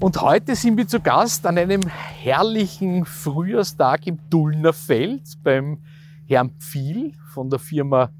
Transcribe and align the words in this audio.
und 0.00 0.18
heute 0.22 0.54
sind 0.54 0.78
wir 0.78 0.88
zu 0.88 0.98
Gast 0.98 1.46
an 1.46 1.58
einem 1.58 1.82
herrlichen 1.86 3.04
Frühjahrstag 3.04 4.06
im 4.06 4.18
Dullner 4.30 4.72
Feld 4.72 5.22
beim 5.42 5.82
Herrn 6.26 6.50
Pfiel 6.58 7.12
von 7.34 7.50
der 7.50 7.58
Firma 7.58 8.10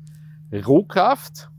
Rohkraft. 0.52 1.50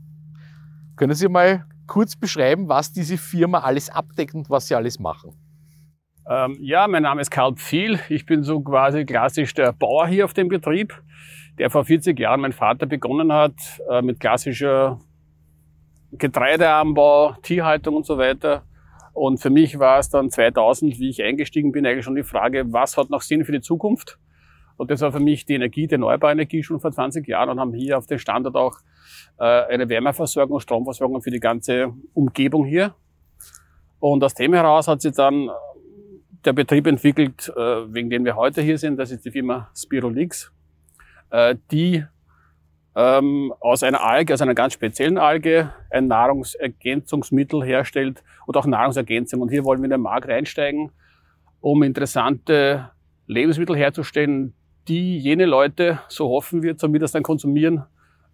Können 0.94 1.14
Sie 1.14 1.28
mal 1.28 1.66
kurz 1.88 2.14
beschreiben, 2.14 2.68
was 2.68 2.92
diese 2.92 3.18
Firma 3.18 3.60
alles 3.60 3.90
abdeckt 3.90 4.34
und 4.34 4.48
was 4.48 4.68
Sie 4.68 4.76
alles 4.76 5.00
machen? 5.00 5.34
Ähm, 6.28 6.56
ja, 6.60 6.86
mein 6.86 7.02
Name 7.02 7.20
ist 7.20 7.30
Karl 7.32 7.56
Pfiel. 7.56 7.98
Ich 8.08 8.24
bin 8.24 8.44
so 8.44 8.60
quasi 8.60 9.04
klassisch 9.04 9.52
der 9.54 9.72
Bauer 9.72 10.06
hier 10.06 10.24
auf 10.24 10.34
dem 10.34 10.46
Betrieb, 10.46 11.02
der 11.58 11.68
vor 11.68 11.84
40 11.84 12.16
Jahren 12.16 12.42
mein 12.42 12.52
Vater 12.52 12.86
begonnen 12.86 13.32
hat 13.32 13.54
äh, 13.90 14.02
mit 14.02 14.20
klassischer 14.20 15.00
Getreideanbau, 16.12 17.34
Tierhaltung 17.42 17.96
und 17.96 18.06
so 18.06 18.18
weiter 18.18 18.62
und 19.12 19.38
für 19.38 19.50
mich 19.50 19.78
war 19.78 19.98
es 19.98 20.08
dann 20.08 20.30
2000, 20.30 20.98
wie 20.98 21.10
ich 21.10 21.22
eingestiegen 21.22 21.72
bin, 21.72 21.86
eigentlich 21.86 22.04
schon 22.04 22.14
die 22.14 22.22
Frage, 22.22 22.72
was 22.72 22.96
hat 22.96 23.10
noch 23.10 23.22
Sinn 23.22 23.44
für 23.44 23.52
die 23.52 23.60
Zukunft? 23.60 24.18
Und 24.76 24.90
das 24.90 25.00
war 25.02 25.12
für 25.12 25.20
mich 25.20 25.44
die 25.44 25.54
Energie, 25.54 25.86
die 25.86 25.98
Neubauenergie 25.98 26.62
schon 26.62 26.80
vor 26.80 26.90
20 26.90 27.26
Jahren 27.28 27.50
und 27.50 27.60
haben 27.60 27.74
hier 27.74 27.98
auf 27.98 28.06
dem 28.06 28.18
Standort 28.18 28.56
auch 28.56 28.78
äh, 29.38 29.44
eine 29.44 29.88
Wärmeversorgung 29.88 30.60
Stromversorgung 30.60 31.22
für 31.22 31.30
die 31.30 31.40
ganze 31.40 31.92
Umgebung 32.14 32.64
hier. 32.64 32.94
Und 34.00 34.24
aus 34.24 34.34
dem 34.34 34.54
heraus 34.54 34.88
hat 34.88 35.02
sich 35.02 35.12
dann 35.12 35.50
der 36.44 36.52
Betrieb 36.54 36.86
entwickelt, 36.86 37.52
äh, 37.54 37.60
wegen 37.92 38.10
dem 38.10 38.24
wir 38.24 38.34
heute 38.34 38.62
hier 38.62 38.78
sind. 38.78 38.96
Das 38.96 39.10
ist 39.10 39.24
die 39.24 39.30
Firma 39.30 39.70
Spirolix, 39.76 40.52
äh, 41.30 41.54
die 41.70 42.04
ähm, 42.94 43.52
aus 43.60 43.82
einer 43.82 44.04
Alge, 44.04 44.34
aus 44.34 44.42
einer 44.42 44.54
ganz 44.54 44.74
speziellen 44.74 45.18
Alge, 45.18 45.72
ein 45.90 46.08
Nahrungsergänzungsmittel 46.08 47.64
herstellt 47.64 48.22
und 48.46 48.56
auch 48.56 48.66
Nahrungsergänzung. 48.66 49.40
Und 49.40 49.50
hier 49.50 49.64
wollen 49.64 49.80
wir 49.80 49.86
in 49.86 49.90
den 49.90 50.00
Markt 50.00 50.28
reinsteigen, 50.28 50.90
um 51.60 51.82
interessante 51.82 52.90
Lebensmittel 53.26 53.76
herzustellen, 53.76 54.54
die 54.88 55.18
jene 55.18 55.46
Leute, 55.46 56.00
so 56.08 56.28
hoffen 56.28 56.62
wir, 56.62 56.76
zumindest 56.76 57.14
dann 57.14 57.22
konsumieren, 57.22 57.84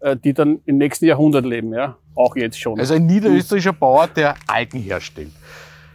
äh, 0.00 0.16
die 0.16 0.32
dann 0.32 0.60
im 0.64 0.78
nächsten 0.78 1.04
Jahrhundert 1.04 1.44
leben, 1.44 1.72
ja, 1.72 1.96
auch 2.14 2.36
jetzt 2.36 2.58
schon. 2.58 2.78
Also 2.78 2.94
ein 2.94 3.06
niederösterreichischer 3.06 3.74
Bauer, 3.74 4.08
der 4.08 4.34
Algen 4.46 4.80
herstellt. 4.80 5.30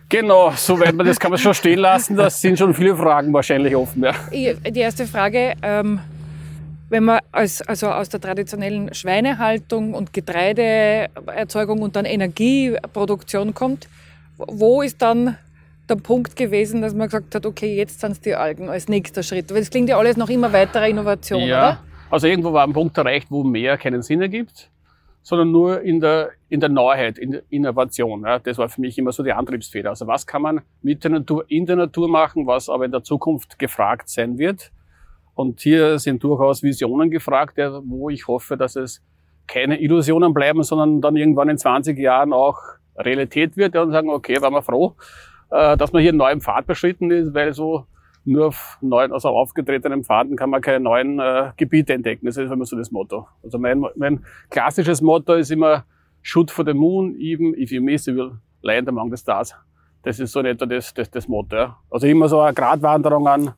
Genau, 0.09 0.52
soweit 0.55 0.94
man 0.94 1.08
das 1.08 1.20
kann 1.20 1.31
man 1.31 1.39
schon 1.39 1.55
stehen 1.55 1.80
lassen. 1.80 2.16
Das 2.16 2.39
sind 2.39 2.59
schon 2.59 2.73
viele 2.75 2.95
Fragen 2.95 3.33
wahrscheinlich 3.33 3.75
offen. 3.75 4.03
Ja. 4.03 4.14
Die 4.31 4.80
erste 4.80 5.08
Frage, 5.08 5.55
ähm, 5.64 6.02
wenn 6.89 7.06
man 7.06 7.20
als, 7.31 7.62
also 7.62 7.88
aus 7.89 8.09
der 8.09 8.22
traditionellen 8.22 8.94
Schweinehaltung 8.94 9.94
und 9.94 10.14
Getreideerzeugung 10.14 11.81
und 11.81 11.95
dann 11.95 12.06
Energieproduktion 12.06 13.53
kommt, 13.53 13.88
wo 14.38 14.81
ist 14.81 15.02
dann 15.02 15.38
der 15.89 15.95
Punkt 15.95 16.36
gewesen, 16.36 16.81
dass 16.81 16.94
man 16.94 17.08
gesagt 17.08 17.36
hat, 17.36 17.45
okay, 17.45 17.76
jetzt 17.76 18.00
sind 18.00 18.11
es 18.11 18.22
die 18.22 18.36
Algen 18.36 18.70
als 18.70 18.88
nächster 18.88 19.23
Schritt? 19.23 19.52
Weil 19.52 19.59
das 19.59 19.70
klingt 19.70 19.89
ja 19.89 19.98
alles 19.98 20.17
noch 20.17 20.30
immer 20.30 20.54
weitere 20.54 20.89
Innovation, 20.89 21.42
ja, 21.42 21.58
oder? 21.58 21.80
Also 22.09 22.28
irgendwo 22.28 22.54
war 22.54 22.64
ein 22.64 22.73
Punkt 22.73 22.98
erreicht, 22.98 23.27
wo 23.32 23.44
mehr 23.44 23.77
keinen 23.77 24.02
Sinn 24.02 24.21
ergibt, 24.21 24.70
sondern 25.23 25.52
nur 25.52 25.82
in 25.82 26.00
der, 26.00 26.30
in 26.50 26.60
der 26.60 26.70
Neuheit, 26.70 27.17
in 27.17 27.32
der 27.32 27.42
Innovation. 27.50 28.23
Ja. 28.23 28.39
Das 28.39 28.58
war 28.58 28.70
für 28.70 28.82
mich 28.82 28.98
immer 28.98 29.11
so 29.11 29.23
die 29.23 29.33
Antriebsfeder. 29.33 29.89
Also 29.89 30.05
was 30.05 30.27
kann 30.27 30.42
man 30.42 30.61
mit 30.82 31.04
der 31.04 31.11
Natur, 31.11 31.45
in 31.48 31.65
der 31.65 31.76
Natur 31.76 32.08
machen, 32.08 32.45
was 32.45 32.70
aber 32.70 32.86
in 32.86 32.92
der 32.92 33.04
Zukunft 33.04 33.58
gefragt 33.58 34.10
sein 34.10 34.38
wird? 34.38 34.71
Und 35.36 35.61
hier 35.61 35.99
sind 35.99 36.23
durchaus 36.23 36.61
Visionen 36.61 37.10
gefragt, 37.10 37.58
wo 37.86 38.10
ich 38.10 38.27
hoffe, 38.27 38.58
dass 38.58 38.76
es 38.76 39.02
keine 39.48 39.80
Illusionen 39.80 40.33
bleiben, 40.33 40.64
sondern 40.64 41.02
dann 41.02 41.16
irgendwann 41.16 41.49
in 41.49 41.58
20 41.58 41.98
Jahren 41.98 42.33
auch 42.33 42.58
Realität 42.95 43.58
wird 43.58 43.76
und 43.76 43.92
sagen, 43.92 44.10
okay, 44.10 44.42
waren 44.42 44.54
wir 44.54 44.61
froh, 44.61 44.95
äh, 45.52 45.76
dass 45.77 45.92
man 45.92 46.02
hier 46.02 46.11
einen 46.11 46.20
neuen 46.20 46.42
Pfad 46.42 46.67
beschritten 46.67 47.11
ist, 47.11 47.33
weil 47.33 47.54
so 47.54 47.86
nur 48.26 48.48
auf 48.48 48.77
neuen, 48.82 49.11
also 49.11 49.30
auf 49.30 49.49
aufgetretenen 49.49 50.04
Pfaden 50.04 50.38
kann 50.38 50.49
man 50.49 50.61
keine 50.61 50.80
neuen 50.80 51.20
äh, 51.20 51.52
Gebiete 51.58 51.94
entdecken. 51.94 52.26
Das 52.26 52.38
ist 52.38 52.52
immer 52.52 52.65
so 52.65 52.77
das 52.77 52.92
Motto. 52.92 53.27
Also 53.44 53.58
mein, 53.58 53.83
mein 53.95 54.23
klassisches 54.50 55.02
Motto 55.02 55.33
ist 55.33 55.52
immer 55.52 55.86
Shoot 56.21 56.52
for 56.52 56.65
the 56.65 56.73
moon, 56.73 57.15
even 57.20 57.54
if 57.55 57.71
you 57.71 57.82
miss, 57.82 58.05
you 58.05 58.15
will 58.15 58.32
land 58.61 58.88
among 58.88 59.11
the 59.11 59.17
stars. 59.17 59.54
Das 60.04 60.20
ist 60.20 60.32
so 60.32 60.39
in 60.39 60.45
etwa 60.45 60.65
das, 60.65 60.94
das, 60.94 61.10
das 61.11 61.27
Motto. 61.27 61.55
Ja. 61.55 61.77
Also 61.89 62.08
immer 62.08 62.30
so 62.30 62.39
eine 62.39 62.54
Gratwanderung 62.54 63.27
an, 63.27 63.54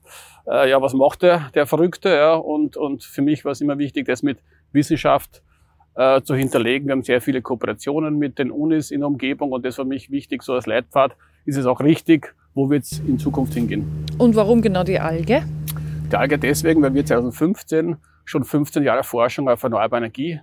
äh, 0.47 0.69
ja, 0.69 0.81
was 0.81 0.93
macht 0.93 1.21
der, 1.21 1.49
der 1.53 1.65
Verrückte? 1.65 2.09
Ja? 2.09 2.33
Und, 2.33 2.77
und 2.77 3.03
für 3.03 3.21
mich 3.21 3.45
war 3.45 3.51
es 3.51 3.61
immer 3.61 3.77
wichtig, 3.77 4.05
das 4.05 4.23
mit 4.23 4.39
Wissenschaft 4.71 5.41
äh, 5.95 6.21
zu 6.21 6.35
hinterlegen. 6.35 6.87
Wir 6.87 6.93
haben 6.93 7.03
sehr 7.03 7.21
viele 7.21 7.41
Kooperationen 7.41 8.17
mit 8.17 8.39
den 8.39 8.51
Unis 8.51 8.91
in 8.91 9.01
der 9.01 9.07
Umgebung 9.07 9.51
und 9.51 9.65
das 9.65 9.77
war 9.77 9.85
für 9.85 9.89
mich 9.89 10.11
wichtig, 10.11 10.43
so 10.43 10.53
als 10.53 10.65
Leitpfad. 10.65 11.15
Ist 11.45 11.57
es 11.57 11.65
auch 11.65 11.79
richtig, 11.79 12.35
wo 12.53 12.69
wird 12.69 12.83
es 12.83 12.99
in 12.99 13.19
Zukunft 13.19 13.53
hingehen? 13.53 14.05
Und 14.17 14.35
warum 14.35 14.61
genau 14.61 14.83
die 14.83 14.99
Alge? 14.99 15.43
Die 16.11 16.15
Alge 16.15 16.37
deswegen, 16.37 16.81
weil 16.81 16.93
wir 16.93 17.05
2015 17.05 17.97
schon 18.25 18.43
15 18.43 18.83
Jahre 18.83 19.03
Forschung 19.03 19.49
auf 19.49 19.63
erneuerbare 19.63 20.01
Energie 20.01 20.39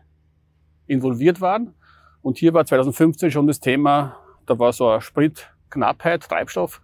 involviert 0.87 1.41
waren. 1.41 1.75
Und 2.23 2.39
hier 2.39 2.55
war 2.55 2.65
2015 2.65 3.31
schon 3.31 3.47
das 3.47 3.61
Thema, 3.61 4.17
da 4.47 4.59
war 4.59 4.73
so 4.73 4.89
eine 4.89 5.01
Sprit, 5.01 5.49
Knappheit, 5.71 6.23
Treibstoff. 6.23 6.81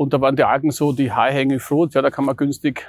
Und 0.00 0.14
da 0.14 0.20
waren 0.22 0.34
die 0.34 0.44
Algen 0.44 0.70
so 0.70 0.92
die 0.92 1.12
high-hanging 1.12 1.60
fruit, 1.60 1.92
ja, 1.92 2.00
da 2.00 2.08
kann 2.08 2.24
man 2.24 2.34
günstig, 2.34 2.86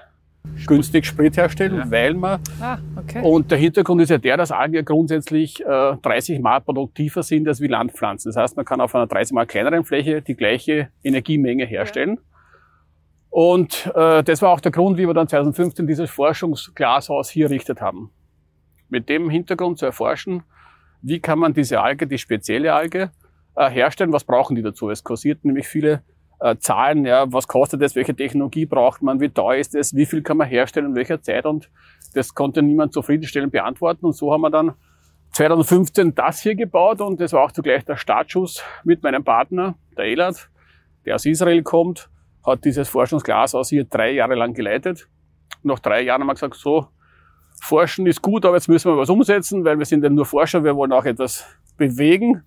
günstig 0.65 1.05
Sprit 1.05 1.35
herstellen, 1.35 1.75
ja. 1.75 1.91
weil 1.91 2.13
man, 2.13 2.39
ah, 2.61 2.77
okay. 2.95 3.21
und 3.21 3.51
der 3.51 3.57
Hintergrund 3.57 4.01
ist 4.01 4.11
ja 4.11 4.17
der, 4.17 4.37
dass 4.37 4.53
Algen 4.53 4.75
ja 4.75 4.81
grundsätzlich 4.81 5.59
äh, 5.59 5.97
30 6.01 6.39
Mal 6.39 6.61
produktiver 6.61 7.21
sind 7.21 7.49
als 7.49 7.59
wie 7.59 7.67
Landpflanzen. 7.67 8.29
Das 8.29 8.41
heißt, 8.41 8.55
man 8.55 8.63
kann 8.63 8.79
auf 8.79 8.95
einer 8.95 9.07
30 9.07 9.33
Mal 9.33 9.45
kleineren 9.45 9.83
Fläche 9.83 10.21
die 10.21 10.35
gleiche 10.35 10.87
Energiemenge 11.03 11.65
herstellen. 11.65 12.11
Ja. 12.11 12.23
Und 13.29 13.91
äh, 13.93 14.23
das 14.23 14.41
war 14.41 14.51
auch 14.51 14.61
der 14.61 14.71
Grund, 14.71 14.97
wie 14.97 15.05
wir 15.05 15.13
dann 15.13 15.27
2015 15.27 15.87
dieses 15.87 16.09
Forschungsglashaus 16.09 17.29
hier 17.29 17.47
errichtet 17.47 17.81
haben. 17.81 18.11
Mit 18.87 19.09
dem 19.09 19.29
Hintergrund 19.29 19.79
zu 19.79 19.85
erforschen, 19.85 20.43
wie 21.01 21.19
kann 21.19 21.39
man 21.39 21.53
diese 21.53 21.81
Alge, 21.81 22.07
die 22.07 22.17
spezielle 22.17 22.73
Alge, 22.73 23.11
äh, 23.57 23.69
herstellen. 23.69 24.13
Was 24.13 24.23
brauchen 24.23 24.55
die 24.55 24.61
dazu? 24.61 24.89
Es 24.89 25.03
kursiert 25.03 25.43
nämlich 25.43 25.67
viele 25.67 26.03
äh, 26.41 26.57
Zahlen, 26.57 27.05
ja, 27.05 27.31
was 27.31 27.47
kostet 27.47 27.81
das, 27.81 27.95
welche 27.95 28.15
Technologie 28.15 28.65
braucht 28.65 29.01
man, 29.01 29.19
wie 29.19 29.29
teuer 29.29 29.59
ist 29.59 29.75
es, 29.75 29.95
wie 29.95 30.05
viel 30.05 30.21
kann 30.21 30.37
man 30.37 30.47
herstellen, 30.47 30.87
in 30.87 30.95
welcher 30.95 31.21
Zeit 31.21 31.45
und 31.45 31.69
das 32.13 32.33
konnte 32.33 32.61
niemand 32.61 32.93
zufriedenstellend 32.93 33.51
beantworten 33.51 34.05
und 34.05 34.13
so 34.13 34.33
haben 34.33 34.41
wir 34.41 34.49
dann 34.49 34.73
2015 35.33 36.13
das 36.15 36.41
hier 36.41 36.55
gebaut 36.55 36.99
und 36.99 37.21
das 37.21 37.31
war 37.33 37.43
auch 37.43 37.51
zugleich 37.51 37.85
der 37.85 37.95
Startschuss 37.95 38.63
mit 38.83 39.03
meinem 39.03 39.23
Partner, 39.23 39.75
der 39.95 40.05
Elad, 40.05 40.49
der 41.05 41.15
aus 41.15 41.25
Israel 41.25 41.63
kommt, 41.63 42.09
hat 42.45 42.65
dieses 42.65 42.89
Forschungsglas 42.89 43.55
aus 43.55 43.69
hier 43.69 43.85
drei 43.85 44.11
Jahre 44.11 44.35
lang 44.35 44.53
geleitet. 44.53 45.07
Nach 45.63 45.79
drei 45.79 46.01
Jahren 46.01 46.21
haben 46.21 46.27
wir 46.27 46.33
gesagt, 46.33 46.55
so, 46.55 46.87
Forschen 47.61 48.07
ist 48.07 48.21
gut, 48.21 48.45
aber 48.45 48.55
jetzt 48.55 48.67
müssen 48.67 48.91
wir 48.91 48.97
was 48.97 49.09
umsetzen, 49.09 49.63
weil 49.63 49.77
wir 49.77 49.85
sind 49.85 50.03
ja 50.03 50.09
nur 50.09 50.25
Forscher, 50.25 50.63
wir 50.63 50.75
wollen 50.75 50.91
auch 50.91 51.05
etwas 51.05 51.45
bewegen. 51.77 52.43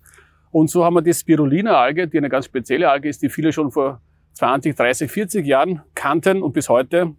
Und 0.55 0.69
so 0.69 0.85
haben 0.85 0.93
wir 0.93 1.01
die 1.01 1.13
Spirulina-Alge, 1.13 2.07
die 2.07 2.17
eine 2.17 2.29
ganz 2.29 2.45
spezielle 2.45 2.89
Alge 2.89 3.09
ist, 3.09 3.21
die 3.21 3.27
viele 3.27 3.51
schon 3.51 3.71
vor 3.71 3.99
20, 4.35 4.73
30, 4.73 5.11
40 5.11 5.45
Jahren 5.45 5.81
kannten 5.95 6.41
und 6.41 6.53
bis 6.53 6.69
heute 6.69 7.13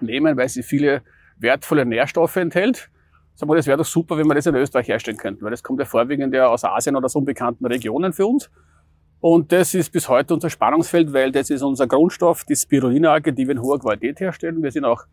nehmen, 0.00 0.36
weil 0.36 0.48
sie 0.48 0.62
viele 0.62 1.02
wertvolle 1.36 1.84
Nährstoffe 1.84 2.36
enthält. 2.36 2.88
Sagen 3.34 3.50
wir, 3.50 3.56
das 3.56 3.66
wäre 3.66 3.78
doch 3.78 3.84
super, 3.84 4.16
wenn 4.18 4.28
wir 4.28 4.36
das 4.36 4.46
in 4.46 4.54
Österreich 4.54 4.86
herstellen 4.86 5.16
könnten, 5.16 5.42
weil 5.42 5.50
das 5.50 5.64
kommt 5.64 5.80
ja 5.80 5.84
vorwiegend 5.84 6.32
ja 6.32 6.46
aus 6.46 6.62
Asien 6.62 6.94
oder 6.94 7.08
so 7.08 7.18
unbekannten 7.18 7.66
Regionen 7.66 8.12
für 8.12 8.26
uns. 8.26 8.48
Und 9.18 9.50
das 9.50 9.74
ist 9.74 9.90
bis 9.90 10.08
heute 10.08 10.32
unser 10.32 10.48
Spannungsfeld, 10.48 11.12
weil 11.12 11.32
das 11.32 11.50
ist 11.50 11.62
unser 11.62 11.88
Grundstoff, 11.88 12.44
die 12.44 12.54
Spirulina-Alge, 12.54 13.32
die 13.32 13.48
wir 13.48 13.56
in 13.56 13.62
hoher 13.62 13.80
Qualität 13.80 14.20
herstellen. 14.20 14.62
Wir 14.62 14.70
sind 14.70 14.84
auch 14.84 15.06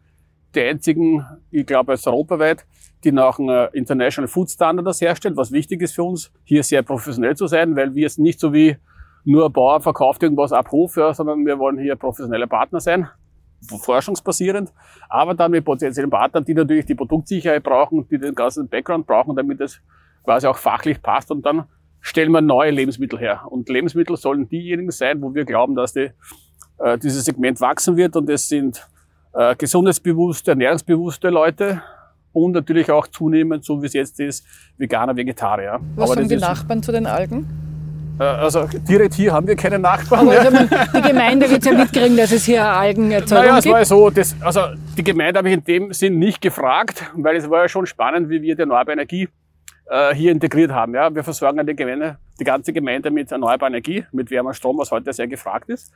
die 0.55 0.61
einzigen, 0.61 1.25
ich 1.51 1.65
glaube, 1.65 1.94
als 1.94 2.07
europaweit, 2.07 2.65
die 3.03 3.11
nach 3.11 3.39
einem 3.39 3.69
International 3.73 4.27
Food 4.27 4.49
Standard 4.49 4.88
das 4.88 5.01
herstellt, 5.01 5.38
was 5.38 5.51
wichtig 5.51 5.81
ist 5.81 5.95
für 5.95 6.03
uns, 6.03 6.31
hier 6.44 6.63
sehr 6.63 6.81
professionell 6.81 7.35
zu 7.35 7.47
sein, 7.47 7.75
weil 7.75 7.94
wir 7.94 8.07
es 8.07 8.17
nicht 8.17 8.39
so 8.39 8.53
wie 8.53 8.77
nur 9.23 9.45
ein 9.45 9.53
Bauer 9.53 9.81
verkauft 9.81 10.23
irgendwas 10.23 10.51
ab 10.51 10.71
Hof, 10.71 10.95
ja, 10.95 11.13
sondern 11.13 11.45
wir 11.45 11.59
wollen 11.59 11.77
hier 11.77 11.95
professionelle 11.95 12.47
Partner 12.47 12.79
sein, 12.79 13.07
forschungsbasierend, 13.67 14.73
aber 15.09 15.33
dann 15.33 15.51
mit 15.51 15.65
potenziellen 15.65 16.09
Partnern, 16.09 16.45
die 16.45 16.53
natürlich 16.53 16.85
die 16.85 16.95
Produktsicherheit 16.95 17.63
brauchen, 17.63 18.07
die 18.07 18.17
den 18.17 18.33
ganzen 18.33 18.69
Background 18.69 19.05
brauchen, 19.05 19.35
damit 19.35 19.59
es 19.61 19.81
quasi 20.23 20.47
auch 20.47 20.57
fachlich 20.57 21.01
passt 21.01 21.29
und 21.31 21.45
dann 21.45 21.65
stellen 22.01 22.31
wir 22.31 22.41
neue 22.41 22.71
Lebensmittel 22.71 23.19
her. 23.19 23.44
Und 23.49 23.69
Lebensmittel 23.69 24.15
sollen 24.15 24.47
diejenigen 24.47 24.91
sein, 24.91 25.21
wo 25.21 25.33
wir 25.33 25.45
glauben, 25.45 25.75
dass 25.75 25.94
die, 25.94 26.11
äh, 26.79 26.97
dieses 26.97 27.25
Segment 27.25 27.59
wachsen 27.59 27.97
wird. 27.97 28.15
Und 28.15 28.29
das 28.29 28.47
sind 28.47 28.88
äh, 29.38 29.56
gesundheitsbewusste, 29.56 30.51
ernährungsbewusste 30.51 31.30
Leute 31.30 31.81
und 32.34 32.54
natürlich 32.54 32.92
auch 32.92 33.07
zunehmend, 33.07 33.63
so 33.63 33.81
wie 33.81 33.86
es 33.86 33.94
jetzt 33.94 34.19
ist, 34.19 34.45
Veganer, 34.78 35.16
Vegetarier. 35.16 35.80
Was 35.95 36.10
Aber 36.10 36.16
sagen 36.16 36.30
die 36.30 36.38
Nachbarn 36.38 36.81
zu 36.81 36.92
den 36.92 37.06
Algen? 37.06 37.48
Äh, 38.19 38.24
also 38.24 38.68
direkt 38.68 39.13
hier 39.13 39.31
haben 39.31 39.48
wir 39.48 39.56
keine 39.56 39.80
Nachbarn. 39.80 40.28
Also, 40.28 40.50
die 40.95 41.01
Gemeinde 41.01 41.50
wird 41.50 41.66
ja 41.66 41.74
mitkriegen, 41.74 42.18
dass 42.18 42.31
es 42.31 42.45
hier 42.45 42.66
Algenerzeugung 42.66 43.45
Naja, 43.45 43.57
es 43.60 43.66
war 43.66 43.74
ja 43.74 43.78
gibt. 43.80 43.88
so, 43.88 44.10
das, 44.10 44.36
also 44.42 44.62
die 44.98 45.04
Gemeinde 45.04 45.38
habe 45.38 45.50
ich 45.50 45.54
in 45.56 45.63
dem 45.63 45.94
Sinn 45.94 46.18
nicht 46.18 46.42
gefragt, 46.42 47.04
weil 47.16 47.36
es 47.36 47.50
war 47.50 47.63
ja 47.63 47.69
schon 47.69 47.86
spannend, 47.86 48.30
wie 48.30 48.42
wir 48.42 48.56
die 48.56 48.62
erneuerbare 48.62 48.94
Energie 48.94 49.30
äh, 49.90 50.16
hier 50.16 50.31
integriert 50.31 50.72
haben. 50.72 50.95
Ja, 50.95 51.13
wir 51.13 51.24
versorgen 51.24 51.66
die 51.66 51.75
Gemeinde, 51.75 52.18
die 52.40 52.44
ganze 52.44 52.74
Gemeinde 52.74 53.12
mit 53.12 53.31
erneuerbarer 53.31 53.69
Energie, 53.69 54.06
mit 54.12 54.31
wärmer 54.31 54.54
Strom, 54.54 54.78
was 54.80 54.90
heute 54.90 55.13
sehr 55.13 55.28
gefragt 55.28 55.69
ist. 55.69 55.92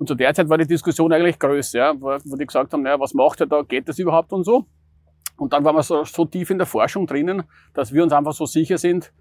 Und 0.00 0.08
zu 0.08 0.14
der 0.14 0.32
Zeit 0.32 0.48
war 0.48 0.58
die 0.58 0.66
Diskussion 0.66 1.12
eigentlich 1.12 1.38
größer, 1.38 1.78
ja, 1.78 1.94
wo, 1.94 2.16
wo 2.24 2.36
die 2.36 2.46
gesagt 2.46 2.72
haben, 2.72 2.82
naja, 2.82 2.98
was 2.98 3.14
macht 3.14 3.40
er 3.40 3.46
da, 3.46 3.62
geht 3.62 3.88
das 3.88 3.98
überhaupt 3.98 4.32
und 4.32 4.44
so. 4.44 4.64
Und 5.36 5.52
dann 5.52 5.64
waren 5.64 5.76
wir 5.76 5.82
so, 5.82 6.04
so 6.04 6.24
tief 6.24 6.50
in 6.50 6.58
der 6.58 6.66
Forschung 6.66 7.06
drinnen, 7.06 7.44
dass 7.74 7.92
wir 7.92 8.02
uns 8.02 8.12
einfach 8.12 8.32
so 8.32 8.46
sicher 8.46 8.78
sind 8.78 9.12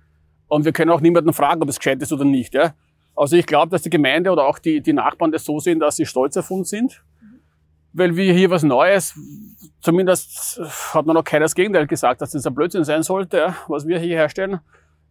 und 0.47 0.65
wir 0.65 0.71
können 0.71 0.89
auch 0.89 1.01
niemanden 1.01 1.33
fragen, 1.33 1.61
ob 1.61 1.69
es 1.69 1.77
gescheit 1.77 2.01
ist 2.01 2.13
oder 2.13 2.25
nicht. 2.25 2.53
Ja. 2.53 2.73
Also 3.15 3.35
ich 3.35 3.45
glaube, 3.45 3.69
dass 3.69 3.81
die 3.81 3.89
Gemeinde 3.89 4.31
oder 4.31 4.45
auch 4.47 4.57
die, 4.57 4.81
die 4.81 4.93
Nachbarn 4.93 5.31
das 5.31 5.43
so 5.43 5.59
sehen, 5.59 5.79
dass 5.79 5.97
sie 5.97 6.05
stolz 6.05 6.37
auf 6.37 6.49
uns 6.49 6.69
sind 6.69 7.03
weil 7.93 8.15
wir 8.15 8.33
hier 8.33 8.49
was 8.49 8.63
Neues, 8.63 9.15
zumindest 9.81 10.61
hat 10.93 11.05
man 11.05 11.15
noch 11.15 11.23
keiner 11.23 11.45
das 11.45 11.55
Gegenteil 11.55 11.87
gesagt, 11.87 12.21
dass 12.21 12.31
das 12.31 12.45
ein 12.45 12.53
Blödsinn 12.53 12.83
sein 12.83 13.03
sollte, 13.03 13.37
ja, 13.37 13.55
was 13.67 13.87
wir 13.87 13.99
hier 13.99 14.15
herstellen, 14.15 14.59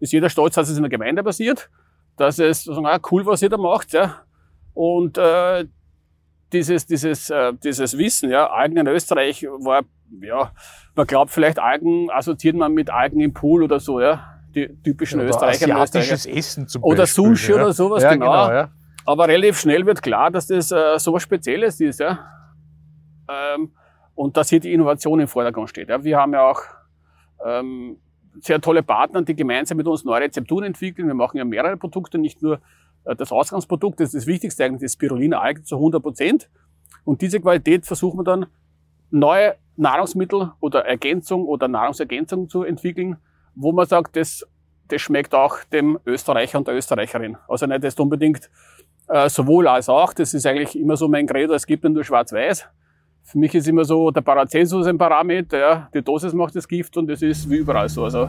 ist 0.00 0.12
jeder 0.12 0.30
stolz, 0.30 0.54
dass 0.54 0.68
es 0.68 0.76
in 0.76 0.82
der 0.82 0.90
Gemeinde 0.90 1.22
passiert, 1.22 1.70
dass 2.16 2.38
es 2.38 2.64
sagen, 2.64 2.86
ah, 2.86 3.00
cool, 3.10 3.26
was 3.26 3.42
ihr 3.42 3.48
da 3.48 3.56
macht, 3.56 3.92
ja. 3.92 4.22
Und 4.78 5.18
äh, 5.18 5.64
dieses, 6.52 6.86
dieses, 6.86 7.30
äh, 7.30 7.52
dieses 7.64 7.98
Wissen, 7.98 8.30
ja, 8.30 8.48
Algen 8.48 8.76
in 8.76 8.86
Österreich 8.86 9.42
war, 9.42 9.82
ja, 10.20 10.52
man 10.94 11.06
glaubt 11.08 11.32
vielleicht 11.32 11.58
Algen 11.58 12.12
assoziiert 12.12 12.54
man 12.54 12.74
mit 12.74 12.88
Algen 12.88 13.18
im 13.18 13.34
Pool 13.34 13.64
oder 13.64 13.80
so, 13.80 14.00
ja. 14.00 14.38
Die 14.54 14.68
typischen 14.84 15.18
Oder 15.18 15.30
Österreicher 15.30 15.64
asiatisches 15.74 16.26
Österreicher. 16.26 16.38
Essen 16.38 16.68
zum 16.68 16.84
Oder 16.84 17.02
Beispiel. 17.02 17.24
Sushi 17.24 17.50
ja. 17.50 17.56
oder 17.56 17.72
sowas, 17.72 18.04
ja, 18.04 18.12
genau. 18.12 18.26
genau 18.30 18.52
ja. 18.52 18.70
Aber 19.04 19.26
relativ 19.26 19.58
schnell 19.58 19.84
wird 19.84 20.00
klar, 20.00 20.30
dass 20.30 20.46
das 20.46 20.70
äh, 20.70 20.96
so 21.00 21.12
was 21.12 21.24
Spezielles 21.24 21.80
ist, 21.80 21.98
ja. 21.98 22.20
Ähm, 23.28 23.72
und 24.14 24.36
dass 24.36 24.48
hier 24.50 24.60
die 24.60 24.72
Innovation 24.72 25.18
im 25.18 25.26
Vordergrund 25.26 25.70
steht. 25.70 25.88
Ja. 25.88 26.04
Wir 26.04 26.18
haben 26.18 26.34
ja 26.34 26.48
auch 26.48 26.62
ähm, 27.44 27.96
sehr 28.40 28.60
tolle 28.60 28.84
Partner, 28.84 29.22
die 29.22 29.34
gemeinsam 29.34 29.76
mit 29.76 29.88
uns 29.88 30.04
neue 30.04 30.20
Rezepturen 30.20 30.66
entwickeln. 30.66 31.08
Wir 31.08 31.14
machen 31.14 31.36
ja 31.36 31.44
mehrere 31.44 31.76
Produkte, 31.76 32.16
nicht 32.16 32.42
nur 32.42 32.60
das 33.04 33.32
Ausgangsprodukt, 33.32 34.00
das 34.00 34.08
ist 34.08 34.22
das 34.22 34.26
Wichtigste 34.26 34.64
eigentlich, 34.64 34.82
das 34.82 34.92
Spirulina 34.92 35.40
Algen 35.40 35.64
zu 35.64 35.76
100 35.76 36.02
Prozent. 36.02 36.50
Und 37.04 37.22
diese 37.22 37.40
Qualität 37.40 37.86
versuchen 37.86 38.18
wir 38.18 38.24
dann 38.24 38.46
neue 39.10 39.54
Nahrungsmittel 39.76 40.52
oder 40.60 40.84
Ergänzung 40.84 41.44
oder 41.46 41.68
Nahrungsergänzung 41.68 42.48
zu 42.48 42.64
entwickeln, 42.64 43.16
wo 43.54 43.72
man 43.72 43.86
sagt, 43.86 44.16
das, 44.16 44.46
das 44.88 45.00
schmeckt 45.00 45.34
auch 45.34 45.58
dem 45.72 45.98
Österreicher 46.04 46.58
und 46.58 46.66
der 46.66 46.74
Österreicherin. 46.74 47.36
Also 47.48 47.66
nicht 47.66 47.84
jetzt 47.84 48.00
unbedingt 48.00 48.50
äh, 49.08 49.28
sowohl 49.28 49.68
als 49.68 49.88
auch. 49.88 50.12
Das 50.12 50.34
ist 50.34 50.46
eigentlich 50.46 50.78
immer 50.78 50.96
so 50.96 51.08
mein 51.08 51.26
Credo, 51.26 51.54
es 51.54 51.66
gibt 51.66 51.84
nicht 51.84 51.94
nur 51.94 52.04
schwarz-weiß. 52.04 52.66
Für 53.24 53.38
mich 53.38 53.54
ist 53.54 53.68
immer 53.68 53.84
so, 53.84 54.10
der 54.10 54.22
Paracelsus 54.22 54.86
ein 54.86 54.96
Parameter, 54.96 55.58
ja, 55.58 55.88
die 55.92 56.02
Dosis 56.02 56.32
macht 56.32 56.56
das 56.56 56.66
Gift 56.66 56.96
und 56.96 57.06
das 57.08 57.20
ist 57.20 57.48
wie 57.48 57.56
überall 57.56 57.88
so. 57.88 58.04
Also, 58.04 58.28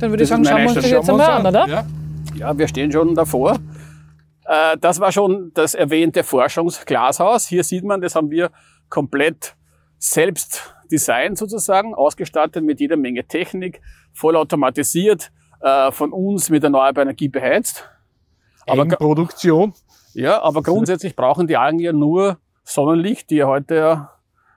Dann 0.00 0.10
würde 0.10 0.22
ich 0.22 0.28
sagen, 0.28 0.44
schauen 0.44 0.58
wir 0.58 0.66
uns 0.66 0.74
das 0.74 0.90
jetzt 0.90 1.10
einmal 1.10 1.30
an, 1.30 1.46
oder? 1.46 1.68
Ja. 1.68 1.84
ja, 2.34 2.58
wir 2.58 2.66
stehen 2.66 2.90
schon 2.90 3.14
davor. 3.14 3.58
Äh, 4.50 4.76
das 4.78 4.98
war 4.98 5.12
schon 5.12 5.52
das 5.54 5.74
erwähnte 5.74 6.24
Forschungsglashaus. 6.24 7.46
Hier 7.46 7.62
sieht 7.62 7.84
man, 7.84 8.00
das 8.00 8.16
haben 8.16 8.30
wir 8.30 8.50
komplett 8.88 9.54
selbst 9.98 10.74
designt 10.90 11.38
sozusagen, 11.38 11.94
ausgestattet 11.94 12.64
mit 12.64 12.80
jeder 12.80 12.96
Menge 12.96 13.24
Technik, 13.24 13.80
voll 14.12 14.34
automatisiert, 14.34 15.30
äh, 15.60 15.92
von 15.92 16.12
uns 16.12 16.50
mit 16.50 16.64
erneuerbarer 16.64 17.02
Energie 17.02 17.28
beheizt. 17.28 17.88
Aber 18.66 18.82
Eigenproduktion. 18.82 19.72
Ja, 20.14 20.42
aber 20.42 20.62
grundsätzlich 20.64 21.14
brauchen 21.14 21.46
die 21.46 21.56
Algen 21.56 21.78
ja 21.78 21.92
nur 21.92 22.38
Sonnenlicht, 22.64 23.30
die 23.30 23.36
ja 23.36 23.46
heute 23.46 23.74
ja, 23.76 24.12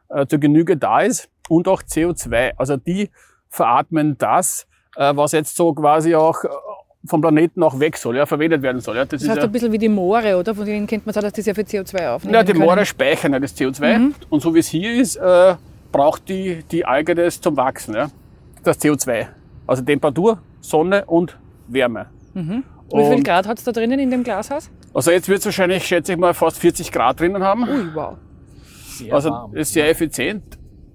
äh, 0.10 0.26
zur 0.26 0.40
Genüge 0.40 0.76
da 0.76 1.02
ist, 1.02 1.30
und 1.50 1.68
auch 1.68 1.84
CO2. 1.84 2.54
Also 2.58 2.78
die 2.78 3.12
veratmen 3.50 4.18
das, 4.18 4.66
äh, 4.96 5.16
was 5.16 5.34
jetzt 5.34 5.56
so 5.56 5.72
quasi 5.76 6.16
auch 6.16 6.44
vom 7.06 7.22
Planeten 7.22 7.62
auch 7.64 7.80
weg 7.80 7.98
soll, 7.98 8.16
ja, 8.18 8.26
verwendet 8.26 8.62
werden 8.62 8.80
soll. 8.82 8.96
Ja. 8.96 9.02
Das, 9.04 9.10
Das 9.10 9.24
ist 9.24 9.30
heißt 9.30 9.38
ja, 9.40 9.44
ein 9.44 9.52
bisschen 9.52 9.72
wie 9.72 9.78
die 9.78 9.90
Moore, 9.90 10.38
oder? 10.38 10.56
Von 10.56 10.66
denen 10.66 10.88
kennt 10.88 11.06
man 11.06 11.16
auch, 11.16 11.22
dass 11.22 11.34
die 11.34 11.42
sehr 11.42 11.54
viel 11.56 11.66
CO2 11.66 12.08
aufnehmen 12.10 12.34
ja, 12.34 12.44
die 12.44 12.54
können. 12.54 12.64
Moore 12.66 12.86
speichern 12.86 13.34
ja 13.34 13.40
das 13.40 13.56
CO2 13.58 14.14
und 14.30 14.42
so 14.42 14.54
wie 14.56 14.60
es 14.60 14.68
hier 14.68 14.94
ist, 15.02 15.18
äh, 15.18 15.56
braucht 15.92 16.30
die, 16.30 16.64
die 16.72 16.86
Alge 16.86 17.14
das 17.16 17.40
zum 17.42 17.58
Wachsen, 17.58 17.94
ja. 17.94 18.10
das 18.64 18.80
CO2. 18.80 19.28
Also 19.68 19.82
Temperatur, 19.84 20.40
Sonne 20.62 21.04
und 21.06 21.38
Wärme. 21.68 22.08
Wie 22.34 22.42
viel 22.44 22.64
Und- 22.92 23.24
Grad 23.24 23.48
hat 23.48 23.58
es 23.58 23.64
da 23.64 23.72
drinnen 23.72 24.00
in 24.00 24.10
dem 24.12 24.24
Glashaus? 24.24 24.70
Also 24.94 25.12
jetzt 25.12 25.28
wird 25.28 25.40
es 25.40 25.46
wahrscheinlich, 25.46 25.86
schätze 25.86 26.14
ich 26.14 26.18
mal, 26.18 26.34
fast 26.34 26.58
40 26.60 26.92
Grad 26.92 27.20
drinnen 27.20 27.44
haben. 27.44 27.64
Ui, 27.68 27.88
wow. 27.94 28.16
Sehr 28.88 29.14
Also 29.14 29.30
warm. 29.32 29.56
ist 29.56 29.74
sehr 29.74 29.90
effizient. 29.90 30.44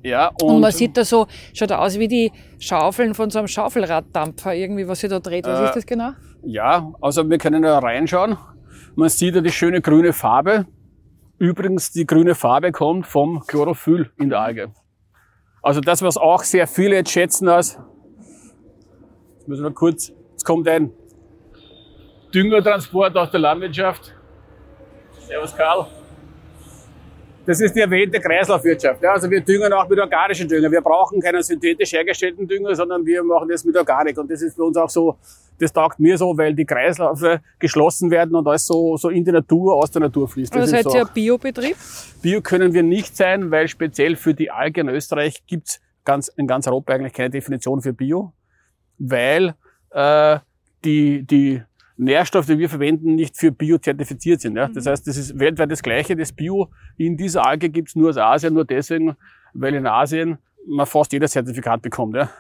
Ja, 0.08 0.28
und, 0.40 0.54
Und, 0.54 0.60
man 0.60 0.72
sieht 0.72 0.96
da 0.96 1.04
so, 1.04 1.26
schaut 1.54 1.72
aus 1.72 1.98
wie 1.98 2.08
die 2.08 2.32
Schaufeln 2.58 3.14
von 3.14 3.30
so 3.30 3.38
einem 3.38 3.48
Schaufelraddampfer, 3.48 4.54
irgendwie, 4.54 4.88
was 4.88 5.00
sich 5.00 5.10
da 5.10 5.20
dreht. 5.20 5.46
Was 5.46 5.60
Äh, 5.60 5.64
ist 5.66 5.76
das 5.76 5.86
genau? 5.86 6.10
ja, 6.42 6.92
also 7.00 7.28
wir 7.28 7.38
können 7.38 7.62
da 7.62 7.78
reinschauen. 7.78 8.36
Man 8.94 9.08
sieht 9.08 9.34
ja 9.34 9.40
die 9.40 9.50
schöne 9.50 9.80
grüne 9.80 10.12
Farbe. 10.12 10.66
Übrigens, 11.38 11.92
die 11.92 12.06
grüne 12.06 12.34
Farbe 12.34 12.72
kommt 12.72 13.06
vom 13.06 13.44
Chlorophyll 13.46 14.10
in 14.18 14.30
der 14.30 14.40
Alge. 14.40 14.72
Also 15.62 15.80
das, 15.80 16.02
was 16.02 16.16
auch 16.16 16.42
sehr 16.42 16.66
viele 16.66 16.96
jetzt 16.96 17.10
schätzen 17.10 17.48
als, 17.48 17.78
jetzt 19.38 19.48
müssen 19.48 19.62
wir 19.64 19.70
kurz, 19.72 20.12
jetzt 20.32 20.44
kommt 20.44 20.66
ein 20.68 20.90
Düngertransport 22.34 23.16
aus 23.16 23.30
der 23.30 23.40
Landwirtschaft. 23.40 24.14
Servus 25.26 25.54
Karl. 25.54 25.86
Das 27.48 27.62
ist 27.62 27.74
die 27.74 27.80
erwähnte 27.80 28.20
Kreislaufwirtschaft. 28.20 29.02
Ja, 29.02 29.12
also 29.12 29.30
wir 29.30 29.40
düngen 29.40 29.72
auch 29.72 29.88
mit 29.88 29.98
organischen 29.98 30.46
Dünger. 30.46 30.70
Wir 30.70 30.82
brauchen 30.82 31.18
keinen 31.18 31.42
synthetisch 31.42 31.94
hergestellten 31.94 32.46
Dünger, 32.46 32.74
sondern 32.74 33.06
wir 33.06 33.22
machen 33.22 33.48
das 33.48 33.64
mit 33.64 33.74
Organik. 33.74 34.18
Und 34.18 34.30
das 34.30 34.42
ist 34.42 34.54
für 34.54 34.64
uns 34.64 34.76
auch 34.76 34.90
so, 34.90 35.16
das 35.58 35.72
taugt 35.72 35.98
mir 35.98 36.18
so, 36.18 36.36
weil 36.36 36.54
die 36.54 36.66
Kreisläufe 36.66 37.40
geschlossen 37.58 38.10
werden 38.10 38.34
und 38.34 38.46
alles 38.46 38.66
so, 38.66 38.98
so 38.98 39.08
in 39.08 39.24
die 39.24 39.32
Natur, 39.32 39.76
aus 39.76 39.90
der 39.90 40.02
Natur 40.02 40.28
fließt. 40.28 40.54
Das 40.54 40.68
seid 40.68 40.84
ist 40.84 40.92
so 40.92 40.98
ihr 40.98 41.06
Biobetrieb? 41.06 41.74
Bio 42.20 42.42
können 42.42 42.74
wir 42.74 42.82
nicht 42.82 43.16
sein, 43.16 43.50
weil 43.50 43.66
speziell 43.66 44.16
für 44.16 44.34
die 44.34 44.50
Alge 44.50 44.82
in 44.82 44.90
Österreich 44.90 45.46
gibt's 45.46 45.80
ganz, 46.04 46.28
in 46.28 46.46
ganz 46.46 46.66
Europa 46.66 46.92
eigentlich 46.92 47.14
keine 47.14 47.30
Definition 47.30 47.80
für 47.80 47.94
Bio, 47.94 48.34
weil 48.98 49.54
äh, 49.92 50.38
die, 50.84 51.22
die 51.22 51.62
Nährstoffe, 51.98 52.46
die 52.46 52.58
wir 52.58 52.68
verwenden, 52.68 53.16
nicht 53.16 53.36
für 53.36 53.50
Bio 53.50 53.76
zertifiziert 53.78 54.40
sind. 54.40 54.56
Ja? 54.56 54.68
Das 54.68 54.86
heißt, 54.86 55.06
das 55.06 55.16
ist 55.16 55.38
weltweit 55.38 55.70
das 55.70 55.82
Gleiche. 55.82 56.14
Das 56.14 56.32
Bio 56.32 56.68
in 56.96 57.16
dieser 57.16 57.44
Alge 57.44 57.68
gibt's 57.68 57.96
nur 57.96 58.10
aus 58.10 58.16
Asien, 58.16 58.54
nur 58.54 58.64
deswegen, 58.64 59.16
weil 59.52 59.74
in 59.74 59.86
Asien 59.86 60.38
man 60.66 60.86
fast 60.86 61.12
jedes 61.12 61.32
Zertifikat 61.32 61.82
bekommt. 61.82 62.14
Ja? 62.14 62.30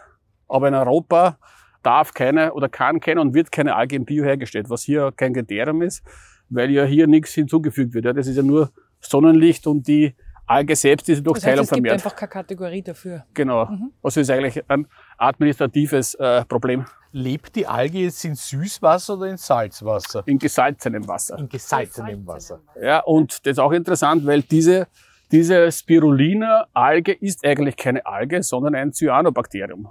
Aber 0.46 0.68
in 0.68 0.74
Europa 0.74 1.38
darf 1.82 2.14
keine 2.14 2.54
oder 2.54 2.68
kann 2.68 3.00
keine 3.00 3.20
und 3.20 3.34
wird 3.34 3.50
keine 3.50 3.74
Alge 3.74 3.96
im 3.96 4.04
Bio 4.04 4.24
hergestellt, 4.24 4.70
was 4.70 4.84
hier 4.84 5.12
kein 5.16 5.34
Kriterium 5.34 5.82
ist, 5.82 6.04
weil 6.48 6.70
ja 6.70 6.84
hier 6.84 7.08
nichts 7.08 7.34
hinzugefügt 7.34 7.94
wird. 7.94 8.04
Ja? 8.04 8.12
Das 8.12 8.28
ist 8.28 8.36
ja 8.36 8.42
nur 8.42 8.70
Sonnenlicht 9.00 9.66
und 9.66 9.88
die 9.88 10.14
Alge 10.48 10.74
selbst 10.76 11.08
ist 11.08 11.24
durch 11.24 11.36
Das 11.36 11.44
heißt, 11.44 11.50
Teilung 11.52 11.64
es 11.64 11.70
gibt 11.70 11.76
vermehrt. 11.76 11.94
einfach 11.94 12.16
keine 12.16 12.30
Kategorie 12.30 12.82
dafür. 12.82 13.24
Genau. 13.34 13.68
Also 14.02 14.20
ist 14.20 14.30
eigentlich 14.30 14.62
ein 14.68 14.86
administratives 15.18 16.14
äh, 16.14 16.44
Problem 16.44 16.84
Lebt 17.10 17.56
die 17.56 17.66
Alge 17.66 18.00
jetzt 18.00 18.22
in 18.26 18.34
Süßwasser 18.34 19.14
oder 19.14 19.28
in 19.28 19.38
Salzwasser? 19.38 20.22
in 20.26 20.38
gesalzenem 20.38 21.08
Wasser. 21.08 21.38
In 21.38 21.48
gesalzenem 21.48 22.26
Wasser. 22.26 22.60
Ja, 22.80 23.00
und 23.00 23.46
das 23.46 23.52
ist 23.52 23.58
auch 23.58 23.72
interessant, 23.72 24.26
weil 24.26 24.42
diese, 24.42 24.88
diese 25.32 25.72
Spirulina-Alge 25.72 27.12
ist 27.12 27.46
eigentlich 27.46 27.76
keine 27.76 28.04
Alge, 28.04 28.42
sondern 28.42 28.74
ein 28.74 28.92
Cyanobakterium. 28.92 29.88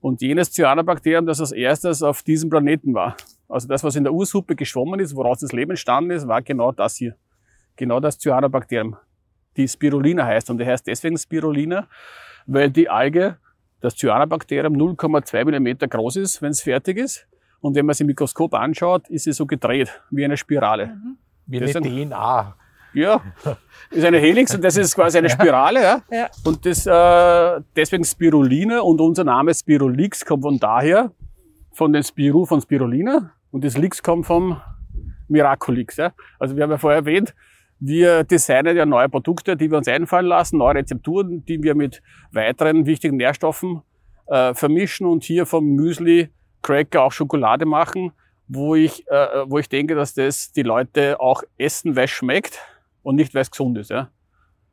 Und 0.00 0.22
jenes 0.22 0.52
Cyanobakterium, 0.52 1.26
das 1.26 1.40
als 1.40 1.50
erstes 1.50 2.04
auf 2.04 2.22
diesem 2.22 2.50
Planeten 2.50 2.94
war, 2.94 3.16
also 3.48 3.66
das, 3.66 3.82
was 3.82 3.96
in 3.96 4.04
der 4.04 4.12
Ursuppe 4.12 4.54
geschwommen 4.54 5.00
ist, 5.00 5.16
woraus 5.16 5.40
das 5.40 5.52
Leben 5.52 5.72
entstanden 5.72 6.12
ist, 6.12 6.28
war 6.28 6.42
genau 6.42 6.70
das 6.70 6.94
hier. 6.96 7.16
Genau 7.74 7.98
das 7.98 8.18
Cyanobakterium. 8.18 8.96
Die 9.56 9.66
Spirulina 9.66 10.24
heißt. 10.24 10.50
Und 10.50 10.58
die 10.58 10.66
heißt 10.66 10.86
deswegen 10.86 11.16
Spirulina, 11.16 11.86
weil 12.46 12.70
die 12.70 12.88
Alge, 12.88 13.36
das 13.80 13.94
Cyanobakterium, 13.96 14.74
0,2 14.74 15.44
Millimeter 15.44 15.88
groß 15.88 16.16
ist, 16.16 16.42
wenn 16.42 16.50
es 16.50 16.62
fertig 16.62 16.98
ist. 16.98 17.26
Und 17.60 17.74
wenn 17.74 17.86
man 17.86 17.94
sie 17.94 18.04
im 18.04 18.08
Mikroskop 18.08 18.54
anschaut, 18.54 19.08
ist 19.08 19.24
sie 19.24 19.32
so 19.32 19.46
gedreht, 19.46 20.00
wie 20.10 20.24
eine 20.24 20.36
Spirale. 20.36 20.96
Wie 21.46 21.56
eine 21.56 21.66
Das 21.66 21.72
sind- 21.72 21.84
DNA. 21.86 22.54
Ja, 22.94 23.20
ist 23.90 24.04
eine 24.04 24.18
Helix 24.18 24.54
und 24.54 24.64
das 24.64 24.76
ist 24.78 24.94
quasi 24.94 25.18
eine 25.18 25.28
Spirale. 25.28 25.82
Ja. 25.82 26.02
Ja. 26.10 26.30
Und 26.44 26.64
das, 26.64 26.86
äh, 26.86 27.60
deswegen 27.76 28.02
Spirulina 28.02 28.80
und 28.80 29.00
unser 29.00 29.24
Name 29.24 29.52
Spirulix 29.52 30.24
kommt 30.24 30.42
von 30.42 30.58
daher, 30.58 31.12
von 31.74 31.92
den 31.92 32.02
Spiru, 32.02 32.46
von 32.46 32.60
Spirulina. 32.62 33.32
Und 33.50 33.62
das 33.64 33.76
Lix 33.76 34.02
kommt 34.02 34.24
vom 34.26 34.58
Miraculix. 35.28 35.96
Ja? 35.98 36.12
Also 36.38 36.56
wir 36.56 36.62
haben 36.62 36.70
ja 36.70 36.78
vorher 36.78 37.00
erwähnt, 37.00 37.34
wir 37.80 38.24
designen 38.24 38.76
ja 38.76 38.86
neue 38.86 39.08
Produkte, 39.08 39.56
die 39.56 39.70
wir 39.70 39.78
uns 39.78 39.88
einfallen 39.88 40.26
lassen, 40.26 40.58
neue 40.58 40.76
Rezepturen, 40.76 41.44
die 41.44 41.62
wir 41.62 41.74
mit 41.74 42.02
weiteren 42.32 42.86
wichtigen 42.86 43.16
Nährstoffen 43.16 43.82
äh, 44.26 44.54
vermischen 44.54 45.06
und 45.06 45.24
hier 45.24 45.46
vom 45.46 45.64
Müsli, 45.64 46.28
Cracker 46.62 47.04
auch 47.04 47.12
Schokolade 47.12 47.66
machen, 47.66 48.12
wo 48.48 48.74
ich, 48.74 49.06
äh, 49.08 49.44
wo 49.46 49.58
ich 49.58 49.68
denke, 49.68 49.94
dass 49.94 50.14
das 50.14 50.52
die 50.52 50.62
Leute 50.62 51.20
auch 51.20 51.42
essen, 51.56 51.94
weil 51.94 52.04
es 52.04 52.10
schmeckt 52.10 52.58
und 53.02 53.16
nicht, 53.16 53.34
weil 53.34 53.42
es 53.42 53.50
gesund 53.50 53.78
ist. 53.78 53.90
Ja? 53.90 54.10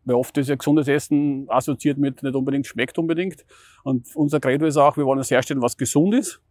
Weil 0.03 0.15
oft 0.15 0.37
ist 0.37 0.49
ja 0.49 0.55
gesundes 0.55 0.87
Essen 0.87 1.45
assoziiert 1.49 1.97
mit 1.97 2.23
nicht 2.23 2.35
unbedingt 2.35 2.65
schmeckt 2.65 2.97
unbedingt. 2.97 3.45
Und 3.83 4.07
unser 4.15 4.39
Credo 4.39 4.65
ist 4.65 4.77
auch, 4.77 4.97
wir 4.97 5.05
wollen 5.05 5.19
es 5.19 5.29
herstellen, 5.29 5.61
was 5.61 5.77
gesund 5.77 6.15
ist 6.15 6.41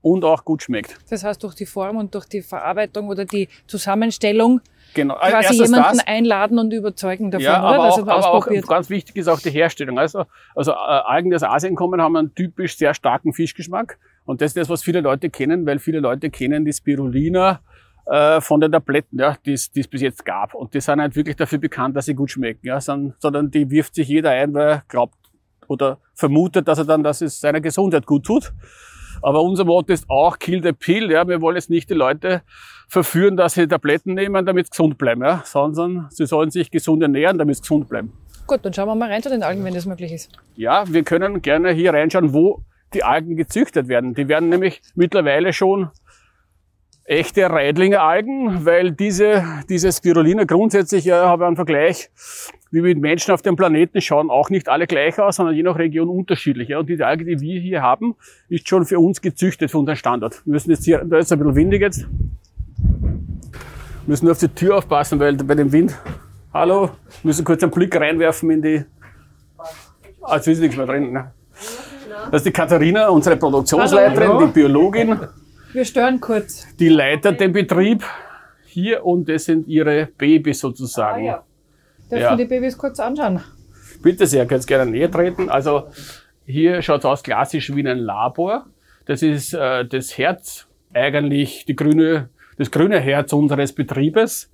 und 0.00 0.24
auch 0.24 0.44
gut 0.44 0.62
schmeckt. 0.62 0.98
Das 1.10 1.24
heißt, 1.24 1.42
durch 1.42 1.54
die 1.54 1.66
Form 1.66 1.96
und 1.96 2.14
durch 2.14 2.26
die 2.26 2.42
Verarbeitung 2.42 3.08
oder 3.08 3.24
die 3.24 3.48
Zusammenstellung 3.66 4.60
Genau. 4.94 5.14
quasi 5.16 5.32
Erstens 5.34 5.70
jemanden 5.70 5.98
das. 5.98 6.06
einladen 6.06 6.58
und 6.58 6.72
überzeugen 6.72 7.30
davon, 7.30 7.44
Ja, 7.44 7.58
oder? 7.58 7.68
aber, 7.74 7.84
Dass 7.84 7.94
auch, 7.94 8.06
er 8.06 8.14
aber 8.14 8.34
auch 8.34 8.68
ganz 8.68 8.90
wichtig 8.90 9.16
ist 9.16 9.28
auch 9.28 9.40
die 9.40 9.50
Herstellung. 9.50 9.98
Also, 9.98 10.24
also 10.54 10.72
äh, 10.72 10.74
Algen, 10.74 11.30
die 11.30 11.36
aus 11.36 11.42
Asien 11.42 11.74
kommen, 11.74 12.00
haben 12.00 12.16
einen 12.16 12.34
typisch 12.34 12.76
sehr 12.76 12.94
starken 12.94 13.32
Fischgeschmack. 13.32 13.98
Und 14.24 14.40
das 14.40 14.50
ist 14.50 14.56
das, 14.56 14.68
was 14.68 14.82
viele 14.82 15.00
Leute 15.00 15.30
kennen, 15.30 15.66
weil 15.66 15.78
viele 15.78 16.00
Leute 16.00 16.30
kennen 16.30 16.64
die 16.64 16.72
Spirulina 16.72 17.60
äh, 18.06 18.40
von 18.40 18.60
den 18.60 18.72
Tabletten, 18.72 19.18
ja, 19.18 19.36
die 19.44 19.52
es 19.52 19.68
bis 19.68 20.00
jetzt 20.00 20.24
gab. 20.24 20.54
Und 20.54 20.74
die 20.74 20.80
sind 20.80 21.00
halt 21.00 21.16
wirklich 21.16 21.36
dafür 21.36 21.58
bekannt, 21.58 21.96
dass 21.96 22.06
sie 22.06 22.14
gut 22.14 22.30
schmecken. 22.30 22.66
Ja, 22.66 22.80
sondern, 22.80 23.14
sondern 23.18 23.50
die 23.50 23.70
wirft 23.70 23.94
sich 23.94 24.08
jeder 24.08 24.30
ein, 24.30 24.54
weil 24.54 24.68
er 24.68 24.82
glaubt 24.88 25.14
oder 25.68 25.98
vermutet, 26.14 26.68
dass 26.68 26.78
er 26.78 26.84
dann, 26.84 27.02
dass 27.02 27.20
es 27.20 27.40
seiner 27.40 27.60
Gesundheit 27.60 28.06
gut 28.06 28.24
tut. 28.24 28.52
Aber 29.24 29.42
unser 29.42 29.64
Motto 29.64 29.92
ist 29.92 30.08
auch 30.10 30.38
Kill 30.38 30.62
the 30.62 30.72
Pill. 30.72 31.10
Ja. 31.10 31.26
Wir 31.26 31.40
wollen 31.40 31.56
jetzt 31.56 31.70
nicht 31.70 31.88
die 31.88 31.94
Leute 31.94 32.42
verführen, 32.88 33.36
dass 33.36 33.54
sie 33.54 33.66
Tabletten 33.66 34.14
nehmen, 34.14 34.44
damit 34.44 34.66
sie 34.66 34.70
gesund 34.70 34.98
bleiben, 34.98 35.22
ja. 35.22 35.42
sondern 35.44 36.08
sie 36.10 36.26
sollen 36.26 36.50
sich 36.50 36.70
gesund 36.70 37.02
ernähren, 37.02 37.38
damit 37.38 37.56
sie 37.56 37.62
gesund 37.62 37.88
bleiben. 37.88 38.12
Gut, 38.46 38.60
dann 38.62 38.74
schauen 38.74 38.88
wir 38.88 38.94
mal 38.94 39.10
rein 39.10 39.22
zu 39.22 39.30
den 39.30 39.42
Algen, 39.42 39.64
wenn 39.64 39.72
das 39.72 39.86
möglich 39.86 40.12
ist. 40.12 40.30
Ja, 40.56 40.84
wir 40.86 41.02
können 41.02 41.40
gerne 41.40 41.72
hier 41.72 41.94
reinschauen, 41.94 42.34
wo 42.34 42.62
die 42.92 43.02
Algen 43.02 43.36
gezüchtet 43.36 43.88
werden. 43.88 44.12
Die 44.12 44.28
werden 44.28 44.50
nämlich 44.50 44.82
mittlerweile 44.94 45.54
schon 45.54 45.88
echte 47.04 47.48
Reidlinger 47.48 48.02
Algen, 48.02 48.66
weil 48.66 48.92
diese, 48.92 49.44
diese 49.68 49.90
Spirulina 49.90 50.44
grundsätzlich, 50.44 51.06
ja, 51.06 51.26
habe 51.26 51.44
ich 51.44 51.46
einen 51.46 51.56
Vergleich, 51.56 52.10
wie 52.74 52.80
mit 52.80 52.98
Menschen 52.98 53.32
auf 53.32 53.40
dem 53.42 53.54
Planeten 53.54 54.00
schauen 54.00 54.30
auch 54.30 54.50
nicht 54.50 54.68
alle 54.68 54.86
gleich 54.88 55.18
aus, 55.20 55.36
sondern 55.36 55.54
je 55.54 55.62
nach 55.62 55.78
Region 55.78 56.08
unterschiedlich. 56.08 56.68
Ja. 56.70 56.80
Und 56.80 56.88
diese 56.88 57.06
Alge, 57.06 57.24
die 57.24 57.40
wir 57.40 57.60
hier 57.60 57.82
haben, 57.82 58.16
ist 58.48 58.68
schon 58.68 58.84
für 58.84 58.98
uns 58.98 59.20
gezüchtet, 59.20 59.70
für 59.70 59.78
unseren 59.78 59.96
Standort. 59.96 60.44
Wir 60.44 60.52
müssen 60.54 60.70
jetzt 60.70 60.84
hier, 60.84 61.04
da 61.04 61.18
ist 61.18 61.32
ein 61.32 61.38
bisschen 61.38 61.54
windig 61.54 61.80
jetzt, 61.82 62.06
müssen 64.06 64.24
nur 64.26 64.32
auf 64.32 64.38
die 64.40 64.48
Tür 64.48 64.78
aufpassen, 64.78 65.18
weil 65.20 65.36
bei 65.36 65.54
dem 65.54 65.70
Wind, 65.72 65.96
hallo, 66.52 66.90
müssen 67.22 67.44
kurz 67.44 67.62
einen 67.62 67.70
Blick 67.72 67.94
reinwerfen 67.94 68.50
in 68.50 68.62
die, 68.62 68.84
ah, 70.22 70.36
jetzt 70.36 70.48
ist 70.48 70.60
nichts 70.60 70.76
mehr 70.76 70.86
drin. 70.86 71.12
Ne? 71.12 71.32
Das 72.30 72.40
ist 72.40 72.46
die 72.46 72.52
Katharina, 72.52 73.08
unsere 73.08 73.36
Produktionsleiterin, 73.36 74.28
Hallo. 74.28 74.46
die 74.46 74.52
Biologin, 74.52 75.18
Wir 75.72 75.84
stören 75.84 76.20
kurz. 76.20 76.66
die 76.78 76.88
leitet 76.88 77.40
den 77.40 77.52
Betrieb 77.52 78.02
hier 78.66 79.04
und 79.06 79.28
das 79.28 79.44
sind 79.44 79.68
ihre 79.68 80.08
Babys 80.18 80.58
sozusagen. 80.58 81.28
Ah, 81.28 81.44
Dürfen 82.10 82.22
Ja. 82.22 82.30
wir 82.30 82.36
die 82.36 82.44
Babys 82.44 82.76
kurz 82.78 83.00
anschauen? 83.00 83.40
Bitte 84.02 84.26
sehr, 84.26 84.46
könnt 84.46 84.66
gerne 84.66 84.90
näher 84.90 85.10
treten. 85.10 85.48
Also 85.48 85.84
hier 86.46 86.82
schaut 86.82 87.00
es 87.00 87.04
aus 87.06 87.22
klassisch 87.22 87.74
wie 87.74 87.80
in 87.80 87.88
ein 87.88 87.98
Labor. 87.98 88.66
Das 89.06 89.22
ist 89.22 89.54
äh, 89.54 89.84
das 89.86 90.16
Herz, 90.18 90.66
eigentlich 90.92 91.64
die 91.66 91.76
grüne, 91.76 92.28
das 92.58 92.70
grüne 92.70 93.00
Herz 93.00 93.32
unseres 93.32 93.72
Betriebes. 93.72 94.50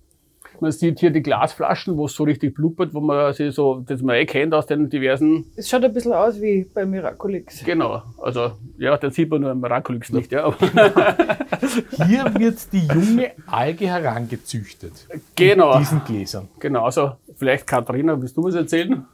Man 0.63 0.73
sieht 0.73 1.01
hier 1.01 1.11
die 1.11 1.23
Glasflaschen, 1.23 1.97
wo 1.97 2.05
es 2.05 2.13
so 2.15 2.25
richtig 2.25 2.55
blubbert, 2.55 2.93
wo 2.93 3.01
man 3.01 3.33
sie 3.33 3.51
so, 3.51 3.83
das 3.87 4.03
man 4.03 4.17
eh 4.17 4.27
kennt 4.27 4.53
aus 4.53 4.67
den 4.67 4.91
diversen, 4.91 5.47
Es 5.57 5.71
schaut 5.71 5.83
ein 5.85 5.93
bisschen 5.95 6.13
aus 6.13 6.39
wie 6.39 6.67
bei 6.75 6.85
Miraculix. 6.85 7.65
genau, 7.65 8.03
also 8.21 8.53
ja, 8.77 8.95
den 8.99 9.11
sieht 9.11 9.31
man 9.31 9.41
nur 9.41 9.53
im 9.53 9.61
Miraculix 9.61 10.11
nicht, 10.13 10.31
ja. 10.33 10.53
Hier 12.07 12.25
wird 12.39 12.73
die 12.73 12.87
junge 12.87 13.31
Alge 13.47 13.87
herangezüchtet. 13.87 14.93
genau, 15.35 15.73
In 15.75 15.79
diesen 15.79 16.05
Gläsern. 16.05 16.49
genau. 16.59 16.85
Also 16.85 17.13
vielleicht 17.41 17.67
Katharina, 17.67 18.21
willst 18.21 18.37
du 18.37 18.45
was 18.45 18.55
erzählen? 18.55 19.07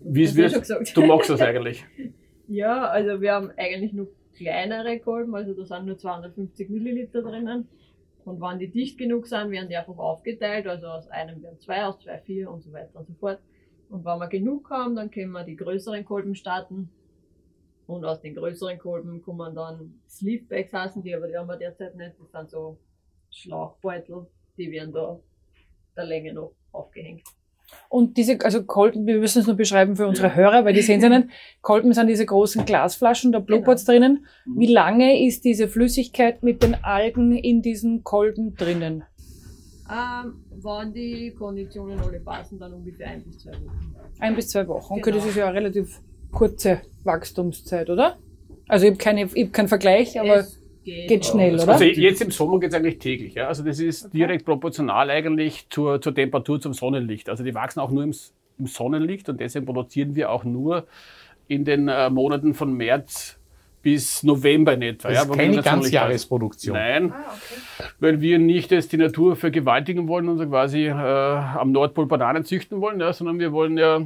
Wie 0.00 0.24
es 0.24 0.36
wird? 0.36 0.54
Du 0.94 1.06
magst 1.06 1.30
das 1.30 1.40
eigentlich. 1.40 1.84
Ja, 2.46 2.88
also 2.88 3.22
wir 3.22 3.32
haben 3.32 3.52
eigentlich 3.56 3.94
nur 3.94 4.08
kleinere 4.36 5.00
Kolben, 5.00 5.34
also 5.34 5.54
da 5.54 5.64
sind 5.64 5.86
nur 5.86 5.96
250 5.96 6.68
Milliliter 6.68 7.22
drinnen. 7.22 7.66
Und 8.26 8.38
wenn 8.38 8.58
die 8.58 8.70
dicht 8.70 8.98
genug 8.98 9.26
sind, 9.26 9.50
werden 9.50 9.70
die 9.70 9.76
einfach 9.78 9.96
aufgeteilt, 9.96 10.66
also 10.66 10.88
aus 10.88 11.08
einem 11.08 11.42
werden 11.42 11.58
zwei, 11.58 11.86
aus 11.86 11.98
zwei 12.00 12.18
vier 12.18 12.50
und 12.50 12.62
so 12.62 12.70
weiter 12.70 12.98
und 12.98 13.06
so 13.06 13.14
fort. 13.14 13.38
Und 13.88 14.04
wenn 14.04 14.18
wir 14.18 14.28
genug 14.28 14.68
haben, 14.68 14.94
dann 14.94 15.10
können 15.10 15.32
wir 15.32 15.44
die 15.44 15.56
größeren 15.56 16.04
Kolben 16.04 16.34
starten. 16.34 16.90
Und 17.86 18.04
aus 18.04 18.20
den 18.20 18.34
größeren 18.34 18.78
Kolben 18.78 19.22
kommen 19.22 19.54
dann 19.54 19.94
Sleevebags 20.06 20.74
heißen 20.74 21.02
die, 21.02 21.14
aber 21.14 21.28
die 21.28 21.38
haben 21.38 21.48
wir 21.48 21.56
derzeit 21.56 21.96
nicht. 21.96 22.12
Das 22.20 22.30
sind 22.30 22.50
so 22.50 22.78
Schlauchbeutel, 23.30 24.26
die 24.58 24.70
werden 24.70 24.92
da 24.92 25.18
der 25.96 26.04
Länge 26.04 26.34
noch 26.34 26.52
aufgehängt. 26.74 27.22
Und 27.88 28.16
diese, 28.16 28.38
also 28.42 28.64
Kolben, 28.64 29.06
wir 29.06 29.18
müssen 29.18 29.40
es 29.40 29.46
nur 29.46 29.56
beschreiben 29.56 29.96
für 29.96 30.06
unsere 30.06 30.34
Hörer, 30.34 30.64
weil 30.64 30.74
die 30.74 30.82
sehen 30.82 31.00
sie 31.00 31.08
nicht. 31.08 31.28
Kolben 31.60 31.92
sind 31.92 32.08
diese 32.08 32.26
großen 32.26 32.64
Glasflaschen, 32.64 33.32
da 33.32 33.38
blubbert's 33.38 33.84
drinnen. 33.84 34.26
Wie 34.46 34.66
lange 34.66 35.24
ist 35.26 35.44
diese 35.44 35.68
Flüssigkeit 35.68 36.42
mit 36.42 36.62
den 36.62 36.74
Algen 36.84 37.32
in 37.36 37.62
diesen 37.62 38.02
Kolben 38.04 38.54
drinnen? 38.54 39.04
Ähm, 39.90 40.44
wenn 40.50 40.92
die 40.92 41.32
Konditionen 41.38 41.98
alle 42.00 42.20
passen, 42.20 42.58
dann 42.58 42.72
ungefähr 42.72 43.08
ein 43.08 43.22
bis 43.22 43.38
zwei 43.38 43.52
Wochen. 43.52 43.94
Ein 44.18 44.34
bis 44.34 44.48
zwei 44.48 44.66
Wochen. 44.66 44.94
Okay, 44.94 45.02
Genau. 45.02 45.16
das 45.18 45.26
ist 45.26 45.36
ja 45.36 45.46
eine 45.46 45.54
relativ 45.54 46.00
kurze 46.32 46.80
Wachstumszeit, 47.04 47.90
oder? 47.90 48.18
Also 48.66 48.86
ich 48.86 48.92
habe 48.92 48.98
keine, 48.98 49.28
ich 49.34 49.46
hab 49.46 49.52
keinen 49.52 49.68
Vergleich, 49.68 50.18
aber 50.18 50.36
Es 50.36 50.58
geht, 50.84 51.08
geht 51.08 51.26
schnell, 51.26 51.54
oder? 51.54 51.72
Also 51.72 51.84
jetzt 51.84 52.22
im 52.22 52.30
Sommer 52.30 52.60
geht 52.60 52.70
es 52.70 52.76
eigentlich 52.76 52.98
täglich. 52.98 53.34
Ja? 53.34 53.48
Also 53.48 53.64
das 53.64 53.80
ist 53.80 54.12
direkt 54.12 54.44
proportional 54.44 55.10
eigentlich 55.10 55.66
zur, 55.70 56.00
zur 56.00 56.14
Temperatur 56.14 56.60
zum 56.60 56.74
Sonnenlicht. 56.74 57.28
Also 57.28 57.42
die 57.42 57.54
wachsen 57.54 57.80
auch 57.80 57.90
nur 57.90 58.04
im, 58.04 58.14
im 58.58 58.66
Sonnenlicht 58.66 59.28
und 59.28 59.40
deswegen 59.40 59.66
produzieren 59.66 60.14
wir 60.14 60.30
auch 60.30 60.44
nur 60.44 60.86
in 61.48 61.64
den 61.64 61.88
äh, 61.88 62.10
Monaten 62.10 62.54
von 62.54 62.72
März 62.74 63.38
bis 63.82 64.22
November 64.22 64.72
in 64.72 64.82
etwa. 64.82 65.08
Das 65.08 65.16
ja, 65.18 65.30
ist 65.30 65.38
keine 65.38 65.62
Ganzjahresproduktion. 65.62 66.74
Nein, 66.74 67.12
Ah, 67.12 67.34
okay. 67.34 67.90
weil 68.00 68.20
wir 68.20 68.38
nicht 68.38 68.70
jetzt 68.70 68.92
die 68.92 68.96
Natur 68.96 69.36
vergewaltigen 69.36 70.08
wollen 70.08 70.28
und 70.28 70.38
so 70.38 70.46
quasi 70.46 70.86
äh, 70.86 70.90
am 70.90 71.70
Nordpol 71.70 72.06
Bananen 72.06 72.44
züchten 72.44 72.80
wollen, 72.80 72.98
ja, 72.98 73.12
sondern 73.12 73.38
wir 73.38 73.52
wollen 73.52 73.76
ja 73.76 74.00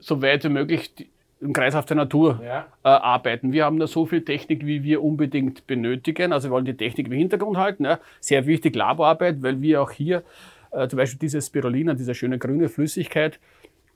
so 0.00 0.20
weit 0.20 0.42
wie 0.44 0.48
möglich 0.48 0.94
die, 0.96 1.08
im 1.44 1.52
Kreislauf 1.52 1.84
der 1.84 1.96
Natur 1.96 2.40
Ja. 2.44 2.66
äh, 2.82 2.88
arbeiten. 2.88 3.52
Wir 3.52 3.64
haben 3.66 3.76
nur 3.76 3.86
so 3.86 4.06
viel 4.06 4.24
Technik, 4.24 4.64
wie 4.66 4.82
wir 4.82 5.02
unbedingt 5.02 5.66
benötigen. 5.66 6.32
Also 6.32 6.48
wir 6.48 6.52
wollen 6.52 6.64
die 6.64 6.76
Technik 6.76 7.06
im 7.06 7.12
Hintergrund 7.12 7.58
halten. 7.58 7.84
Ja. 7.84 7.98
Sehr 8.20 8.46
wichtig 8.46 8.74
Laborarbeit, 8.74 9.42
weil 9.42 9.60
wir 9.60 9.82
auch 9.82 9.90
hier 9.90 10.22
äh, 10.72 10.88
zum 10.88 10.96
Beispiel 10.96 11.18
diese 11.18 11.40
Spirulina, 11.40 11.94
diese 11.94 12.14
schöne 12.14 12.38
grüne 12.38 12.68
Flüssigkeit, 12.68 13.38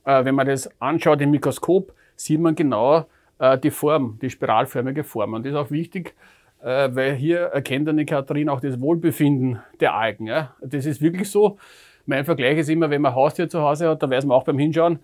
äh, 0.05 0.23
wenn 0.23 0.35
man 0.35 0.47
das 0.47 0.69
anschaut 0.79 1.19
im 1.21 1.31
Mikroskop, 1.31 1.91
sieht 2.15 2.39
man 2.39 2.55
genau 2.55 3.05
äh, 3.39 3.57
die 3.57 3.71
Form, 3.71 4.19
die 4.21 4.29
spiralförmige 4.29 5.03
Form. 5.03 5.33
Und 5.33 5.45
das 5.45 5.53
ist 5.53 5.57
auch 5.57 5.71
wichtig, 5.71 6.13
äh, 6.61 6.89
weil 6.93 7.15
hier 7.15 7.39
erkennt 7.39 7.87
dann 7.87 7.97
die 7.97 8.05
Katharina 8.05 8.51
auch 8.53 8.61
das 8.61 8.79
Wohlbefinden 8.79 9.59
der 9.79 9.95
Algen. 9.95 10.27
Ja. 10.27 10.55
Das 10.61 10.85
ist 10.85 11.01
wirklich 11.01 11.29
so. 11.31 11.57
Mein 12.05 12.25
Vergleich 12.25 12.57
ist 12.59 12.69
immer, 12.69 12.89
wenn 12.89 13.01
man 13.01 13.15
Haustier 13.15 13.49
zu 13.49 13.61
Hause 13.61 13.89
hat, 13.89 14.03
da 14.03 14.09
weiß 14.09 14.25
man 14.25 14.37
auch 14.37 14.43
beim 14.43 14.57
Hinschauen, 14.59 14.99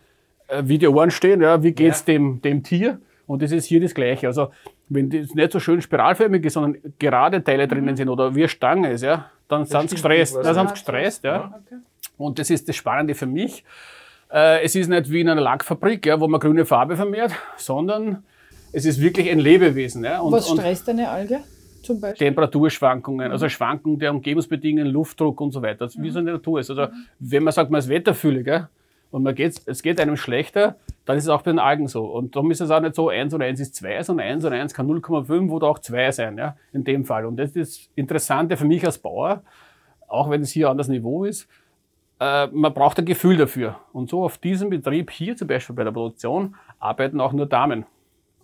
wie 0.62 0.78
die 0.78 0.88
Ohren 0.88 1.12
stehen, 1.12 1.42
ja, 1.42 1.62
wie 1.64 1.72
geht's 1.72 2.04
dem, 2.06 2.42
dem 2.42 2.64
Tier. 2.64 3.00
Und 3.28 3.42
das 3.42 3.52
ist 3.52 3.66
hier 3.66 3.82
das 3.82 3.94
Gleiche. 3.94 4.28
Also, 4.28 4.50
wenn 4.88 5.10
das 5.10 5.34
nicht 5.34 5.52
so 5.52 5.60
schön 5.60 5.82
spiralförmig 5.82 6.46
ist, 6.46 6.54
sondern 6.54 6.82
gerade 7.00 7.44
Teile 7.44 7.68
drinnen 7.68 7.96
sind 7.96 8.10
oder 8.10 8.36
wie 8.36 8.42
eine 8.42 8.50
Stange 8.50 8.92
ist, 8.92 9.02
ja, 9.02 9.32
dann 9.48 9.66
sind 9.66 9.90
sie 9.90 9.96
gestresst. 9.96 10.36
Dann 10.36 10.54
sind 10.54 10.68
sie 10.70 10.74
gestresst, 10.74 11.24
ja. 11.24 11.54
Okay. 11.66 11.82
Und 12.18 12.40
das 12.40 12.50
ist 12.50 12.70
das 12.70 12.75
Spannende 12.75 13.16
für 13.16 13.25
mich. 13.25 13.64
Äh, 14.32 14.64
es 14.64 14.75
ist 14.75 14.88
nicht 14.88 15.12
wie 15.12 15.22
in 15.22 15.30
einer 15.30 15.42
Lackfabrik, 15.42 16.06
ja, 16.06 16.20
wo 16.20 16.28
man 16.28 16.40
grüne 16.40 16.66
Farbe 16.66 16.96
vermehrt, 16.96 17.32
sondern 17.58 18.24
es 18.72 18.86
ist 18.86 19.02
wirklich 19.02 19.30
ein 19.30 19.40
Lebewesen. 19.40 20.04
Ja. 20.04 20.20
Und, 20.20 20.32
Was 20.32 20.50
stresst 20.50 20.88
eine 20.90 21.10
Alge 21.10 21.40
zum 21.82 22.00
Beispiel? 22.00 22.28
Temperaturschwankungen, 22.28 23.32
also 23.32 23.50
Schwankungen 23.50 24.00
der 24.00 24.12
Umgebungsbedingungen, 24.12 24.92
Luftdruck 24.92 25.40
und 25.42 25.52
so 25.52 25.62
weiter, 25.62 25.84
also 25.84 26.02
wie 26.02 26.10
es 26.10 26.16
in 26.16 26.25
der 26.25 26.36
Natur 26.36 26.60
ist. 26.60 26.70
Also 26.70 26.88
wenn 27.20 27.44
man 27.44 27.54
sagt, 27.54 27.72
man 27.72 27.80
ist 27.80 27.90
wetterfühlig 27.90 28.46
gell, 28.46 28.68
und 29.16 29.24
man 29.24 29.34
geht, 29.34 29.62
es 29.66 29.82
geht 29.82 30.02
einem 30.02 30.18
schlechter, 30.18 30.76
dann 31.06 31.16
ist 31.16 31.24
es 31.24 31.30
auch 31.30 31.42
bei 31.42 31.52
den 31.52 31.58
Algen 31.58 31.88
so. 31.88 32.04
Und 32.04 32.36
darum 32.36 32.52
ist 32.52 32.60
es 32.60 32.70
auch 32.70 32.82
nicht 32.82 32.96
so, 32.96 33.08
1 33.08 33.34
und 33.34 33.42
1 33.42 33.62
ist 33.62 33.74
2, 33.76 34.04
sondern 34.04 34.28
1 34.28 34.44
und 34.44 34.52
1 34.52 34.74
kann 34.74 34.88
0,5 34.88 35.50
oder 35.52 35.68
auch 35.68 35.80
2 35.80 36.12
sein, 36.12 36.38
ja, 36.38 36.58
in 36.74 36.84
dem 36.84 37.06
Fall. 37.06 37.26
Und 37.26 37.38
das 37.38 37.52
ist 37.52 37.56
das 37.56 37.90
Interessante 37.96 38.58
für 38.58 38.66
mich 38.66 38.86
als 38.86 38.98
Bauer, 38.98 39.42
auch 40.10 40.30
wenn 40.30 40.42
es 40.42 40.52
hier 40.52 40.70
an 40.70 40.78
das 40.78 40.90
Niveau 40.90 41.24
ist, 41.24 41.48
äh, 42.20 42.48
man 42.48 42.74
braucht 42.74 43.00
ein 43.00 43.06
Gefühl 43.06 43.38
dafür. 43.38 43.78
Und 43.94 44.10
so 44.10 44.22
auf 44.22 44.38
diesem 44.38 44.70
Betrieb 44.70 45.10
hier 45.12 45.38
zum 45.38 45.48
Beispiel 45.48 45.78
bei 45.78 45.86
der 45.86 45.94
Produktion 45.94 46.56
arbeiten 46.80 47.22
auch 47.22 47.32
nur 47.32 47.46
Damen. 47.46 47.86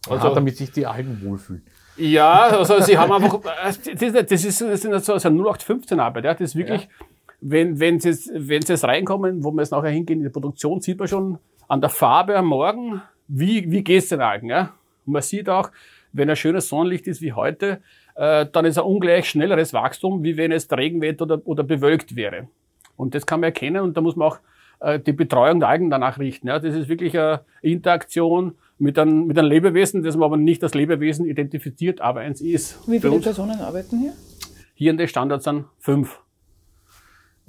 Also, 0.09 0.33
damit 0.33 0.55
sich 0.55 0.71
die 0.71 0.85
Algen 0.85 1.21
wohlfühlen. 1.21 1.65
Ja, 1.97 2.43
also 2.43 2.79
sie 2.79 2.97
haben 2.97 3.11
einfach, 3.11 3.41
das 3.63 3.77
ist, 3.77 3.99
das 3.99 4.45
ist, 4.45 4.61
das 4.61 4.85
ist 4.85 5.05
so, 5.05 5.17
so 5.17 5.27
eine 5.27 5.37
0815-Arbeit. 5.37 6.23
Ja. 6.23 6.33
Das 6.33 6.41
ist 6.41 6.55
wirklich, 6.55 6.83
ja. 6.83 7.05
Wenn, 7.41 7.79
wenn, 7.79 7.99
sie, 7.99 8.11
wenn 8.33 8.61
sie 8.61 8.73
jetzt 8.73 8.85
reinkommen, 8.85 9.43
wo 9.43 9.51
wir 9.51 9.61
jetzt 9.61 9.71
nachher 9.71 9.89
hingehen 9.89 10.19
in 10.19 10.25
die 10.25 10.29
Produktion, 10.29 10.79
sieht 10.79 10.99
man 10.99 11.07
schon 11.07 11.39
an 11.67 11.81
der 11.81 11.89
Farbe 11.89 12.37
am 12.37 12.45
Morgen, 12.45 13.01
wie, 13.27 13.69
wie 13.71 13.83
geht 13.83 14.03
es 14.03 14.09
den 14.09 14.21
Algen. 14.21 14.49
Ja. 14.49 14.73
Und 15.05 15.13
man 15.13 15.21
sieht 15.21 15.49
auch, 15.49 15.71
wenn 16.13 16.29
ein 16.29 16.35
schönes 16.35 16.69
Sonnenlicht 16.69 17.07
ist 17.07 17.21
wie 17.21 17.33
heute, 17.33 17.81
äh, 18.15 18.45
dann 18.51 18.65
ist 18.65 18.77
ein 18.77 18.83
ungleich 18.83 19.29
schnelleres 19.29 19.73
Wachstum, 19.73 20.23
wie 20.23 20.37
wenn 20.37 20.51
es 20.51 20.71
Regenwetter 20.71 21.23
oder, 21.23 21.41
oder 21.45 21.63
bewölkt 21.63 22.15
wäre. 22.15 22.47
Und 22.95 23.15
das 23.15 23.25
kann 23.25 23.39
man 23.39 23.47
erkennen 23.47 23.81
und 23.81 23.97
da 23.97 24.01
muss 24.01 24.15
man 24.15 24.27
auch 24.27 24.39
äh, 24.79 24.99
die 24.99 25.13
Betreuung 25.13 25.59
der 25.59 25.69
Algen 25.69 25.89
danach 25.89 26.19
richten. 26.19 26.47
Ja. 26.47 26.59
Das 26.59 26.75
ist 26.75 26.89
wirklich 26.89 27.17
eine 27.17 27.41
Interaktion 27.61 28.55
mit 28.77 28.99
einem, 28.99 29.27
mit 29.27 29.39
einem 29.39 29.49
Lebewesen, 29.49 30.03
das 30.03 30.15
man 30.15 30.25
aber 30.25 30.37
nicht 30.37 30.63
als 30.63 30.73
Lebewesen 30.73 31.25
identifiziert, 31.25 32.01
aber 32.01 32.19
eins 32.19 32.41
ist. 32.41 32.87
Wie 32.87 32.99
viele 32.99 33.19
Personen 33.19 33.59
arbeiten 33.61 33.99
hier? 33.99 34.13
Hier 34.73 34.91
in 34.91 34.97
der 34.97 35.07
Standard 35.07 35.41
sind 35.43 35.65
fünf. 35.79 36.19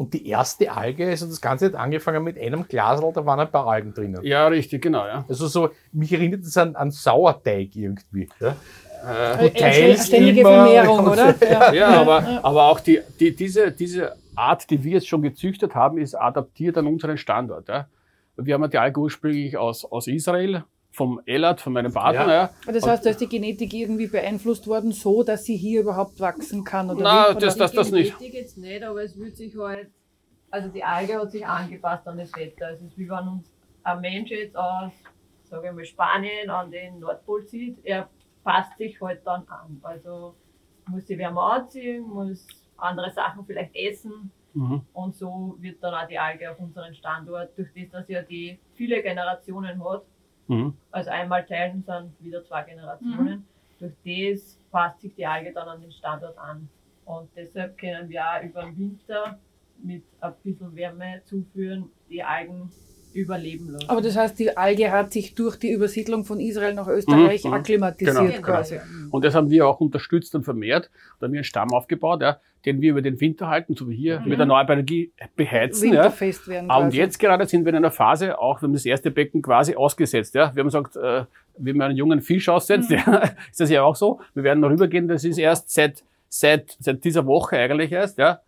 Und 0.02 0.12
die 0.14 0.26
erste 0.26 0.72
Alge, 0.72 1.06
also 1.06 1.26
das 1.26 1.40
Ganze 1.40 1.66
hat 1.66 1.76
angefangen 1.76 2.24
mit 2.24 2.36
einem 2.36 2.66
Glasl, 2.66 3.12
da 3.14 3.24
waren 3.24 3.38
ein 3.38 3.48
paar 3.48 3.68
Algen 3.68 3.94
drinnen. 3.94 4.18
Ja, 4.24 4.48
richtig, 4.48 4.82
genau. 4.82 5.06
Ja. 5.06 5.24
Also 5.28 5.46
so, 5.46 5.70
mich 5.92 6.12
erinnert 6.12 6.44
das 6.44 6.56
an, 6.56 6.74
an 6.74 6.90
Sauerteig 6.90 7.76
irgendwie. 7.76 8.28
Ja? 8.40 8.56
Äh, 9.38 9.46
äh, 9.46 9.96
ständige 9.96 10.40
Vermehrung, 10.40 11.06
oder? 11.06 11.36
Ja, 11.48 11.72
ja 11.72 12.00
aber, 12.00 12.20
ja. 12.20 12.40
aber 12.42 12.64
auch 12.64 12.80
die, 12.80 12.98
die, 13.20 13.32
diese, 13.32 13.70
diese 13.70 14.16
Art, 14.34 14.68
die 14.70 14.82
wir 14.82 14.94
jetzt 14.94 15.06
schon 15.06 15.22
gezüchtet 15.22 15.76
haben, 15.76 15.98
ist 15.98 16.16
adaptiert 16.16 16.76
an 16.78 16.88
unseren 16.88 17.16
Standort. 17.16 17.68
Ja. 17.68 17.86
Wir 18.36 18.54
haben 18.54 18.68
die 18.68 18.78
Alge 18.78 18.98
ursprünglich 18.98 19.56
aus, 19.56 19.84
aus 19.84 20.08
Israel, 20.08 20.64
vom 20.92 21.20
Elad, 21.24 21.60
von 21.60 21.72
meinem 21.72 21.92
Partner. 21.92 22.26
Ja. 22.28 22.50
ja. 22.66 22.72
Das 22.72 22.86
heißt, 22.86 23.04
da 23.04 23.10
ist 23.10 23.20
die 23.20 23.28
Genetik 23.28 23.72
irgendwie 23.72 24.06
beeinflusst 24.06 24.66
worden, 24.66 24.92
so 24.92 25.22
dass 25.22 25.44
sie 25.44 25.56
hier 25.56 25.80
überhaupt 25.80 26.20
wachsen 26.20 26.64
kann? 26.64 26.90
Oder 26.90 27.02
Nein, 27.02 27.38
das, 27.40 27.56
das, 27.56 27.72
das 27.72 27.90
nicht. 27.90 28.12
Die 28.12 28.18
Genetik 28.18 28.34
jetzt 28.34 28.58
nicht, 28.58 28.82
aber 28.82 29.02
es 29.02 29.18
wird 29.18 29.36
sich 29.36 29.56
halt, 29.56 29.90
also 30.50 30.68
die 30.68 30.84
Alge 30.84 31.18
hat 31.18 31.32
sich 31.32 31.46
angepasst 31.46 32.06
an 32.06 32.18
das 32.18 32.34
Wetter. 32.36 32.72
Es 32.72 32.82
ist 32.82 32.96
wie 32.98 33.08
wenn 33.08 33.26
uns 33.26 33.50
ein 33.82 34.00
Mensch 34.00 34.30
jetzt 34.30 34.54
aus, 34.54 34.92
sage 35.44 35.68
ich 35.68 35.74
mal, 35.74 35.84
Spanien 35.84 36.50
an 36.50 36.70
den 36.70 36.98
Nordpol 36.98 37.46
zieht, 37.46 37.78
er 37.84 38.08
passt 38.44 38.76
sich 38.76 39.00
halt 39.00 39.26
dann 39.26 39.48
an. 39.48 39.80
Also 39.82 40.34
muss 40.86 41.06
sie 41.06 41.16
wärmer 41.16 41.54
anziehen, 41.54 42.02
muss 42.02 42.46
andere 42.76 43.10
Sachen 43.10 43.46
vielleicht 43.46 43.74
essen. 43.74 44.30
Mhm. 44.54 44.82
Und 44.92 45.14
so 45.14 45.56
wird 45.60 45.82
dann 45.82 45.94
auch 45.94 46.06
die 46.06 46.18
Alge 46.18 46.50
auf 46.50 46.58
unseren 46.58 46.94
Standort, 46.94 47.56
durch 47.56 47.70
das, 47.74 47.88
dass 47.90 48.08
ja 48.08 48.20
die 48.20 48.58
viele 48.74 49.02
Generationen 49.02 49.82
hat, 49.82 50.04
Mhm. 50.52 50.74
Also 50.90 51.10
einmal 51.10 51.44
teilen 51.44 51.82
sind 51.82 52.12
wieder 52.20 52.44
zwei 52.44 52.62
Generationen. 52.62 53.38
Mhm. 53.38 53.46
Durch 53.78 53.94
das 54.04 54.58
passt 54.70 55.00
sich 55.00 55.14
die 55.14 55.26
Alge 55.26 55.52
dann 55.52 55.68
an 55.68 55.80
den 55.80 55.92
Standort 55.92 56.38
an. 56.38 56.68
Und 57.04 57.30
deshalb 57.34 57.76
können 57.78 58.08
wir 58.08 58.22
auch 58.22 58.42
über 58.42 58.62
den 58.62 58.78
Winter 58.78 59.38
mit 59.82 60.04
ein 60.20 60.34
bisschen 60.44 60.76
Wärme 60.76 61.22
zuführen, 61.24 61.90
die 62.08 62.22
Algen 62.22 62.70
überleben 63.14 63.70
lassen. 63.70 63.88
Aber 63.88 64.00
das 64.00 64.16
heißt, 64.16 64.38
die 64.38 64.56
Alge 64.56 64.90
hat 64.90 65.12
sich 65.12 65.34
durch 65.34 65.56
die 65.56 65.70
Übersiedlung 65.70 66.24
von 66.24 66.40
Israel 66.40 66.74
nach 66.74 66.88
Österreich 66.88 67.44
mhm, 67.44 67.52
akklimatisiert 67.52 68.16
genau, 68.16 68.42
quasi. 68.42 68.76
Genau. 68.76 69.08
Und 69.10 69.24
das 69.24 69.34
haben 69.34 69.50
wir 69.50 69.66
auch 69.66 69.80
unterstützt 69.80 70.34
und 70.34 70.44
vermehrt. 70.44 70.90
Da 71.18 71.26
haben 71.26 71.32
wir 71.32 71.38
einen 71.38 71.44
Stamm 71.44 71.72
aufgebaut, 71.72 72.22
ja, 72.22 72.38
den 72.64 72.80
wir 72.80 72.90
über 72.90 73.02
den 73.02 73.20
Winter 73.20 73.48
halten, 73.48 73.74
so 73.74 73.88
wie 73.88 73.96
hier, 73.96 74.20
mhm. 74.20 74.28
mit 74.28 74.38
erneuerbarer 74.38 74.78
Energie 74.78 75.12
beheizen. 75.36 75.90
Winterfest 75.90 76.46
ja. 76.46 76.52
werden 76.52 76.68
quasi. 76.68 76.84
Und 76.84 76.94
jetzt 76.94 77.18
gerade 77.18 77.46
sind 77.46 77.64
wir 77.64 77.70
in 77.70 77.76
einer 77.76 77.90
Phase, 77.90 78.38
auch 78.38 78.60
wir 78.60 78.66
haben 78.66 78.72
das 78.72 78.86
erste 78.86 79.10
Becken 79.10 79.42
quasi 79.42 79.74
ausgesetzt. 79.74 80.34
Ja. 80.34 80.54
Wir 80.54 80.60
haben 80.60 80.68
gesagt, 80.68 80.96
äh, 80.96 81.24
wie 81.58 81.72
man 81.72 81.88
einen 81.88 81.96
jungen 81.96 82.20
Fisch 82.20 82.48
aussetzt, 82.48 82.90
mhm. 82.90 82.96
ja, 83.06 83.22
ist 83.50 83.60
das 83.60 83.70
ja 83.70 83.82
auch 83.82 83.96
so. 83.96 84.20
Wir 84.34 84.44
werden 84.44 84.62
rübergehen, 84.64 85.08
das 85.08 85.24
ist 85.24 85.38
erst 85.38 85.70
seit, 85.70 86.04
seit, 86.28 86.76
seit 86.78 87.04
dieser 87.04 87.26
Woche 87.26 87.56
eigentlich 87.56 87.92
erst, 87.92 88.18
ja. 88.18 88.40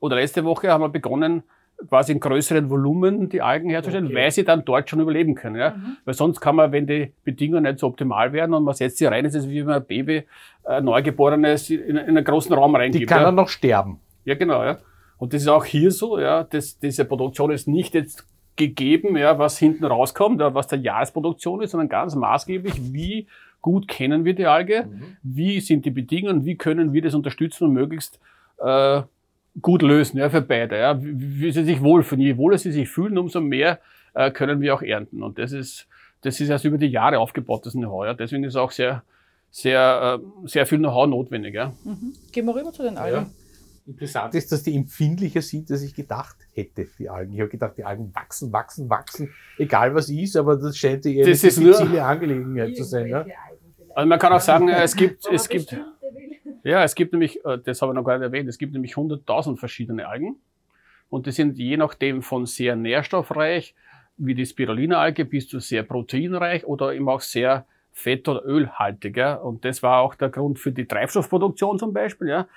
Oder 0.00 0.16
letzte 0.16 0.44
Woche 0.44 0.70
haben 0.70 0.82
wir 0.82 0.90
begonnen, 0.90 1.44
quasi 1.88 2.12
in 2.12 2.20
größeren 2.20 2.70
Volumen 2.70 3.28
die 3.28 3.42
Algen 3.42 3.70
herzustellen, 3.70 4.06
okay. 4.06 4.14
weil 4.14 4.30
sie 4.30 4.44
dann 4.44 4.64
dort 4.64 4.88
schon 4.88 5.00
überleben 5.00 5.34
können. 5.34 5.56
Ja? 5.56 5.70
Mhm. 5.70 5.96
Weil 6.04 6.14
sonst 6.14 6.40
kann 6.40 6.56
man, 6.56 6.72
wenn 6.72 6.86
die 6.86 7.12
Bedingungen 7.24 7.64
nicht 7.64 7.78
so 7.78 7.86
optimal 7.86 8.32
werden 8.32 8.54
und 8.54 8.64
man 8.64 8.74
setzt 8.74 8.98
sie 8.98 9.06
rein, 9.06 9.24
ist 9.24 9.34
es 9.34 9.48
wie 9.48 9.60
wenn 9.60 9.66
man 9.66 9.76
ein 9.76 9.86
Baby, 9.86 10.24
ein 10.64 10.78
äh, 10.78 10.80
Neugeborenes, 10.80 11.70
in, 11.70 11.96
in 11.96 11.98
einen 11.98 12.24
großen 12.24 12.54
Raum 12.54 12.74
reingibt. 12.74 13.02
Die 13.02 13.06
kann 13.06 13.20
ja? 13.20 13.24
dann 13.24 13.34
noch 13.34 13.48
sterben. 13.48 14.00
Ja, 14.24 14.34
genau. 14.34 14.64
Ja. 14.64 14.78
Und 15.18 15.32
das 15.32 15.42
ist 15.42 15.48
auch 15.48 15.64
hier 15.64 15.90
so. 15.90 16.18
Ja, 16.18 16.44
das, 16.44 16.78
diese 16.78 17.04
Produktion 17.04 17.50
ist 17.50 17.68
nicht 17.68 17.94
jetzt 17.94 18.26
gegeben, 18.56 19.16
ja, 19.16 19.38
was 19.38 19.58
hinten 19.58 19.84
rauskommt, 19.84 20.40
ja, 20.40 20.54
was 20.54 20.68
der 20.68 20.78
Jahresproduktion 20.78 21.62
ist, 21.62 21.72
sondern 21.72 21.88
ganz 21.88 22.14
maßgeblich, 22.14 22.92
wie 22.92 23.26
gut 23.60 23.88
kennen 23.88 24.24
wir 24.24 24.34
die 24.34 24.46
Alge, 24.46 24.86
mhm. 24.86 25.16
wie 25.22 25.60
sind 25.60 25.84
die 25.84 25.90
Bedingungen, 25.90 26.44
wie 26.44 26.56
können 26.56 26.92
wir 26.92 27.02
das 27.02 27.14
unterstützen 27.14 27.64
und 27.64 27.72
möglichst 27.72 28.20
äh, 28.58 29.02
gut 29.60 29.82
lösen, 29.82 30.18
ja, 30.18 30.30
für 30.30 30.42
beide, 30.42 30.78
ja, 30.78 30.98
wie, 31.00 31.50
sie 31.52 31.64
sich 31.64 31.82
wohlfühlen. 31.82 32.22
Je 32.22 32.36
wohler 32.36 32.58
sie 32.58 32.72
sich 32.72 32.88
fühlen, 32.88 33.18
umso 33.18 33.40
mehr 33.40 33.78
äh, 34.14 34.30
können 34.30 34.60
wir 34.60 34.74
auch 34.74 34.82
ernten. 34.82 35.22
Und 35.22 35.38
das 35.38 35.52
ist, 35.52 35.86
das 36.22 36.40
ist 36.40 36.48
erst 36.48 36.64
über 36.64 36.78
die 36.78 36.86
Jahre 36.86 37.18
aufgebaut, 37.18 37.66
das 37.66 37.74
Know-how. 37.74 38.06
Ja. 38.06 38.14
Deswegen 38.14 38.44
ist 38.44 38.56
auch 38.56 38.70
sehr, 38.70 39.02
sehr, 39.50 40.20
äh, 40.20 40.48
sehr 40.48 40.66
viel 40.66 40.78
Know-how 40.78 41.06
notwendig. 41.06 41.54
Ja. 41.54 41.72
Mhm. 41.84 42.14
Gehen 42.32 42.46
wir 42.46 42.54
rüber 42.54 42.72
zu 42.72 42.82
den 42.82 42.96
Algen. 42.96 43.16
Ja. 43.16 43.30
Interessant 43.86 44.34
ist, 44.34 44.50
dass 44.50 44.62
die 44.62 44.74
empfindlicher 44.74 45.42
sind, 45.42 45.70
als 45.70 45.82
ich 45.82 45.94
gedacht 45.94 46.36
hätte, 46.54 46.88
die 46.98 47.10
Algen. 47.10 47.34
Ich 47.34 47.40
habe 47.40 47.50
gedacht, 47.50 47.74
die 47.76 47.84
Algen 47.84 48.14
wachsen, 48.14 48.50
wachsen, 48.50 48.88
wachsen, 48.88 49.30
egal 49.58 49.94
was 49.94 50.08
ist, 50.08 50.36
aber 50.38 50.56
das 50.56 50.76
scheint 50.76 51.04
eher 51.04 51.26
eine 51.26 51.34
diffizile 51.34 52.02
Angelegenheit 52.02 52.76
zu 52.76 52.84
sein. 52.84 53.08
Ja? 53.08 53.26
Also 53.94 54.08
man 54.08 54.18
kann 54.18 54.32
auch 54.32 54.40
sagen, 54.40 54.68
es 54.70 54.96
gibt, 54.96 55.26
es 55.30 55.48
gibt, 55.48 55.76
ja, 56.64 56.82
es 56.82 56.94
gibt 56.94 57.12
nämlich, 57.12 57.44
äh, 57.44 57.58
das 57.58 57.82
habe 57.82 57.92
ich 57.92 57.96
noch 57.96 58.04
gar 58.04 58.18
nicht 58.18 58.24
erwähnt, 58.24 58.48
es 58.48 58.58
gibt 58.58 58.72
nämlich 58.72 58.96
100.000 58.96 59.58
verschiedene 59.58 60.08
Algen. 60.08 60.36
Und 61.10 61.26
die 61.26 61.32
sind 61.32 61.58
je 61.58 61.76
nachdem 61.76 62.22
von 62.22 62.46
sehr 62.46 62.74
nährstoffreich, 62.74 63.74
wie 64.16 64.34
die 64.34 64.46
Spirulina-Alge, 64.46 65.24
bis 65.24 65.48
zu 65.48 65.60
sehr 65.60 65.82
proteinreich 65.82 66.64
oder 66.64 66.92
eben 66.92 67.08
auch 67.08 67.20
sehr 67.20 67.66
fett- 67.92 68.28
oder 68.28 68.44
ölhaltig. 68.44 69.16
Ja. 69.16 69.34
Und 69.34 69.64
das 69.64 69.82
war 69.82 70.00
auch 70.00 70.14
der 70.14 70.30
Grund 70.30 70.58
für 70.58 70.72
die 70.72 70.86
Treibstoffproduktion 70.86 71.78
zum 71.78 71.92
Beispiel. 71.92 72.28
Ja. 72.28 72.48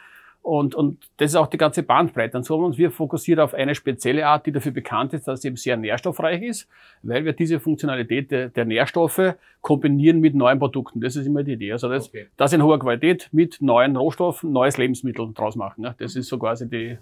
Und, 0.47 0.75
und 0.75 1.09
das 1.17 1.31
ist 1.31 1.35
auch 1.35 1.47
die 1.47 1.57
ganze 1.57 1.83
Bandbreite. 1.83 2.37
Und 2.37 2.43
so 2.43 2.55
haben 2.55 2.63
uns 2.63 2.77
wir 2.77 2.89
fokussiert 2.89 3.37
auf 3.41 3.53
eine 3.53 3.75
spezielle 3.75 4.25
Art, 4.25 4.45
die 4.45 4.53
dafür 4.53 4.71
bekannt 4.71 5.13
ist, 5.13 5.27
dass 5.27 5.41
sie 5.41 5.49
eben 5.49 5.57
sehr 5.57 5.75
nährstoffreich 5.75 6.41
ist, 6.41 6.69
weil 7.03 7.25
wir 7.25 7.33
diese 7.33 7.59
Funktionalität 7.59 8.31
der, 8.31 8.47
der 8.47 8.63
Nährstoffe 8.63 9.35
kombinieren 9.59 10.21
mit 10.21 10.35
neuen 10.35 10.57
Produkten. 10.57 11.01
Das 11.01 11.17
ist 11.17 11.25
immer 11.25 11.43
die 11.43 11.51
Idee. 11.51 11.73
Also 11.73 11.89
das, 11.89 12.07
okay. 12.07 12.27
das 12.37 12.53
in 12.53 12.63
hoher 12.63 12.79
Qualität 12.79 13.27
mit 13.33 13.57
neuen 13.61 13.97
Rohstoffen, 13.97 14.53
neues 14.53 14.77
Lebensmittel 14.77 15.33
draus 15.33 15.57
machen. 15.57 15.83
Ja. 15.83 15.95
Das 15.97 16.15
ist 16.15 16.29
so 16.29 16.39
quasi 16.39 16.69
die, 16.69 16.97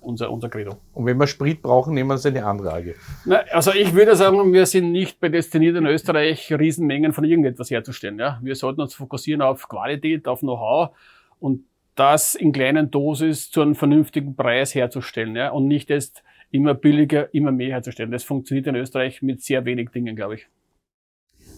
unser, 0.00 0.32
unser 0.32 0.48
Credo. 0.48 0.78
Und 0.92 1.06
wenn 1.06 1.18
wir 1.18 1.28
Sprit 1.28 1.62
brauchen, 1.62 1.94
nehmen 1.94 2.08
wir 2.08 2.14
uns 2.14 2.26
eine 2.26 2.44
andere 2.44 2.72
Alge. 2.72 2.96
Na, 3.24 3.44
also 3.52 3.72
ich 3.74 3.94
würde 3.94 4.16
sagen, 4.16 4.52
wir 4.52 4.66
sind 4.66 4.90
nicht 4.90 5.20
prädestiniert 5.20 5.76
in 5.76 5.86
Österreich, 5.86 6.52
Riesenmengen 6.52 7.12
von 7.12 7.22
irgendetwas 7.22 7.70
herzustellen. 7.70 8.18
Ja. 8.18 8.40
Wir 8.42 8.56
sollten 8.56 8.80
uns 8.80 8.96
fokussieren 8.96 9.40
auf 9.40 9.68
Qualität, 9.68 10.26
auf 10.26 10.40
Know-how 10.40 10.96
und 11.38 11.62
das 11.98 12.34
in 12.34 12.52
kleinen 12.52 12.90
Dosis 12.90 13.50
zu 13.50 13.60
einem 13.60 13.74
vernünftigen 13.74 14.36
Preis 14.36 14.74
herzustellen 14.74 15.34
ja, 15.36 15.50
und 15.50 15.66
nicht 15.66 15.90
erst 15.90 16.22
immer 16.50 16.74
billiger, 16.74 17.32
immer 17.34 17.52
mehr 17.52 17.70
herzustellen. 17.70 18.10
Das 18.10 18.24
funktioniert 18.24 18.66
in 18.66 18.76
Österreich 18.76 19.22
mit 19.22 19.42
sehr 19.42 19.64
wenig 19.64 19.90
Dingen, 19.90 20.16
glaube 20.16 20.36
ich. 20.36 20.46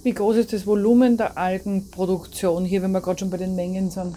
Wie 0.03 0.14
groß 0.14 0.37
ist 0.37 0.53
das 0.53 0.66
Volumen 0.66 1.18
der 1.18 1.37
Algenproduktion 1.37 2.64
hier, 2.64 2.83
wenn 2.83 2.90
wir 2.92 3.03
gerade 3.03 3.18
schon 3.18 3.31
bei 3.31 3.37
den 3.37 3.55
Mengen 3.55 3.90
sind? 3.90 4.16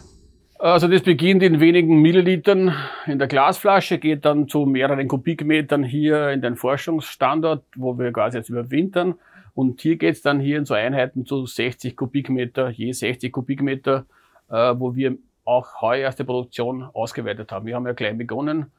Also 0.57 0.88
das 0.88 1.01
beginnt 1.01 1.43
in 1.43 1.59
wenigen 1.59 2.01
Millilitern 2.01 2.73
in 3.05 3.19
der 3.19 3.27
Glasflasche, 3.27 3.97
geht 3.97 4.23
dann 4.23 4.47
zu 4.47 4.65
mehreren 4.65 5.09
Kubikmetern 5.09 5.83
hier 5.83 6.29
in 6.29 6.41
den 6.41 6.55
Forschungsstandort, 6.55 7.65
wo 7.75 7.99
wir 7.99 8.13
quasi 8.13 8.38
jetzt 8.38 8.49
überwintern. 8.49 9.15
Und 9.53 9.81
hier 9.81 9.97
geht 9.97 10.15
es 10.15 10.21
dann 10.21 10.39
hier 10.39 10.57
in 10.57 10.65
so 10.65 10.73
Einheiten 10.73 11.25
zu 11.25 11.45
60 11.45 11.97
Kubikmeter, 11.97 12.69
je 12.69 12.93
60 12.93 13.31
Kubikmeter, 13.33 14.05
äh, 14.49 14.73
wo 14.77 14.95
wir 14.95 15.17
auch 15.45 15.82
heuer 15.82 16.03
erst 16.03 16.19
die 16.19 16.23
Produktion 16.23 16.84
ausgeweitet 16.93 17.51
haben. 17.51 17.65
Wir 17.65 17.75
haben 17.75 17.88
ja 17.88 17.93
klein 17.93 18.17
begonnen 18.17 18.71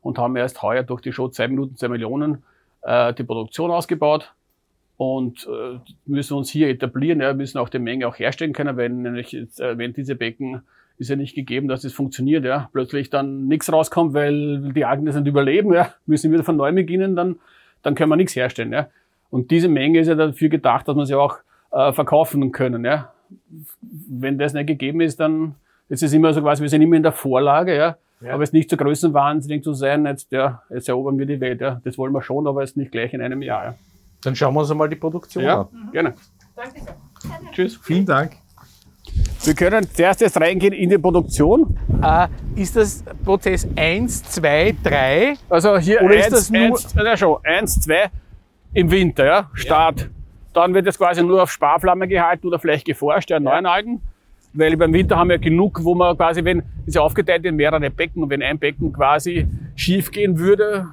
und 0.00 0.18
haben 0.18 0.36
erst 0.36 0.62
heuer 0.62 0.82
durch 0.82 1.00
die 1.00 1.12
Show 1.12 1.28
zwei 1.28 1.48
Minuten, 1.48 1.76
zwei 1.76 1.88
Millionen 1.88 2.42
äh, 2.82 3.12
die 3.14 3.24
Produktion 3.24 3.70
ausgebaut 3.70 4.32
und 4.96 5.48
äh, 5.48 5.78
müssen 6.06 6.36
uns 6.36 6.50
hier 6.50 6.68
etablieren, 6.68 7.20
ja, 7.20 7.32
müssen 7.34 7.58
auch 7.58 7.68
die 7.68 7.78
Menge 7.78 8.06
auch 8.06 8.18
herstellen 8.18 8.52
können, 8.52 8.76
wenn, 8.76 9.02
nämlich 9.02 9.34
äh, 9.34 9.78
wenn 9.78 9.92
diese 9.92 10.14
Becken 10.14 10.62
ist 10.98 11.08
ja 11.08 11.16
nicht 11.16 11.34
gegeben, 11.34 11.68
dass 11.68 11.84
es 11.84 11.92
funktioniert, 11.92 12.44
ja, 12.44 12.68
plötzlich 12.72 13.10
dann 13.10 13.48
nichts 13.48 13.72
rauskommt, 13.72 14.14
weil 14.14 14.72
die 14.72 14.84
Algen 14.84 15.06
das 15.06 15.16
nicht 15.16 15.26
überleben, 15.26 15.72
ja, 15.72 15.92
müssen 16.06 16.30
wir 16.30 16.44
von 16.44 16.56
neu 16.56 16.72
beginnen, 16.72 17.16
dann, 17.16 17.40
dann 17.82 17.94
können 17.94 18.10
wir 18.10 18.16
nichts 18.16 18.36
herstellen, 18.36 18.72
ja. 18.72 18.88
Und 19.30 19.50
diese 19.50 19.68
Menge 19.68 20.00
ist 20.00 20.08
ja 20.08 20.14
dafür 20.14 20.50
gedacht, 20.50 20.86
dass 20.86 20.94
wir 20.94 21.06
sie 21.06 21.14
auch 21.14 21.38
äh, 21.72 21.92
verkaufen 21.92 22.52
können, 22.52 22.84
ja. 22.84 23.12
Wenn 23.80 24.38
das 24.38 24.52
nicht 24.52 24.66
gegeben 24.66 25.00
ist, 25.00 25.18
dann 25.18 25.54
es 25.92 26.00
ist 26.02 26.14
immer 26.14 26.32
so 26.32 26.40
quasi, 26.40 26.62
wir 26.62 26.70
sind 26.70 26.80
immer 26.80 26.96
in 26.96 27.02
der 27.02 27.12
Vorlage, 27.12 27.76
ja. 27.76 27.96
ja. 28.22 28.32
Aber 28.32 28.42
es 28.42 28.48
ist 28.48 28.54
nicht 28.54 28.70
so 28.70 28.78
größenwahnsinnig 28.78 29.62
zu 29.62 29.74
sein, 29.74 30.06
jetzt, 30.06 30.32
ja, 30.32 30.62
jetzt 30.70 30.88
erobern 30.88 31.18
wir 31.18 31.26
die 31.26 31.38
Welt, 31.38 31.60
ja. 31.60 31.82
Das 31.84 31.98
wollen 31.98 32.12
wir 32.12 32.22
schon, 32.22 32.46
aber 32.46 32.62
es 32.62 32.70
ist 32.70 32.76
nicht 32.78 32.92
gleich 32.92 33.12
in 33.12 33.20
einem 33.20 33.42
Jahr, 33.42 33.64
ja. 33.64 33.74
Dann 34.22 34.34
schauen 34.34 34.54
wir 34.54 34.60
uns 34.60 34.70
einmal 34.70 34.88
die 34.88 34.96
Produktion 34.96 35.44
ja, 35.44 35.60
an. 35.60 35.68
Mhm. 35.70 35.92
Gerne. 35.92 36.14
Danke 36.56 36.80
sehr. 36.80 36.96
Tschüss. 37.52 37.78
Vielen 37.82 38.06
Dank. 38.06 38.32
Wir 39.44 39.54
können 39.54 39.86
zuerst 39.92 40.22
jetzt 40.22 40.40
reingehen 40.40 40.72
in 40.72 40.88
die 40.88 40.96
Produktion. 40.96 41.76
Äh, 42.02 42.28
ist 42.54 42.74
das 42.76 43.04
Prozess 43.22 43.68
1, 43.76 44.22
2, 44.22 44.76
3? 44.82 45.34
Also 45.50 45.76
hier 45.76 46.00
Oder 46.00 46.14
ist 46.14 46.24
eins, 46.26 46.34
das 46.34 46.50
nur- 46.50 46.62
eins, 46.62 46.94
ja 46.94 47.16
schon, 47.18 47.36
eins, 47.44 47.80
zwei 47.80 48.10
im 48.72 48.90
Winter, 48.90 49.26
ja, 49.26 49.50
Start. 49.52 50.08
Dann 50.54 50.72
wird 50.72 50.86
es 50.86 50.96
quasi 50.96 51.22
nur 51.22 51.42
auf 51.42 51.50
Sparflamme 51.50 52.08
gehalten 52.08 52.46
oder 52.46 52.58
vielleicht 52.58 52.86
geforscht, 52.86 53.30
ja, 53.30 53.40
neuen 53.40 53.66
Algen. 53.66 54.00
Weil 54.54 54.76
beim 54.76 54.92
Winter 54.92 55.16
haben 55.16 55.30
wir 55.30 55.38
genug, 55.38 55.82
wo 55.82 55.94
man 55.94 56.16
quasi, 56.16 56.44
wenn, 56.44 56.62
ist 56.86 56.94
ja 56.94 57.00
aufgeteilt 57.00 57.44
in 57.44 57.56
mehrere 57.56 57.88
Becken 57.90 58.22
und 58.22 58.30
wenn 58.30 58.42
ein 58.42 58.58
Becken 58.58 58.92
quasi 58.92 59.46
schief 59.74 60.10
gehen 60.10 60.38
würde, 60.38 60.88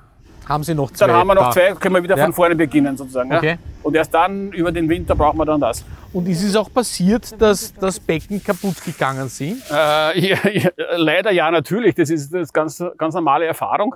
Haben 0.48 0.64
Sie 0.64 0.74
noch 0.74 0.92
zwei? 0.92 1.08
dann 1.08 1.16
haben 1.18 1.28
wir 1.28 1.36
noch 1.36 1.46
da. 1.48 1.52
zwei, 1.52 1.74
können 1.76 1.96
wir 1.96 2.04
wieder 2.04 2.18
Ja. 2.18 2.24
von 2.26 2.34
vorne 2.34 2.56
beginnen 2.56 2.96
sozusagen. 2.96 3.34
Okay. 3.34 3.52
Ja. 3.52 3.58
Und 3.82 3.96
erst 3.96 4.14
dann, 4.14 4.52
über 4.52 4.72
den 4.72 4.90
Winter, 4.90 5.16
brauchen 5.16 5.38
wir 5.38 5.46
dann 5.46 5.62
das. 5.62 5.86
Und 6.12 6.28
ist 6.28 6.44
es 6.44 6.56
auch 6.56 6.72
passiert, 6.72 7.40
dass 7.42 7.74
das 7.76 8.00
Becken 8.00 8.44
kaputt 8.44 8.84
gegangen 8.84 9.30
sind? 9.30 9.62
Äh, 9.72 10.20
ja, 10.30 10.38
ja, 10.52 10.70
leider 10.98 11.32
ja, 11.32 11.50
natürlich. 11.50 11.96
Das 11.96 12.10
ist 12.10 12.34
das 12.34 12.52
ganz, 12.52 12.84
ganz 12.98 13.16
normale 13.16 13.46
Erfahrung. 13.46 13.96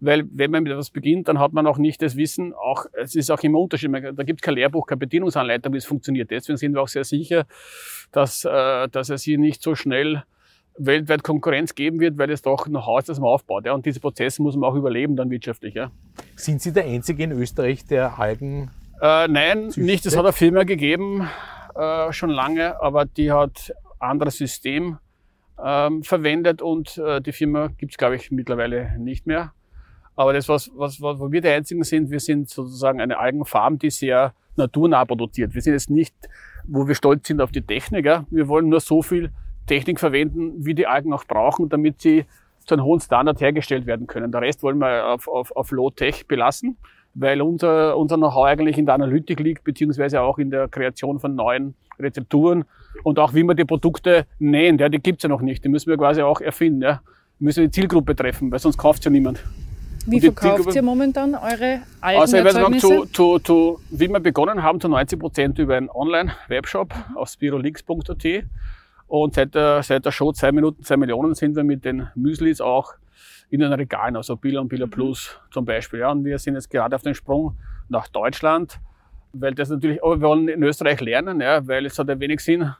Weil 0.00 0.24
wenn 0.32 0.50
man 0.52 0.62
mit 0.62 0.72
etwas 0.72 0.90
beginnt, 0.90 1.28
dann 1.28 1.38
hat 1.40 1.52
man 1.52 1.66
auch 1.66 1.76
nicht 1.76 2.00
das 2.00 2.16
Wissen. 2.16 2.54
Auch, 2.54 2.86
es 2.92 3.14
ist 3.16 3.30
auch 3.30 3.40
immer 3.42 3.58
Unterschied. 3.58 3.90
Man- 3.90 4.14
Da 4.16 4.22
gibt 4.22 4.40
es 4.40 4.44
kein 4.44 4.54
Lehrbuch, 4.54 4.86
keine 4.86 4.98
Bedienungsanleitung, 5.00 5.72
wie 5.72 5.78
es 5.78 5.84
funktioniert. 5.84 6.30
Deswegen 6.30 6.56
sind 6.56 6.72
wir 6.74 6.80
auch 6.82 6.88
sehr 6.88 7.04
sicher, 7.04 7.44
dass, 8.12 8.44
äh, 8.44 8.88
dass 8.88 9.10
es 9.10 9.22
hier 9.24 9.38
nicht 9.38 9.60
so 9.62 9.74
schnell 9.74 10.22
weltweit 10.78 11.24
Konkurrenz 11.24 11.74
geben 11.74 11.98
wird, 11.98 12.16
weil 12.18 12.30
es 12.30 12.42
doch 12.42 12.66
ein 12.66 12.76
Haus, 12.86 13.04
das 13.06 13.18
man 13.18 13.28
aufbaut. 13.30 13.66
Ja. 13.66 13.72
Und 13.72 13.84
diese 13.84 13.98
Prozesse 13.98 14.40
muss 14.42 14.56
man 14.56 14.70
auch 14.70 14.76
überleben, 14.76 15.16
dann 15.16 15.28
wirtschaftlich. 15.30 15.74
Ja. 15.74 15.90
Sind 16.36 16.62
Sie 16.62 16.72
der 16.72 16.84
Einzige 16.84 17.24
in 17.24 17.32
Österreich, 17.32 17.84
der 17.84 18.18
Algen... 18.18 18.70
Äh, 19.00 19.28
nein, 19.28 19.72
nicht. 19.76 20.06
Es 20.06 20.16
hat 20.16 20.24
eine 20.24 20.32
Firma 20.32 20.64
gegeben, 20.64 21.28
äh, 21.74 22.12
schon 22.12 22.30
lange, 22.30 22.80
aber 22.82 23.04
die 23.04 23.30
hat 23.30 23.72
anderes 24.00 24.38
System 24.38 24.98
ähm, 25.62 26.02
verwendet 26.02 26.62
und 26.62 26.98
äh, 26.98 27.20
die 27.20 27.32
Firma 27.32 27.68
gibt's 27.78 27.96
glaube 27.96 28.16
ich, 28.16 28.30
mittlerweile 28.30 28.98
nicht 28.98 29.26
mehr. 29.26 29.52
Aber 30.16 30.32
das, 30.32 30.48
was, 30.48 30.70
was, 30.74 31.00
was, 31.00 31.20
wo 31.20 31.30
wir 31.30 31.40
die 31.40 31.48
Einzigen 31.48 31.84
sind, 31.84 32.10
wir 32.10 32.18
sind 32.18 32.48
sozusagen 32.48 33.00
eine 33.00 33.18
Algenfarm, 33.18 33.78
die 33.78 33.90
sehr 33.90 34.34
naturnah 34.56 35.04
produziert. 35.04 35.54
Wir 35.54 35.62
sind 35.62 35.74
jetzt 35.74 35.90
nicht, 35.90 36.14
wo 36.64 36.88
wir 36.88 36.96
stolz 36.96 37.28
sind 37.28 37.40
auf 37.40 37.52
die 37.52 37.62
Technik. 37.62 38.04
Ja? 38.04 38.26
Wir 38.30 38.48
wollen 38.48 38.68
nur 38.68 38.80
so 38.80 39.02
viel 39.02 39.30
Technik 39.68 40.00
verwenden, 40.00 40.54
wie 40.66 40.74
die 40.74 40.88
Algen 40.88 41.12
auch 41.12 41.24
brauchen, 41.24 41.68
damit 41.68 42.00
sie 42.00 42.24
zu 42.66 42.74
einem 42.74 42.84
hohen 42.84 43.00
Standard 43.00 43.40
hergestellt 43.40 43.86
werden 43.86 44.08
können. 44.08 44.32
Der 44.32 44.40
Rest 44.40 44.64
wollen 44.64 44.78
wir 44.78 45.06
auf, 45.06 45.28
auf, 45.28 45.54
auf 45.54 45.70
Low-Tech 45.70 46.26
belassen 46.26 46.76
weil 47.20 47.42
unser, 47.42 47.96
unser 47.96 48.16
Know-how 48.16 48.46
eigentlich 48.46 48.78
in 48.78 48.86
der 48.86 48.94
Analytik 48.94 49.40
liegt, 49.40 49.64
beziehungsweise 49.64 50.20
auch 50.20 50.38
in 50.38 50.50
der 50.50 50.68
Kreation 50.68 51.18
von 51.18 51.34
neuen 51.34 51.74
Rezepturen 51.98 52.64
und 53.02 53.18
auch 53.18 53.34
wie 53.34 53.42
man 53.42 53.56
die 53.56 53.64
Produkte 53.64 54.26
nähen. 54.38 54.78
Ja, 54.78 54.88
die 54.88 55.00
gibt's 55.00 55.24
ja 55.24 55.28
noch 55.28 55.40
nicht, 55.40 55.64
die 55.64 55.68
müssen 55.68 55.90
wir 55.90 55.96
quasi 55.96 56.22
auch 56.22 56.40
erfinden. 56.40 56.82
Ja. 56.82 57.00
Wir 57.38 57.44
müssen 57.44 57.64
die 57.64 57.70
Zielgruppe 57.70 58.14
treffen, 58.14 58.50
weil 58.50 58.58
sonst 58.58 58.78
kauft's 58.78 59.04
ja 59.04 59.10
niemand. 59.10 59.42
Wie 60.06 60.20
verkauft 60.20 60.74
ihr 60.74 60.82
momentan 60.82 61.34
eure 61.34 61.80
Also 62.00 62.36
ich 62.36 62.44
würde 62.44 62.52
sagen, 62.52 62.74
Algenerzeugnisse? 62.74 63.12
zu, 63.12 63.38
zu, 63.38 63.38
zu, 63.40 63.80
wie 63.90 64.08
wir 64.08 64.20
begonnen 64.20 64.62
haben, 64.62 64.80
zu 64.80 64.88
90 64.88 65.18
Prozent 65.18 65.58
über 65.58 65.76
einen 65.76 65.90
Online-Webshop 65.90 66.94
auf 67.14 67.28
spirolix.at. 67.28 68.44
Und 69.06 69.34
seit 69.34 69.54
der, 69.54 69.82
seit 69.82 70.06
der 70.06 70.12
Show 70.12 70.32
2 70.32 70.52
Minuten 70.52 70.82
2 70.82 70.96
Millionen 70.96 71.34
sind 71.34 71.56
wir 71.56 71.64
mit 71.64 71.84
den 71.84 72.08
Müslis 72.14 72.60
auch 72.60 72.94
in 73.50 73.60
den 73.60 73.72
Regalen, 73.72 74.16
also 74.16 74.36
Billa 74.36 74.60
und 74.60 74.68
Billa 74.68 74.86
Plus 74.86 75.40
zum 75.50 75.64
Beispiel. 75.64 76.00
Ja. 76.00 76.10
Und 76.10 76.24
wir 76.24 76.38
sind 76.38 76.54
jetzt 76.54 76.70
gerade 76.70 76.94
auf 76.94 77.02
den 77.02 77.14
Sprung 77.14 77.56
nach 77.88 78.08
Deutschland, 78.08 78.78
weil 79.32 79.54
das 79.54 79.70
natürlich, 79.70 80.02
aber 80.02 80.20
wir 80.20 80.28
wollen 80.28 80.48
in 80.48 80.62
Österreich 80.62 81.00
lernen, 81.00 81.40
ja, 81.40 81.66
weil 81.66 81.86
es 81.86 81.98
hat 81.98 82.08
ja 82.08 82.18
wenig 82.18 82.40
Sinn, 82.40 82.70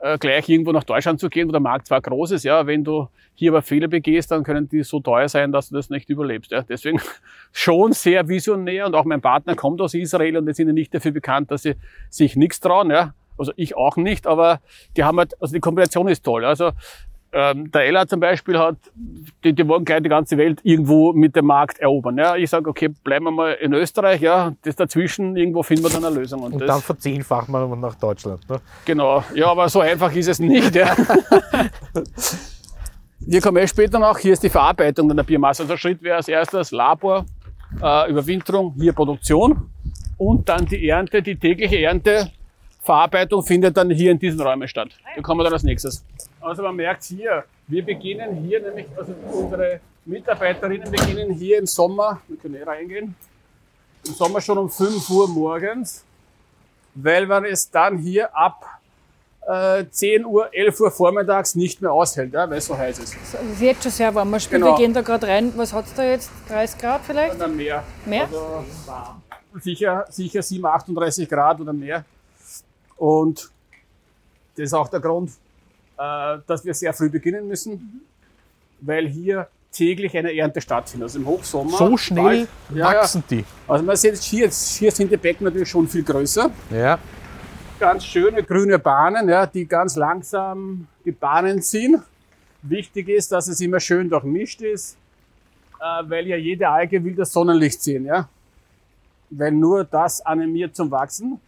äh, 0.00 0.18
gleich 0.18 0.48
irgendwo 0.48 0.72
nach 0.72 0.84
Deutschland 0.84 1.20
zu 1.20 1.28
gehen, 1.28 1.48
wo 1.48 1.52
der 1.52 1.60
Markt 1.60 1.86
zwar 1.86 2.00
groß 2.00 2.32
ist, 2.32 2.44
ja, 2.44 2.66
wenn 2.66 2.84
du 2.84 3.08
hier 3.34 3.50
aber 3.50 3.62
Fehler 3.62 3.88
begehst, 3.88 4.30
dann 4.30 4.44
können 4.44 4.68
die 4.68 4.82
so 4.82 5.00
teuer 5.00 5.28
sein, 5.28 5.52
dass 5.52 5.68
du 5.68 5.76
das 5.76 5.90
nicht 5.90 6.08
überlebst. 6.08 6.50
Ja. 6.50 6.62
Deswegen 6.62 7.00
schon 7.52 7.92
sehr 7.92 8.28
visionär 8.28 8.86
und 8.86 8.94
auch 8.94 9.04
mein 9.04 9.20
Partner 9.20 9.54
kommt 9.54 9.80
aus 9.80 9.94
Israel 9.94 10.36
und 10.36 10.46
die 10.46 10.54
sind 10.54 10.68
ja 10.68 10.72
nicht 10.72 10.94
dafür 10.94 11.12
bekannt, 11.12 11.50
dass 11.50 11.62
sie 11.62 11.74
sich 12.10 12.36
nichts 12.36 12.60
trauen. 12.60 12.90
Ja. 12.90 13.14
Also 13.36 13.52
ich 13.56 13.76
auch 13.76 13.96
nicht, 13.96 14.26
aber 14.26 14.60
die 14.96 15.04
haben 15.04 15.18
halt, 15.18 15.40
also 15.40 15.54
die 15.54 15.60
Kombination 15.60 16.08
ist 16.08 16.24
toll. 16.24 16.44
Also 16.44 16.72
ähm, 17.32 17.70
der 17.70 17.82
Ella 17.82 18.06
zum 18.06 18.20
Beispiel 18.20 18.58
hat, 18.58 18.76
die, 19.44 19.52
die 19.52 19.68
wollen 19.68 19.84
gleich 19.84 20.02
die 20.02 20.08
ganze 20.08 20.38
Welt 20.38 20.60
irgendwo 20.62 21.12
mit 21.12 21.36
dem 21.36 21.46
Markt 21.46 21.78
erobern. 21.78 22.16
Ja. 22.16 22.36
Ich 22.36 22.48
sage, 22.50 22.70
okay, 22.70 22.88
bleiben 22.88 23.26
wir 23.26 23.30
mal 23.30 23.52
in 23.52 23.72
Österreich, 23.74 24.20
ja, 24.20 24.52
das 24.62 24.76
dazwischen, 24.76 25.36
irgendwo 25.36 25.62
finden 25.62 25.84
wir 25.84 25.90
dann 25.90 26.04
eine 26.04 26.14
Lösung. 26.14 26.42
Und, 26.42 26.54
Und 26.54 26.60
das, 26.60 26.68
dann 26.68 26.80
verzehnfachen 26.80 27.52
wir 27.52 27.76
nach 27.76 27.96
Deutschland. 27.96 28.48
Ne? 28.48 28.60
Genau, 28.84 29.22
ja, 29.34 29.48
aber 29.48 29.68
so 29.68 29.80
einfach 29.80 30.14
ist 30.14 30.28
es 30.28 30.38
nicht. 30.38 30.74
Ja. 30.74 30.96
Hier 33.30 33.42
kommen 33.42 33.58
wir 33.58 33.66
später 33.66 33.98
noch. 33.98 34.18
Hier 34.18 34.32
ist 34.32 34.42
die 34.42 34.48
Verarbeitung 34.48 35.14
der 35.14 35.22
Biomasse. 35.22 35.64
Also 35.64 35.76
Schritt 35.76 36.02
wäre 36.02 36.16
als 36.16 36.28
erstes 36.28 36.70
Labor, 36.70 37.26
äh, 37.82 38.10
Überwinterung, 38.10 38.74
hier 38.78 38.94
Produktion 38.94 39.68
und 40.16 40.48
dann 40.48 40.64
die 40.64 40.88
Ernte, 40.88 41.20
die 41.20 41.36
tägliche 41.36 41.78
Ernte. 41.78 42.30
Verarbeitung 42.88 43.42
findet 43.42 43.76
dann 43.76 43.90
hier 43.90 44.10
in 44.12 44.18
diesen 44.18 44.40
Räumen 44.40 44.66
statt. 44.66 44.88
Da 45.14 45.20
kommen 45.20 45.40
wir 45.40 45.44
dann 45.44 45.52
als 45.52 45.62
nächstes. 45.62 46.02
Also 46.40 46.62
man 46.62 46.74
merkt 46.74 47.04
hier, 47.04 47.44
wir 47.66 47.84
beginnen 47.84 48.36
hier 48.36 48.62
nämlich, 48.62 48.86
also 48.96 49.14
unsere 49.30 49.80
Mitarbeiterinnen 50.06 50.90
beginnen 50.90 51.30
hier 51.34 51.58
im 51.58 51.66
Sommer, 51.66 52.22
wir 52.28 52.38
können 52.38 52.54
hier 52.54 52.66
reingehen, 52.66 53.14
im 54.06 54.14
Sommer 54.14 54.40
schon 54.40 54.56
um 54.56 54.70
5 54.70 55.10
Uhr 55.10 55.28
morgens, 55.28 56.02
weil 56.94 57.26
man 57.26 57.44
es 57.44 57.70
dann 57.70 57.98
hier 57.98 58.34
ab 58.34 58.64
äh, 59.46 59.84
10 59.90 60.24
Uhr, 60.24 60.48
11 60.54 60.80
Uhr 60.80 60.90
vormittags 60.90 61.54
nicht 61.56 61.82
mehr 61.82 61.92
aushält, 61.92 62.32
ja, 62.32 62.48
weil 62.48 62.56
es 62.56 62.66
so 62.66 62.78
heiß 62.78 62.98
ist. 63.00 63.14
Es 63.22 63.34
ist 63.52 63.60
jetzt 63.60 63.82
schon 63.82 63.92
sehr 63.92 64.14
warm. 64.14 64.30
Man 64.30 64.40
spürt, 64.40 64.62
Genau. 64.62 64.72
wir 64.72 64.78
gehen 64.78 64.94
da 64.94 65.02
gerade 65.02 65.26
rein. 65.26 65.52
Was 65.56 65.74
hat's 65.74 65.92
da 65.92 66.04
jetzt? 66.04 66.30
30 66.48 66.80
Grad 66.80 67.02
vielleicht? 67.04 67.38
Dann 67.38 67.54
mehr. 67.54 67.84
Mehr? 68.06 68.22
Also 68.32 69.16
sicher, 69.60 70.06
sicher 70.08 70.42
7, 70.42 70.64
38 70.64 71.28
Grad 71.28 71.60
oder 71.60 71.74
mehr. 71.74 72.02
Und 72.98 73.50
das 74.56 74.64
ist 74.64 74.74
auch 74.74 74.88
der 74.88 75.00
Grund, 75.00 75.30
äh, 75.96 76.38
dass 76.46 76.64
wir 76.64 76.74
sehr 76.74 76.92
früh 76.92 77.08
beginnen 77.08 77.46
müssen, 77.48 78.02
weil 78.80 79.08
hier 79.08 79.48
täglich 79.72 80.16
eine 80.16 80.34
Ernte 80.36 80.60
stattfindet. 80.60 81.04
Also 81.06 81.18
im 81.18 81.26
Hochsommer. 81.26 81.76
So 81.76 81.96
schnell 81.96 82.24
bald- 82.24 82.48
ja, 82.70 82.92
ja. 82.92 82.98
wachsen 83.00 83.22
die. 83.30 83.44
Also 83.66 83.84
man 83.84 83.96
sieht 83.96 84.16
hier, 84.16 84.48
hier 84.50 84.90
sind 84.90 85.12
die 85.12 85.16
Becken 85.16 85.44
natürlich 85.44 85.68
schon 85.68 85.86
viel 85.86 86.02
größer. 86.02 86.50
Ja. 86.70 86.98
ganz 87.78 88.04
schöne 88.04 88.42
grüne 88.42 88.78
Bahnen, 88.80 89.28
ja, 89.28 89.46
die 89.46 89.64
ganz 89.64 89.94
langsam 89.94 90.88
die 91.04 91.12
Bahnen 91.12 91.62
ziehen. 91.62 92.02
Wichtig 92.62 93.08
ist, 93.08 93.30
dass 93.30 93.46
es 93.46 93.60
immer 93.60 93.78
schön 93.78 94.10
durchmischt 94.10 94.60
ist, 94.62 94.96
äh, 95.80 96.02
weil 96.10 96.26
ja 96.26 96.36
jede 96.36 96.68
Alge 96.68 97.04
will 97.04 97.14
das 97.14 97.32
Sonnenlicht 97.32 97.80
sehen, 97.80 98.04
ja. 98.04 98.28
Weil 99.30 99.52
nur 99.52 99.84
das 99.84 100.20
animiert 100.22 100.74
zum 100.74 100.90
Wachsen. 100.90 101.40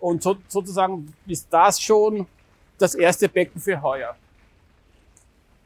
Und 0.00 0.22
so, 0.22 0.36
sozusagen 0.48 1.12
ist 1.26 1.46
das 1.50 1.80
schon 1.80 2.26
das 2.78 2.94
erste 2.94 3.28
Becken 3.28 3.60
für 3.60 3.80
heuer. 3.80 4.16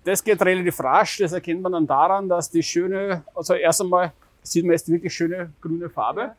Das 0.05 0.23
geht 0.23 0.43
relativ 0.43 0.81
rasch, 0.81 1.19
das 1.19 1.33
erkennt 1.33 1.63
man 1.63 1.73
dann 1.73 1.87
daran, 1.87 2.29
dass 2.29 2.51
die 2.51 2.63
schöne, 2.63 3.25
also 3.35 3.55
erst 3.55 3.81
einmal 3.81 4.13
sieht 4.43 4.65
man 4.65 4.73
jetzt 4.73 4.89
wirklich 4.89 5.15
schöne 5.15 5.51
grüne 5.63 5.89
Farbe. 5.89 6.35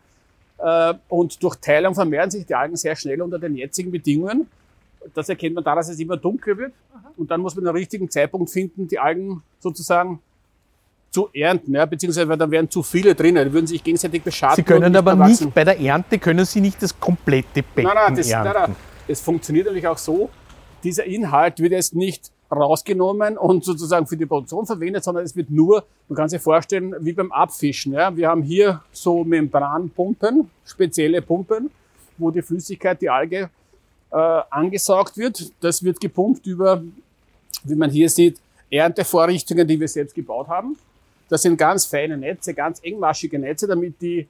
Äh, 0.60 0.94
Und 1.10 1.42
durch 1.42 1.56
Teilung 1.56 1.96
vermehren 1.96 2.30
sich 2.30 2.46
die 2.46 2.54
Algen 2.54 2.76
sehr 2.76 2.96
schnell 2.96 3.22
unter 3.22 3.40
den 3.40 3.56
jetzigen 3.56 3.92
Bedingungen. 3.92 4.48
Das 5.14 5.30
erkennt 5.30 5.56
man 5.56 5.64
daran, 5.64 5.78
dass 5.78 5.90
es 5.90 6.00
immer 6.00 6.18
dunkel 6.18 6.58
wird. 6.58 6.74
Und 7.18 7.32
dann 7.32 7.42
muss 7.42 7.56
man 7.56 7.64
den 7.66 7.74
richtigen 7.76 8.10
Zeitpunkt 8.10 8.50
finden, 8.50 8.88
die 8.88 9.00
Algen 9.00 9.42
sozusagen 9.60 10.22
zu 11.16 11.30
ernten, 11.34 11.74
ja, 11.74 11.86
beziehungsweise 11.86 12.36
dann 12.36 12.52
wären 12.52 12.70
zu 12.70 12.84
viele 12.84 13.16
drinnen, 13.16 13.48
die 13.48 13.54
würden 13.54 13.68
sich 13.68 13.82
gegenseitig 13.82 14.22
beschaden. 14.22 14.58
Sie 14.58 14.64
können 14.64 14.84
und 14.84 14.96
aber 14.98 15.16
nicht, 15.16 15.54
bei 15.54 15.64
der 15.64 15.80
Ernte 15.80 16.20
können 16.20 16.44
Sie 16.44 16.60
nicht 16.60 16.84
das 16.84 17.00
komplette 17.00 17.64
Becken 17.64 17.84
Nein, 17.86 17.96
nein, 17.96 18.16
das, 18.18 18.30
nein, 18.30 18.46
ernten. 18.46 18.62
nein. 18.74 18.76
Es 19.08 19.22
funktioniert 19.22 19.66
natürlich 19.68 19.88
auch 19.88 19.98
so, 19.98 20.30
dieser 20.84 21.06
Inhalt 21.06 21.58
wird 21.60 21.72
jetzt 21.72 21.96
nicht 21.96 22.32
rausgenommen 22.52 23.38
und 23.38 23.64
sozusagen 23.64 24.06
für 24.08 24.18
die 24.18 24.26
Produktion 24.26 24.66
verwendet, 24.66 25.06
sondern 25.06 25.24
es 25.24 25.34
wird 25.38 25.50
nur, 25.50 25.86
man 26.10 26.18
kann 26.18 26.28
sich 26.28 26.42
vorstellen, 26.42 26.94
wie 27.00 27.14
beim 27.14 27.32
Abfischen. 27.32 27.94
Ja? 27.94 28.14
Wir 28.16 28.28
haben 28.28 28.44
hier 28.44 28.82
so 28.92 29.24
Membranpumpen, 29.24 30.50
spezielle 30.66 31.22
Pumpen, 31.22 31.72
wo 32.18 32.30
die 32.30 32.42
Flüssigkeit, 32.42 33.02
die 33.02 33.10
Alge, 33.10 33.50
äh, 34.12 34.18
angesaugt 34.50 35.16
wird. 35.16 35.50
Das 35.62 35.82
wird 35.82 35.98
gepumpt 35.98 36.46
über, 36.46 36.84
wie 37.64 37.76
man 37.76 37.90
hier 37.90 38.10
sieht, 38.10 38.38
Erntevorrichtungen, 38.70 39.66
die 39.66 39.80
wir 39.80 39.88
selbst 39.88 40.14
gebaut 40.14 40.50
haben. 40.50 40.78
Das 41.30 41.42
sind 41.42 41.58
ganz 41.58 41.86
feine 41.86 42.18
Netze, 42.18 42.54
ganz 42.54 42.80
engmaschige 42.84 43.40
Netze, 43.40 43.68
damit 43.68 44.00
die, 44.02 44.28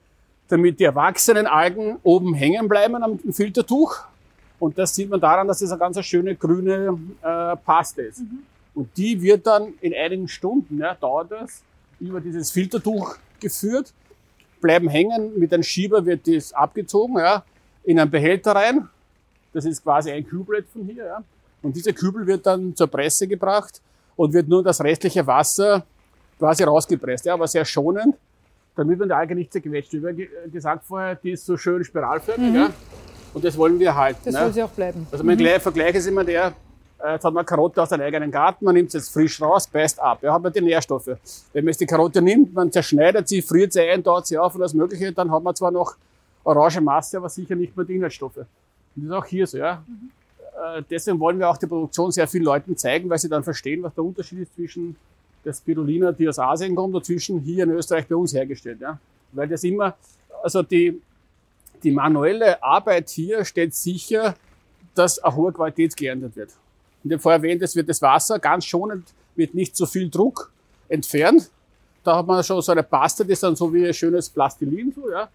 damit 0.48 0.80
die 0.80 0.86
erwachsenen 0.86 1.46
Algen 1.46 1.98
oben 2.04 2.34
hängen 2.34 2.68
bleiben 2.68 2.96
am 3.04 3.20
Filtertuch. 3.32 3.98
Und 4.60 4.78
das 4.78 4.96
sieht 4.96 5.10
man 5.10 5.20
daran, 5.20 5.48
dass 5.48 5.60
das 5.60 5.72
eine 5.72 5.80
ganz 5.80 6.04
schöne 6.06 6.36
grüne 6.36 6.98
äh, 7.22 7.56
Paste 7.58 8.04
ist. 8.04 8.22
Und 8.74 8.90
die 8.98 9.22
wird 9.22 9.46
dann 9.46 9.74
in 9.82 9.94
einigen 9.94 10.28
Stunden, 10.28 10.80
ja, 10.80 10.96
dauert 10.96 11.32
das, 11.32 11.62
über 12.00 12.22
dieses 12.22 12.52
Filtertuch 12.52 13.18
geführt, 13.40 13.94
bleiben 14.62 14.88
hängen. 14.88 15.38
Mit 15.38 15.54
einem 15.54 15.64
Schieber 15.64 16.06
wird 16.06 16.28
das 16.28 16.54
abgezogen, 16.54 17.18
ja, 17.18 17.44
in 17.84 18.00
einen 18.00 18.12
Behälter 18.12 18.54
rein. 18.54 18.88
Das 19.54 19.66
ist 19.66 19.84
quasi 19.84 20.12
ein 20.12 20.26
Kühlbrett 20.26 20.68
von 20.72 20.84
hier, 20.86 21.06
ja. 21.06 21.24
Und 21.62 21.76
dieser 21.76 21.94
Kübel 21.94 22.28
wird 22.28 22.46
dann 22.46 22.76
zur 22.76 22.88
Presse 22.88 23.28
gebracht 23.28 23.82
und 24.16 24.34
wird 24.34 24.48
nur 24.48 24.64
das 24.64 24.82
restliche 24.82 25.26
Wasser 25.26 25.86
quasi 26.38 26.64
rausgepresst. 26.64 27.26
Ja, 27.26 27.34
aber 27.34 27.48
sehr 27.48 27.66
schonend, 27.66 28.16
damit 28.76 29.00
man 29.00 29.08
die 29.08 29.14
Alge 29.14 29.36
nicht 29.36 29.52
zerquetscht. 29.52 29.94
Ich 29.94 30.02
habe 30.02 30.14
ge- 30.14 30.30
gesagt 30.52 30.86
vorher, 30.86 31.16
die 31.16 31.32
ist 31.32 31.46
so 31.46 31.58
schön 31.58 31.84
spiralförmig. 31.84 32.54
Ja? 32.54 32.70
Und 33.34 33.44
das 33.44 33.58
wollen 33.58 33.80
wir 33.80 33.96
halten. 33.96 34.20
Das 34.24 34.34
ne? 34.34 34.40
soll 34.40 34.54
sie 34.54 34.64
auch 34.64 34.70
bleiben. 34.70 35.08
Also 35.12 35.24
mein 35.24 35.38
mhm. 35.38 35.60
Vergleich 35.60 35.96
ist 35.96 36.08
immer 36.08 36.24
der, 36.24 36.54
äh, 37.04 37.14
jetzt 37.14 37.26
hat 37.26 37.34
man 37.34 37.46
Karotte 37.46 37.82
aus 37.82 37.90
seinem 37.90 38.02
eigenen 38.02 38.32
Garten, 38.32 38.64
man 38.66 38.74
nimmt 38.74 38.92
sie 38.92 38.98
jetzt 38.98 39.12
frisch 39.12 39.42
raus, 39.42 39.68
beißt 39.68 40.00
ab, 40.00 40.20
ja, 40.22 40.34
hat 40.34 40.42
man 40.42 40.54
die 40.54 40.62
Nährstoffe. 40.62 41.08
Wenn 41.08 41.66
man 41.66 41.68
jetzt 41.68 41.82
die 41.82 41.86
Karotte 41.86 42.22
nimmt, 42.22 42.54
man 42.54 42.72
zerschneidet 42.72 43.28
sie, 43.28 43.42
friert 43.42 43.74
sie 43.74 43.82
ein, 43.82 44.04
taut 44.04 44.28
sie 44.28 44.38
auf 44.38 44.56
und 44.56 44.62
das 44.62 44.74
Mögliche, 44.74 45.12
dann 45.12 45.32
hat 45.32 45.44
man 45.44 45.56
zwar 45.56 45.72
noch 45.72 45.96
orange 46.44 46.80
Masse, 46.80 47.18
aber 47.18 47.30
sicher 47.30 47.56
nicht 47.56 47.76
mehr 47.76 47.86
die 47.86 47.96
Inhaltsstoffe. 47.96 48.38
Und 48.38 48.48
das 48.96 49.06
ist 49.06 49.12
auch 49.12 49.26
hier 49.26 49.48
so, 49.48 49.58
ja. 49.58 49.84
Äh, 50.78 50.84
deswegen 50.90 51.20
wollen 51.20 51.38
wir 51.38 51.50
auch 51.50 51.58
die 51.58 51.68
Produktion 51.68 52.12
sehr 52.12 52.28
vielen 52.28 52.46
Leuten 52.46 52.78
zeigen, 52.78 53.10
weil 53.10 53.20
sie 53.20 53.28
dann 53.30 53.44
verstehen, 53.44 53.84
was 53.84 53.94
der 53.94 54.04
Unterschied 54.04 54.40
ist 54.40 54.56
zwischen 54.56 54.96
der 55.46 55.54
Spirulina, 55.54 56.12
die 56.12 56.28
aus 56.28 56.40
Asien 56.40 56.76
kommt, 56.76 56.96
und 56.96 57.06
zwischen 57.06 57.40
hier 57.40 57.64
in 57.64 57.72
Österreich 57.72 58.08
bei 58.08 58.16
uns 58.16 58.34
hergestellt, 58.34 58.82
ja. 58.82 59.00
Weil 59.32 59.48
das 59.48 59.64
immer, 59.64 59.96
also 60.44 60.64
die, 60.64 61.02
die 61.84 61.92
manuelle 61.92 62.62
Arbeit 62.64 63.10
hier 63.10 63.46
stellt 63.46 63.74
sicher, 63.76 64.36
dass 64.96 65.20
eine 65.20 65.36
hohe 65.36 65.52
Qualität 65.52 65.96
geerntet 65.96 66.36
wird. 66.36 66.52
Ich 67.04 67.12
habe 67.12 67.20
vorher 67.22 67.38
erwähnt, 67.38 67.62
es 67.62 67.76
wird 67.76 67.88
das 67.88 68.02
Wasser 68.02 68.40
ganz 68.40 68.66
schonend, 68.66 69.14
wird 69.36 69.54
nicht 69.54 69.76
so 69.76 69.86
viel 69.86 70.10
Druck 70.10 70.52
entfernt. 70.90 71.52
Da 72.04 72.18
hat 72.18 72.28
man 72.28 72.44
schon 72.44 72.62
so 72.62 72.72
eine 72.72 72.84
Paste, 72.84 73.24
das 73.24 73.34
ist 73.34 73.44
dann 73.44 73.56
so 73.56 73.72
wie 73.74 73.86
ein 73.86 73.94
schönes 73.94 74.30
Plastilin, 74.30 74.92
so, 74.96 75.10
ja. 75.12 75.30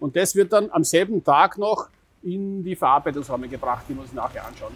Und 0.00 0.16
das 0.16 0.34
wird 0.34 0.52
dann 0.52 0.68
am 0.70 0.82
selben 0.82 1.22
Tag 1.22 1.58
noch 1.58 1.88
in 2.22 2.64
die 2.64 2.74
Verarbeitungsräume 2.74 3.48
gebracht, 3.48 3.84
die 3.88 3.94
wir 3.94 4.02
uns 4.02 4.12
nachher 4.12 4.44
anschauen. 4.44 4.72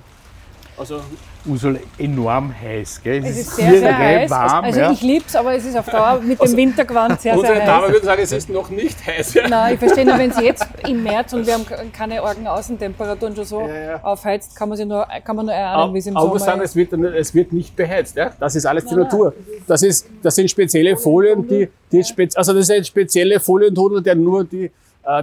Also, 0.78 1.00
Ursula, 1.46 1.78
enorm 1.96 2.52
heiß, 2.54 3.00
gell? 3.02 3.24
Es 3.24 3.38
ist 3.38 3.56
sehr, 3.56 3.70
sehr 3.70 3.82
irre 3.82 3.96
heiß. 3.96 4.30
warm. 4.30 4.64
also 4.64 4.80
ja. 4.80 4.92
ich 4.92 5.00
lieb's, 5.00 5.34
aber 5.34 5.54
es 5.54 5.64
ist 5.64 5.76
auf 5.76 5.86
Dauer 5.86 6.20
mit 6.20 6.42
dem 6.42 6.56
Wintergewand 6.56 7.20
sehr, 7.20 7.34
unsere 7.34 7.56
sehr 7.56 7.66
Dame 7.66 7.86
heiß. 7.86 7.92
würde 7.92 8.06
sagen, 8.06 8.22
es 8.22 8.32
ist 8.32 8.50
noch 8.50 8.68
nicht 8.68 9.06
heiß. 9.06 9.34
Ja. 9.34 9.48
Nein, 9.48 9.74
ich 9.74 9.78
verstehe 9.78 10.04
nur, 10.04 10.18
wenn 10.18 10.30
es 10.30 10.40
jetzt 10.40 10.66
im 10.86 11.02
März 11.02 11.32
und 11.32 11.46
wir 11.46 11.54
haben 11.54 11.64
keine 11.92 12.20
argen 12.20 12.46
Außentemperaturen 12.46 13.34
schon 13.36 13.44
so 13.44 13.60
Ja, 13.62 13.74
ja. 13.74 14.04
aufheizt, 14.04 14.54
kann 14.54 14.68
man 14.68 14.76
sich 14.76 14.86
nur, 14.86 15.06
kann 15.24 15.36
man 15.36 15.46
nur 15.46 15.54
erahnen, 15.54 15.94
wie 15.94 15.98
es 15.98 16.06
im 16.06 16.14
muss 16.14 16.22
Sommer 16.24 16.38
sagen, 16.40 16.60
ist. 16.60 16.70
es 16.70 16.76
wird, 16.76 16.92
es 16.92 17.34
wird 17.34 17.52
nicht 17.52 17.74
beheizt. 17.74 18.16
Ja? 18.16 18.32
Das 18.38 18.54
ist 18.54 18.66
alles 18.66 18.84
die 18.84 18.94
Nein, 18.94 19.04
Natur. 19.04 19.32
Das, 19.66 19.82
ist, 19.82 20.06
das 20.22 20.34
sind 20.34 20.50
spezielle 20.50 20.96
Folien, 20.96 21.46
die, 21.48 21.68
die 21.90 22.04
spez 22.04 22.36
also 22.36 22.52
das 22.52 22.68
ist 22.68 22.70
ein 22.70 22.84
spezielle 22.84 23.40
Folientunnel, 23.40 24.02
der 24.02 24.14
nur 24.14 24.44
die, 24.44 24.70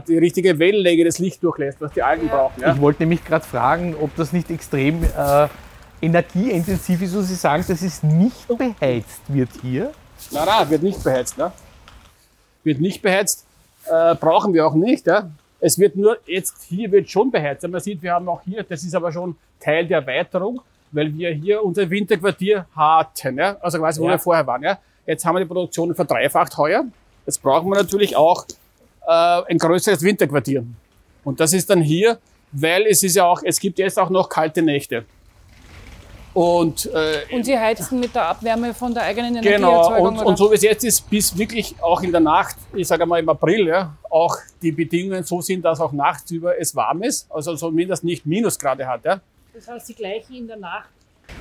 die 0.07 0.17
richtige 0.17 0.57
Wellenlänge 0.59 1.03
des 1.03 1.19
Licht 1.19 1.43
durchlässt, 1.43 1.81
was 1.81 1.91
die 1.91 2.01
Algen 2.03 2.27
brauchen. 2.27 2.61
Ja? 2.61 2.73
Ich 2.73 2.81
wollte 2.81 3.03
nämlich 3.03 3.23
gerade 3.25 3.45
fragen, 3.45 3.95
ob 3.99 4.15
das 4.15 4.31
nicht 4.33 4.49
extrem 4.49 5.03
äh, 5.03 5.47
energieintensiv 6.01 7.01
ist, 7.01 7.15
wo 7.15 7.21
Sie 7.21 7.35
sagen, 7.35 7.63
dass 7.67 7.81
es 7.81 8.03
nicht 8.03 8.47
beheizt 8.57 9.21
wird 9.27 9.49
hier. 9.61 9.91
Nein, 10.31 10.43
nein, 10.45 10.69
wird 10.69 10.83
nicht 10.83 11.03
beheizt. 11.03 11.37
Ne? 11.37 11.51
Wird 12.63 12.79
nicht 12.79 13.01
beheizt, 13.01 13.45
äh, 13.85 14.15
brauchen 14.15 14.53
wir 14.53 14.65
auch 14.67 14.73
nicht. 14.73 15.05
Ja? 15.07 15.29
Es 15.59 15.77
wird 15.79 15.95
nur, 15.95 16.17
jetzt 16.25 16.63
hier 16.63 16.91
wird 16.91 17.09
schon 17.09 17.31
beheizt. 17.31 17.67
Man 17.67 17.81
sieht, 17.81 18.01
wir 18.01 18.13
haben 18.13 18.27
auch 18.29 18.41
hier, 18.41 18.63
das 18.63 18.83
ist 18.83 18.95
aber 18.95 19.11
schon 19.11 19.35
Teil 19.59 19.87
der 19.87 19.99
Erweiterung, 19.99 20.61
weil 20.91 21.13
wir 21.17 21.31
hier 21.31 21.63
unser 21.63 21.89
Winterquartier 21.89 22.65
hatten. 22.75 23.37
Ja? 23.37 23.57
Also 23.61 23.79
quasi, 23.79 23.99
wo 24.01 24.05
Ja. 24.05 24.11
wir 24.11 24.19
vorher 24.19 24.45
waren. 24.47 24.63
Ja? 24.63 24.77
Jetzt 25.05 25.25
haben 25.25 25.35
wir 25.35 25.39
die 25.41 25.45
Produktion 25.47 25.93
verdreifacht 25.95 26.57
heuer. 26.57 26.85
Jetzt 27.25 27.41
brauchen 27.41 27.69
wir 27.69 27.75
natürlich 27.77 28.15
auch 28.15 28.45
äh, 28.45 28.53
ein 29.11 29.57
größeres 29.57 30.01
Winterquartier. 30.01 30.63
Und 31.23 31.39
das 31.39 31.53
ist 31.53 31.69
dann 31.69 31.81
hier, 31.81 32.17
weil 32.51 32.85
es 32.87 33.03
ist 33.03 33.15
ja 33.15 33.25
auch, 33.25 33.41
es 33.43 33.59
gibt 33.59 33.79
jetzt 33.79 33.97
auch 33.99 34.09
noch 34.09 34.29
kalte 34.29 34.61
Nächte. 34.61 35.05
Und 36.33 36.87
äh, 36.87 37.21
Und 37.35 37.45
sie 37.45 37.57
heizen 37.57 37.99
mit 37.99 38.15
der 38.15 38.25
Abwärme 38.25 38.73
von 38.73 38.91
der 38.93 39.03
eigenen 39.03 39.39
Genau, 39.41 39.69
Energieerzeugung. 39.69 40.07
und, 40.07 40.17
oder? 40.17 40.25
und 40.25 40.37
so 40.37 40.49
wie 40.51 40.55
es 40.55 40.63
jetzt 40.63 40.83
ist, 40.83 41.07
bis 41.09 41.37
wirklich 41.37 41.75
auch 41.79 42.01
in 42.01 42.11
der 42.11 42.21
Nacht, 42.21 42.55
ich 42.73 42.87
sage 42.87 43.05
mal 43.05 43.19
im 43.19 43.29
April, 43.29 43.67
ja, 43.67 43.95
auch 44.09 44.35
die 44.61 44.71
Bedingungen 44.71 45.23
so 45.23 45.41
sind, 45.41 45.63
dass 45.63 45.79
auch 45.79 45.91
nachts 45.91 46.31
über 46.31 46.59
es 46.59 46.75
warm 46.75 47.03
ist, 47.03 47.31
also 47.31 47.55
zumindest 47.55 48.03
nicht 48.03 48.25
Minusgrade 48.25 48.87
hat. 48.87 49.05
Ja. 49.05 49.19
Das 49.53 49.67
heißt, 49.67 49.85
sie 49.85 49.93
gleichen 49.93 50.33
in 50.33 50.47
der 50.47 50.57
Nacht 50.57 50.89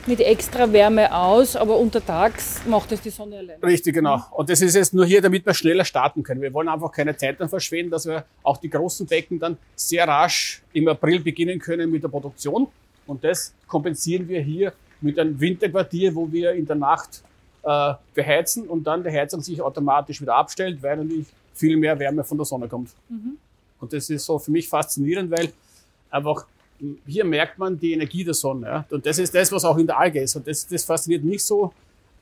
mit 0.07 0.21
extra 0.21 0.73
Wärme 0.73 1.15
aus, 1.15 1.55
aber 1.55 1.77
untertags 1.79 2.61
macht 2.67 2.91
es 2.93 3.01
die 3.01 3.11
Sonne 3.11 3.39
allein. 3.39 3.61
Richtig, 3.61 3.95
genau. 3.95 4.21
Und 4.33 4.51
das 4.51 4.61
ist 4.61 4.75
jetzt 4.75 4.95
nur 4.95 5.07
hier, 5.07 5.21
damit 5.21 5.47
wir 5.47 5.55
schneller 5.55 5.85
starten 5.85 6.23
können. 6.23 6.41
Wir 6.41 6.53
wollen 6.53 6.69
einfach 6.69 6.91
keine 6.91 7.17
Zeit 7.17 7.41
dann 7.41 7.49
verschwenden, 7.49 7.91
dass 7.91 8.07
wir 8.07 8.25
auch 8.43 8.57
die 8.57 8.69
großen 8.69 9.07
Becken 9.07 9.39
dann 9.39 9.57
sehr 9.77 10.07
rasch 10.07 10.63
im 10.73 10.89
April 10.89 11.21
beginnen 11.21 11.59
können 11.59 11.91
mit 11.91 12.03
der 12.03 12.09
Produktion. 12.09 12.67
Und 13.07 13.23
das 13.23 13.55
kompensieren 13.67 14.29
wir 14.29 14.41
hier 14.41 14.73
mit 15.01 15.19
einem 15.19 15.39
Winterquartier, 15.39 16.15
wo 16.15 16.31
wir 16.31 16.53
in 16.53 16.67
der 16.67 16.77
Nacht 16.77 17.23
äh, 17.63 17.95
beheizen 18.15 18.67
und 18.69 18.85
dann 18.85 19.05
die 19.05 19.11
Heizung 19.11 19.41
sich 19.41 19.61
automatisch 19.61 20.21
wieder 20.21 20.35
abstellt, 20.35 20.83
weil 20.83 20.97
natürlich 20.97 21.27
viel 21.55 21.77
mehr 21.77 21.99
Wärme 21.99 22.25
von 22.25 22.39
der 22.39 22.45
Sonne 22.45 22.69
kommt. 22.69 22.91
Und 23.81 23.93
das 23.93 24.09
ist 24.11 24.25
so 24.25 24.39
für 24.39 24.51
mich 24.51 24.69
faszinierend, 24.69 25.31
weil 25.31 25.53
einfach 26.11 26.47
hier 27.07 27.25
merkt 27.25 27.59
man 27.59 27.79
die 27.79 27.93
Energie 27.93 28.25
der 28.25 28.35
Sonne. 28.35 28.67
Ja? 28.67 28.87
Und 28.91 29.07
das 29.07 29.19
ist 29.19 29.35
das, 29.35 29.51
was 29.53 29.65
auch 29.65 29.77
in 29.79 29.87
der 29.87 29.99
Alge 29.99 30.21
ist. 30.21 30.37
Und 30.37 30.47
das, 30.47 30.67
das 30.67 30.85
fasziniert 30.85 31.25
mich 31.25 31.45
so 31.45 31.73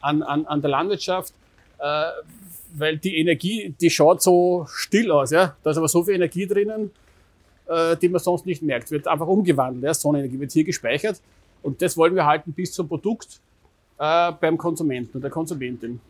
an, 0.00 0.22
an, 0.22 0.46
an 0.46 0.60
der 0.60 0.70
Landwirtschaft, 0.70 1.32
äh, 1.78 2.04
weil 2.74 2.98
die 2.98 3.16
Energie, 3.18 3.74
die 3.80 3.90
schaut 3.90 4.22
so 4.22 4.66
still 4.68 5.10
aus. 5.10 5.30
Ja? 5.30 5.56
Da 5.62 5.70
ist 5.70 5.76
aber 5.76 5.88
so 5.88 6.04
viel 6.04 6.14
Energie 6.14 6.46
drinnen, 6.46 6.90
äh, 7.66 7.96
die 7.96 8.08
man 8.08 8.20
sonst 8.20 8.46
nicht 8.46 8.62
merkt. 8.62 8.90
Wird 8.90 9.08
einfach 9.08 9.26
umgewandelt. 9.26 9.84
Ja? 9.84 9.94
Sonnenenergie 9.94 10.40
wird 10.40 10.52
hier 10.52 10.64
gespeichert. 10.64 11.20
Und 11.62 11.82
das 11.82 11.96
wollen 11.96 12.14
wir 12.14 12.26
halten 12.26 12.52
bis 12.52 12.72
zum 12.72 12.88
Produkt 12.88 13.40
äh, 13.98 14.32
beim 14.32 14.56
Konsumenten 14.56 15.18
und 15.18 15.22
der 15.22 15.30
Konsumentin. 15.30 16.00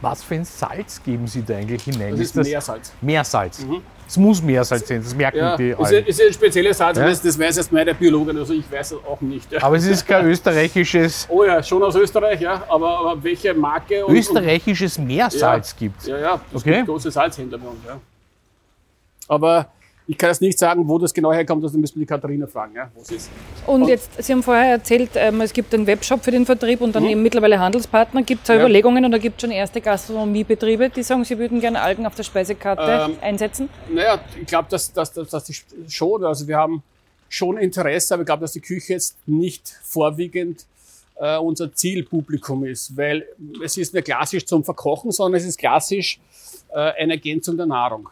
Was 0.00 0.22
für 0.22 0.36
ein 0.36 0.44
Salz 0.44 1.02
geben 1.02 1.26
Sie 1.26 1.42
da 1.42 1.56
eigentlich 1.56 1.82
hinein? 1.82 2.12
Das 2.12 2.20
ist 2.20 2.34
Meersalz. 2.36 2.92
Meersalz. 3.02 3.66
Es 4.08 4.16
muss 4.16 4.42
Meersalz 4.42 4.88
sein, 4.88 5.02
das 5.04 5.14
merken 5.14 5.36
Ja, 5.38 5.56
die 5.56 5.68
ist, 5.70 5.78
alle. 5.78 5.98
ist 6.00 6.20
ein 6.20 6.32
spezielles 6.32 6.78
Salz, 6.78 6.98
Ja? 6.98 7.06
das, 7.06 7.22
das 7.22 7.38
weiß 7.38 7.58
jetzt 7.58 7.70
meine 7.70 7.94
Biologin, 7.94 8.36
also 8.38 8.54
ich 8.54 8.64
weiß 8.72 8.92
es 8.92 8.98
auch 9.06 9.20
nicht. 9.20 9.52
Ja. 9.52 9.62
Aber 9.62 9.76
es 9.76 9.86
ist 9.86 10.04
kein 10.06 10.26
österreichisches, 10.26 11.26
Oh 11.30 11.44
ja, 11.44 11.62
schon 11.62 11.82
aus 11.82 11.94
Österreich, 11.94 12.40
ja. 12.40 12.64
Aber, 12.68 12.98
aber 12.98 13.22
welche 13.22 13.52
Marke 13.54 14.04
und, 14.06 14.16
österreichisches 14.16 14.98
Meersalz 14.98 15.76
gibt. 15.76 16.04
Ja, 16.06 16.18
ja, 16.18 16.40
das 16.52 16.62
Okay. 16.62 16.76
gibt 16.76 16.86
große 16.88 17.10
Salzhändler 17.10 17.58
bei 17.58 17.68
uns, 17.68 17.78
ja. 17.86 18.00
Aber 19.28 19.66
ich 20.10 20.18
kann 20.18 20.30
jetzt 20.30 20.40
nicht 20.42 20.58
sagen, 20.58 20.88
wo 20.88 20.98
das 20.98 21.14
genau 21.14 21.32
herkommt, 21.32 21.62
also 21.62 21.78
müssen 21.78 21.94
wir 21.94 22.00
die 22.00 22.06
Katharina 22.06 22.48
fragen, 22.48 22.74
ja, 22.74 22.90
wo 22.96 23.00
es 23.00 23.12
ist. 23.12 23.30
Und 23.64 23.86
jetzt, 23.86 24.20
Sie 24.20 24.32
haben 24.32 24.42
vorher 24.42 24.72
erzählt, 24.72 25.10
ähm, 25.14 25.40
es 25.40 25.52
gibt 25.52 25.72
einen 25.72 25.86
Webshop 25.86 26.24
für 26.24 26.32
den 26.32 26.46
Vertrieb 26.46 26.80
und 26.80 26.96
dann 26.96 27.04
eben 27.04 27.22
mittlerweile 27.22 27.60
Handelspartner. 27.60 28.22
Gibt 28.24 28.40
es 28.40 28.46
da 28.48 28.54
Mhm. 28.54 28.58
Ja. 28.58 28.64
Überlegungen 28.64 29.04
oder 29.04 29.20
gibt 29.20 29.36
es 29.36 29.42
schon 29.42 29.52
erste 29.52 29.80
Gastronomiebetriebe, 29.80 30.90
die 30.90 31.04
sagen, 31.04 31.22
sie 31.24 31.38
würden 31.38 31.60
gerne 31.60 31.80
Algen 31.80 32.06
auf 32.06 32.16
der 32.16 32.24
Speisekarte 32.24 33.12
Ähm, 33.12 33.18
einsetzen? 33.20 33.68
Naja, 33.88 34.20
ich 34.40 34.46
glaube, 34.46 34.66
dass, 34.68 34.92
dass, 34.92 35.12
dass, 35.12 35.28
dass 35.28 35.44
die 35.44 35.54
schon, 35.88 36.24
also 36.24 36.48
wir 36.48 36.56
haben 36.56 36.82
schon 37.28 37.56
Interesse, 37.56 38.14
aber 38.14 38.22
ich 38.22 38.26
glaube, 38.26 38.40
dass 38.40 38.50
die 38.52 38.60
Küche 38.60 38.94
jetzt 38.94 39.16
nicht 39.26 39.78
vorwiegend 39.84 40.66
äh, 41.20 41.36
unser 41.38 41.72
Zielpublikum 41.72 42.64
ist, 42.64 42.96
weil 42.96 43.26
es 43.64 43.76
ist 43.76 43.94
nicht 43.94 44.06
klassisch 44.06 44.44
zum 44.44 44.64
Verkochen, 44.64 45.12
sondern 45.12 45.40
es 45.40 45.46
ist 45.46 45.56
klassisch 45.56 46.18
äh, 46.70 46.78
eine 47.00 47.12
Ergänzung 47.12 47.56
der 47.56 47.66
Nahrung. 47.66 48.08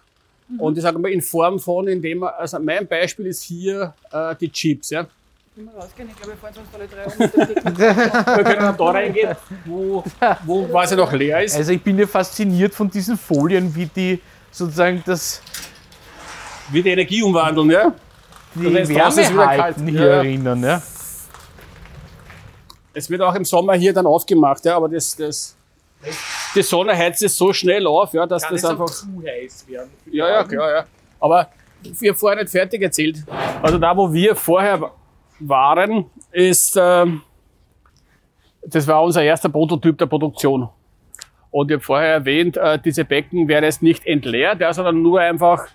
Und 0.56 0.78
ich 0.78 0.82
sage 0.82 0.98
mal 0.98 1.10
in 1.10 1.20
Form 1.20 1.58
von, 1.58 1.88
indem 1.88 2.18
man, 2.18 2.30
also 2.38 2.58
mein 2.58 2.86
Beispiel 2.86 3.26
ist 3.26 3.42
hier 3.42 3.92
äh, 4.10 4.34
die 4.40 4.50
Chips, 4.50 4.90
ja. 4.90 5.06
Ich 5.54 5.64
glaube, 5.64 6.12
wir 6.28 6.36
fahren 6.36 6.54
sonst 6.54 6.72
alle 6.72 6.86
drei 6.86 7.04
um 7.04 7.18
Wir 7.78 8.44
können 8.44 8.76
da 8.78 8.84
reingehen, 8.84 9.36
wo, 9.64 10.04
wo 10.44 10.64
quasi 10.68 10.94
noch 10.94 11.12
leer 11.12 11.42
ist. 11.42 11.56
Also 11.56 11.72
ich 11.72 11.82
bin 11.82 11.98
ja 11.98 12.06
fasziniert 12.06 12.72
von 12.72 12.88
diesen 12.88 13.18
Folien, 13.18 13.74
wie 13.74 13.86
die 13.86 14.20
sozusagen 14.52 15.02
das, 15.04 15.42
Wie 16.70 16.80
die 16.82 16.90
Energie 16.90 17.22
umwandeln, 17.22 17.70
ja. 17.70 17.92
die 18.54 18.72
Das 18.72 18.88
heißt, 18.88 18.90
draußen 18.92 19.22
ist 19.24 19.28
Wärme 19.36 19.42
wieder 19.52 19.62
halten 19.62 19.80
kalt. 19.84 19.90
hier 19.90 20.06
Ja. 20.06 20.14
erinnern. 20.18 20.62
Ja? 20.62 20.82
Es 22.94 23.10
wird 23.10 23.20
auch 23.20 23.34
im 23.34 23.44
Sommer 23.44 23.74
hier 23.74 23.92
dann 23.92 24.06
aufgemacht, 24.06 24.64
ja, 24.64 24.76
aber 24.76 24.88
das, 24.88 25.14
das, 25.16 25.56
die 26.54 26.62
Sonne 26.62 26.96
heizt 26.96 27.22
es 27.22 27.36
so 27.36 27.52
schnell 27.52 27.86
auf, 27.86 28.12
ja, 28.12 28.26
dass 28.26 28.42
das 28.48 28.64
einfach. 28.64 28.86
zu 28.86 29.22
heiß 29.24 29.68
werden. 29.68 29.90
Ja, 30.10 30.28
ja, 30.28 30.44
klar, 30.44 30.70
ja. 30.70 30.84
Aber 31.20 31.48
wir 31.82 32.10
haben 32.10 32.18
vorher 32.18 32.42
nicht 32.42 32.50
fertig 32.50 32.82
erzählt. 32.82 33.24
Also 33.62 33.78
da, 33.78 33.96
wo 33.96 34.12
wir 34.12 34.34
vorher 34.34 34.90
waren, 35.40 36.06
ist, 36.32 36.76
ähm, 36.80 37.22
das 38.62 38.86
war 38.86 39.02
unser 39.02 39.22
erster 39.22 39.48
Prototyp 39.48 39.96
der 39.98 40.06
Produktion. 40.06 40.68
Und 41.50 41.70
ich 41.70 41.76
habe 41.76 41.84
vorher 41.84 42.12
erwähnt, 42.12 42.56
äh, 42.56 42.78
diese 42.78 43.04
Becken 43.04 43.48
werden 43.48 43.64
jetzt 43.64 43.82
nicht 43.82 44.06
entleert, 44.06 44.60
ja, 44.60 44.72
sondern 44.72 45.02
nur 45.02 45.20
einfach 45.20 45.68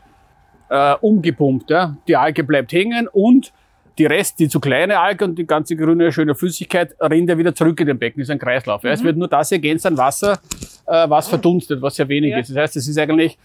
äh, 0.70 0.96
umgepumpt. 1.02 1.70
Ja. 1.70 1.98
Die 2.08 2.16
Alge 2.16 2.44
bleibt 2.44 2.72
hängen 2.74 3.08
und 3.08 3.54
die 3.98 4.06
Rest, 4.06 4.40
die 4.40 4.48
zu 4.50 4.60
kleine 4.60 5.00
Alge 5.00 5.26
und 5.26 5.36
die 5.36 5.46
ganze 5.46 5.76
grüne, 5.76 6.12
schöne 6.12 6.34
Flüssigkeit 6.36 6.96
rinnt 7.00 7.30
ja 7.30 7.38
wieder 7.38 7.54
zurück 7.54 7.80
in 7.80 7.88
den 7.88 8.00
Becken. 8.00 8.20
Das 8.22 8.28
ist 8.28 8.32
ein 8.32 8.40
Kreislauf. 8.40 8.84
Ja. 8.84 8.92
Es 8.92 9.04
wird 9.04 9.18
nur 9.18 9.28
das 9.28 9.52
ergänzt 9.52 9.86
an 9.86 9.98
Wasser, 9.98 10.40
äh, 10.88 11.08
was 11.10 11.28
verdunstet, 11.28 11.82
was 11.82 11.96
sehr 11.96 12.08
wenig 12.08 12.32
Ja. 12.32 12.40
ist. 12.40 12.50
Das 12.50 12.58
heißt, 12.58 12.76
es 12.78 12.88
ist 12.88 12.98
eigentlich 12.98 13.38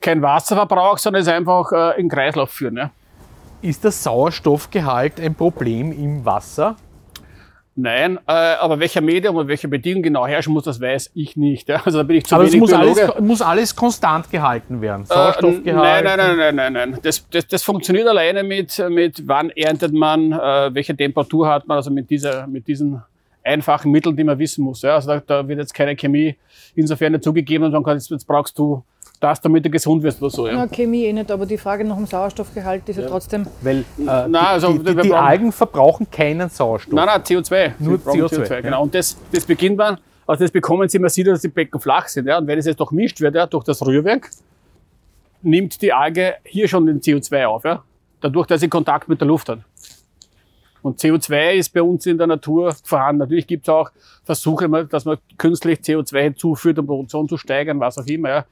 kein 0.00 0.20
Wasserverbrauch, 0.22 0.98
sondern 0.98 1.22
es 1.22 1.28
ist 1.28 1.32
einfach 1.32 1.70
äh, 1.72 2.00
in 2.00 2.08
Kreislauf 2.08 2.50
führen. 2.50 2.76
Ja. 2.76 2.90
Ist 3.62 3.84
der 3.84 3.92
Sauerstoffgehalt 3.92 5.20
ein 5.20 5.34
Problem 5.34 5.92
im 5.92 6.24
Wasser? 6.24 6.76
Nein, 7.78 8.18
äh, 8.26 8.32
aber 8.32 8.80
welcher 8.80 9.02
Medium 9.02 9.36
und 9.36 9.48
welche 9.48 9.68
Bedingungen 9.68 10.02
genau 10.02 10.26
herrschen 10.26 10.54
muss, 10.54 10.64
das 10.64 10.80
weiß 10.80 11.10
ich 11.14 11.36
nicht. 11.36 11.68
Ja. 11.68 11.82
Also 11.84 11.98
da 11.98 12.04
bin 12.04 12.16
ich 12.16 12.24
zu 12.24 12.34
Aber 12.34 12.44
es 12.44 12.52
wenig 12.52 12.60
muss 12.60 12.70
Biologe. 12.70 13.02
alles, 13.02 13.20
muss 13.20 13.42
alles 13.42 13.76
konstant 13.76 14.30
gehalten 14.30 14.80
werden. 14.80 15.02
Äh, 15.02 15.06
Sauerstoffgehalt. 15.06 16.04
Nein, 16.04 16.16
nein, 16.16 16.36
nein, 16.38 16.38
nein, 16.38 16.72
nein, 16.72 16.72
nein. 16.72 16.98
Das, 17.02 17.28
das, 17.28 17.46
das 17.46 17.62
funktioniert 17.62 18.08
alleine 18.08 18.42
mit, 18.44 18.82
mit 18.88 19.28
wann 19.28 19.50
erntet 19.50 19.92
man, 19.92 20.32
äh, 20.32 20.74
welche 20.74 20.96
Temperatur 20.96 21.48
hat 21.48 21.68
man, 21.68 21.76
also 21.76 21.90
mit, 21.90 22.08
dieser, 22.08 22.46
mit 22.46 22.66
diesen 22.66 23.02
einfachen 23.44 23.90
Mitteln, 23.90 24.16
die 24.16 24.24
man 24.24 24.38
wissen 24.38 24.64
muss. 24.64 24.80
Ja. 24.80 24.94
Also 24.94 25.10
da, 25.10 25.20
da 25.20 25.46
wird 25.46 25.58
jetzt 25.58 25.74
keine 25.74 25.96
Chemie 25.96 26.34
insofern 26.74 27.12
nicht 27.12 27.24
zugegeben 27.24 27.64
und 27.64 27.72
man 27.72 27.84
kann, 27.84 27.98
jetzt, 27.98 28.10
jetzt 28.10 28.26
brauchst 28.26 28.58
du 28.58 28.82
das, 29.20 29.40
damit 29.40 29.64
du 29.64 29.70
gesund 29.70 30.02
wirst 30.02 30.20
oder 30.20 30.30
so. 30.30 30.46
Ja. 30.46 30.54
Na, 30.54 30.66
Chemie 30.66 31.04
eh 31.04 31.12
nicht, 31.12 31.30
aber 31.30 31.46
die 31.46 31.58
Frage 31.58 31.84
nach 31.84 31.96
dem 31.96 32.06
Sauerstoffgehalt 32.06 32.88
ist 32.88 32.98
ja, 32.98 33.06
trotzdem. 33.06 33.46
Weil 33.62 33.78
äh, 33.78 33.84
Nein, 34.04 34.30
die, 34.30 34.36
also 34.36 34.72
die, 34.72 34.78
die, 34.78 34.84
die 34.84 34.94
brauchen- 34.94 35.12
Algen 35.12 35.52
verbrauchen 35.52 36.10
keinen 36.10 36.48
Sauerstoff. 36.48 36.92
Nein, 36.94 37.06
nein, 37.06 37.22
CO2. 37.22 37.72
Nur 37.78 37.98
Sie 37.98 38.04
brauchen 38.04 38.20
CO2, 38.20 38.50
ja. 38.54 38.60
Genau. 38.60 38.82
Und 38.82 38.94
das, 38.94 39.16
das 39.32 39.44
beginnt 39.44 39.76
man, 39.78 39.98
also 40.26 40.44
das 40.44 40.50
bekommen 40.50 40.88
Sie, 40.88 40.98
man 40.98 41.10
sieht, 41.10 41.26
dass 41.26 41.40
die 41.40 41.48
Becken 41.48 41.80
flach 41.80 42.08
sind. 42.08 42.26
Ja. 42.26 42.38
Und 42.38 42.46
wenn 42.46 42.58
es 42.58 42.66
jetzt 42.66 42.78
durchmischt 42.80 43.20
wird, 43.20 43.34
ja, 43.34 43.46
durch 43.46 43.64
das 43.64 43.84
Rührwerk, 43.84 44.30
nimmt 45.42 45.80
die 45.82 45.92
Alge 45.92 46.34
hier 46.44 46.68
schon 46.68 46.86
den 46.86 47.00
CO2 47.00 47.46
auf. 47.46 47.64
Ja. 47.64 47.82
Dadurch, 48.20 48.46
dass 48.46 48.60
sie 48.60 48.68
Kontakt 48.68 49.08
mit 49.08 49.20
der 49.20 49.28
Luft 49.28 49.48
hat. 49.48 49.60
Und 50.82 51.00
CO2 51.00 51.54
ist 51.54 51.72
bei 51.72 51.82
uns 51.82 52.06
in 52.06 52.16
der 52.16 52.28
Natur 52.28 52.72
vorhanden. 52.84 53.18
Natürlich 53.18 53.46
gibt 53.46 53.66
es 53.66 53.68
auch 53.68 53.90
Versuche, 54.24 54.68
dass 54.88 55.04
man 55.04 55.18
künstlich 55.36 55.80
CO2 55.80 56.22
hinzuführt, 56.22 56.78
um 56.78 56.86
Produktion 56.86 57.28
zu 57.28 57.36
steigern, 57.36 57.80
was 57.80 57.98
auch 57.98 58.06
immer. 58.06 58.28
Ja. 58.28 58.44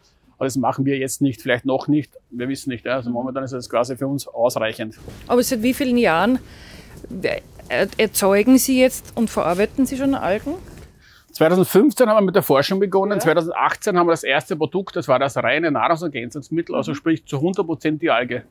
Aber 0.45 0.49
das 0.49 0.57
machen 0.57 0.85
wir 0.85 0.99
jetzt 0.99 1.23
nicht, 1.23 1.41
vielleicht 1.41 1.65
noch 1.65 1.89
nicht. 1.89 2.13
Wir 2.29 2.51
wissen 2.51 2.69
nicht. 2.69 2.85
Ja. 2.85 2.97
Also 2.97 3.09
momentan 3.09 3.45
ist 3.45 3.55
das 3.55 3.71
quasi 3.71 3.97
für 3.97 4.07
uns 4.07 4.29
ausreichend. 4.29 4.99
Aber 5.27 5.43
seit 5.43 5.63
wie 5.63 5.73
vielen 5.73 5.97
Jahren 5.97 6.39
äh, 7.23 7.87
erzeugen 7.97 8.59
Sie 8.59 8.79
jetzt 8.79 9.17
und 9.17 9.31
verarbeiten 9.31 9.87
Sie 9.87 9.97
schon 9.97 10.15
Algen? 10.15 10.57
2015 11.33 12.11
haben 12.11 12.19
wir 12.19 12.27
mit 12.27 12.35
der 12.35 12.43
Forschung 12.43 12.79
begonnen. 12.79 13.19
2018 13.19 13.97
haben 13.97 14.07
wir 14.07 14.13
das 14.13 14.23
erste 14.23 14.55
Produkt, 14.55 14.97
das 14.97 15.09
war 15.09 15.19
das 15.19 15.39
reine 15.39 15.71
Nahrungsergänzungsmittel, 15.71 16.75
also 16.75 16.93
sprich 16.93 17.25
zu 17.25 17.39
100% 17.39 17.99
die 17.99 18.11
Alge. 18.11 18.43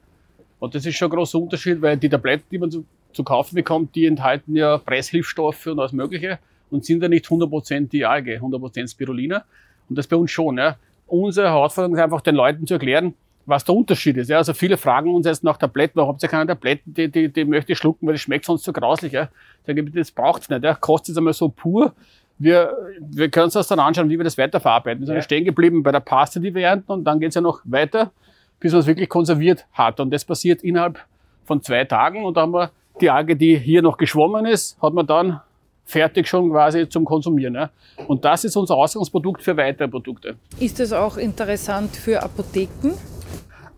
Und 0.58 0.74
das 0.74 0.88
ist 0.88 0.96
schon 0.96 1.12
ein 1.12 1.16
großer 1.16 1.38
Unterschied, 1.38 1.80
weil 1.84 1.98
die 1.98 2.10
Tabletten, 2.10 2.46
die 2.50 2.58
man 2.58 2.72
zu, 2.72 2.86
zu 3.14 3.24
kaufen 3.24 3.54
bekommt, 3.54 3.94
die 3.94 4.08
enthalten 4.08 4.56
ja 4.56 4.80
Presshilfstoffe 4.80 5.68
und 5.68 5.80
alles 5.80 5.92
Mögliche 5.92 6.40
und 6.72 6.86
sind 6.86 7.04
ja 7.04 7.08
nicht 7.08 7.28
100% 7.28 7.90
die 7.90 8.04
Alge, 8.04 8.40
100% 8.40 8.90
Spirulina. 8.90 9.44
Und 9.90 9.96
das 9.96 10.08
bei 10.08 10.16
uns 10.16 10.32
schon. 10.32 10.58
Ja. 10.58 10.78
Unsere 11.08 11.48
Herausforderung 11.48 11.96
ist 11.96 12.02
einfach, 12.02 12.22
den 12.22 12.36
Leuten 12.36 12.66
zu 12.66 12.76
erklären, 12.76 13.14
was 13.46 13.66
der 13.66 13.76
Unterschied 13.76 14.18
ist. 14.18 14.30
Ja. 14.30 14.38
Also 14.38 14.54
viele 14.54 14.78
fragen 14.78 15.14
uns 15.14 15.26
jetzt 15.26 15.44
nach 15.44 15.58
Tabletten, 15.58 15.96
warum 15.96 16.14
habt 16.14 16.24
ihr 16.24 16.30
keine 16.30 16.48
Tabletten, 16.48 16.94
die, 16.94 17.12
die, 17.12 17.32
die 17.32 17.46
möchte 17.46 17.74
ich 17.74 17.78
schlucken, 17.78 18.08
weil 18.08 18.14
das 18.14 18.22
schmeckt 18.22 18.46
sonst 18.46 18.64
so 18.64 18.72
grauslich. 18.72 19.14
Ja. 19.14 19.30
Sag 19.66 19.78
ich, 19.78 19.92
das 19.94 20.12
braucht's 20.12 20.50
nicht. 20.50 20.64
Ja. 20.64 20.76
Kostet 20.76 21.14
es 21.14 21.18
einmal 21.18 21.34
so 21.34 21.50
pur. 21.50 21.94
Wir, 22.40 22.76
wir 23.00 23.30
können 23.30 23.46
uns 23.46 23.54
das 23.54 23.68
dann 23.68 23.80
anschauen, 23.80 24.10
wie 24.10 24.18
wir 24.18 24.24
das 24.24 24.38
weiterverarbeiten. 24.38 25.02
Wir 25.02 25.08
sind 25.08 25.16
ja. 25.16 25.22
stehen 25.22 25.46
geblieben 25.46 25.84
bei 25.84 25.92
der 25.92 26.00
Paste, 26.00 26.40
die 26.40 26.54
wir 26.54 26.64
ernten, 26.64 26.92
und 26.92 27.04
dann 27.04 27.20
geht's 27.20 27.36
ja 27.36 27.42
noch 27.42 27.62
weiter, 27.64 28.12
bis 28.60 28.72
man 28.72 28.82
es 28.82 28.88
wirklich 28.88 29.10
konserviert 29.10 29.66
hat. 29.74 30.00
Und 30.00 30.12
das 30.12 30.26
passiert 30.26 30.64
innerhalb 30.64 31.00
von 31.46 31.62
zwei 31.62 31.84
Tagen. 31.86 32.26
Und 32.26 32.38
da 32.38 32.42
haben 32.42 32.54
wir 32.54 32.72
die 33.02 33.10
Alge, 33.10 33.36
die 33.36 33.58
hier 33.58 33.82
noch 33.82 33.98
geschwommen 33.98 34.46
ist, 34.46 34.82
hat 34.82 34.94
man 34.94 35.06
dann 35.06 35.42
fertig 35.86 36.28
schon 36.28 36.52
quasi 36.52 36.88
zum 36.88 37.06
Konsumieren. 37.06 37.56
Ja. 37.56 37.70
Und 38.08 38.26
das 38.26 38.44
ist 38.44 38.56
unser 38.56 38.76
Ausgangsprodukt 38.76 39.44
für 39.44 39.56
weitere 39.58 39.88
Produkte. 39.88 40.36
Ist 40.60 40.80
das 40.80 40.94
auch 40.94 41.18
interessant 41.18 41.96
für 41.96 42.22
Apotheken? 42.24 42.94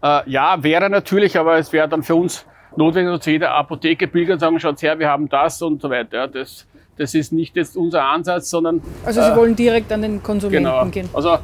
Äh, 0.01 0.29
ja, 0.29 0.61
wäre 0.61 0.89
natürlich, 0.89 1.37
aber 1.37 1.57
es 1.57 1.73
wäre 1.73 1.89
dann 1.89 2.03
für 2.03 2.15
uns 2.15 2.45
notwendig, 2.75 3.13
dass 3.13 3.23
zu 3.23 3.31
jeder 3.31 3.51
Apotheke 3.51 4.07
pilgern 4.07 4.33
und 4.33 4.39
sagen, 4.39 4.59
schaut 4.59 4.81
her, 4.81 4.99
wir 4.99 5.09
haben 5.09 5.29
das 5.29 5.61
und 5.61 5.81
so 5.81 5.89
weiter. 5.89 6.17
Ja. 6.17 6.27
Das, 6.27 6.67
das 6.97 7.13
ist 7.13 7.33
nicht 7.33 7.55
jetzt 7.55 7.75
unser 7.75 8.03
Ansatz, 8.05 8.49
sondern 8.49 8.81
Also 9.03 9.21
Sie 9.21 9.35
wollen 9.35 9.55
direkt 9.55 9.91
an 9.91 10.01
den 10.01 10.21
Konsumenten 10.21 10.63
genau. 10.65 10.85
gehen. 10.85 11.09
Also 11.13 11.37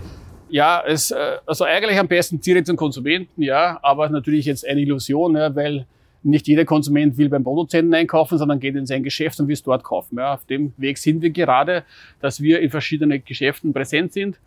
ja, 0.49 0.83
es, 0.85 1.11
äh, 1.11 1.37
also 1.45 1.63
eigentlich 1.63 1.97
am 1.97 2.07
besten 2.07 2.39
direkt 2.41 2.67
zum 2.67 2.75
Konsumenten, 2.75 3.41
ja, 3.41 3.79
aber 3.81 4.09
natürlich 4.09 4.45
jetzt 4.45 4.67
eine 4.67 4.81
Illusion, 4.81 5.35
ja, 5.35 5.55
weil 5.55 5.85
nicht 6.23 6.47
jeder 6.47 6.65
Konsument 6.65 7.17
will 7.17 7.29
beim 7.29 7.43
Produzenten 7.43 7.93
einkaufen, 7.93 8.37
sondern 8.37 8.59
geht 8.59 8.75
in 8.75 8.85
sein 8.85 9.03
Geschäft 9.03 9.39
und 9.39 9.47
will 9.47 9.53
es 9.53 9.63
dort 9.63 9.83
kaufen. 9.83 10.17
Ja. 10.17 10.35
Auf 10.35 10.45
dem 10.45 10.73
Weg 10.77 10.97
sind 10.97 11.21
wir 11.21 11.31
gerade, 11.31 11.83
dass 12.19 12.41
wir 12.41 12.59
in 12.59 12.69
verschiedenen 12.69 13.23
Geschäften 13.25 13.73
präsent 13.73 14.13
sind. 14.13 14.39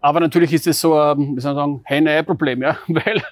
Aber 0.00 0.18
natürlich 0.18 0.52
ist 0.52 0.66
es 0.66 0.80
so 0.80 0.98
ein, 0.98 1.36
wie 1.36 1.40
soll 1.40 1.54
man 1.54 1.62
sagen, 1.62 1.80
Henne-Ei-Problem, 1.84 2.62
ja, 2.62 2.76
weil 2.88 3.22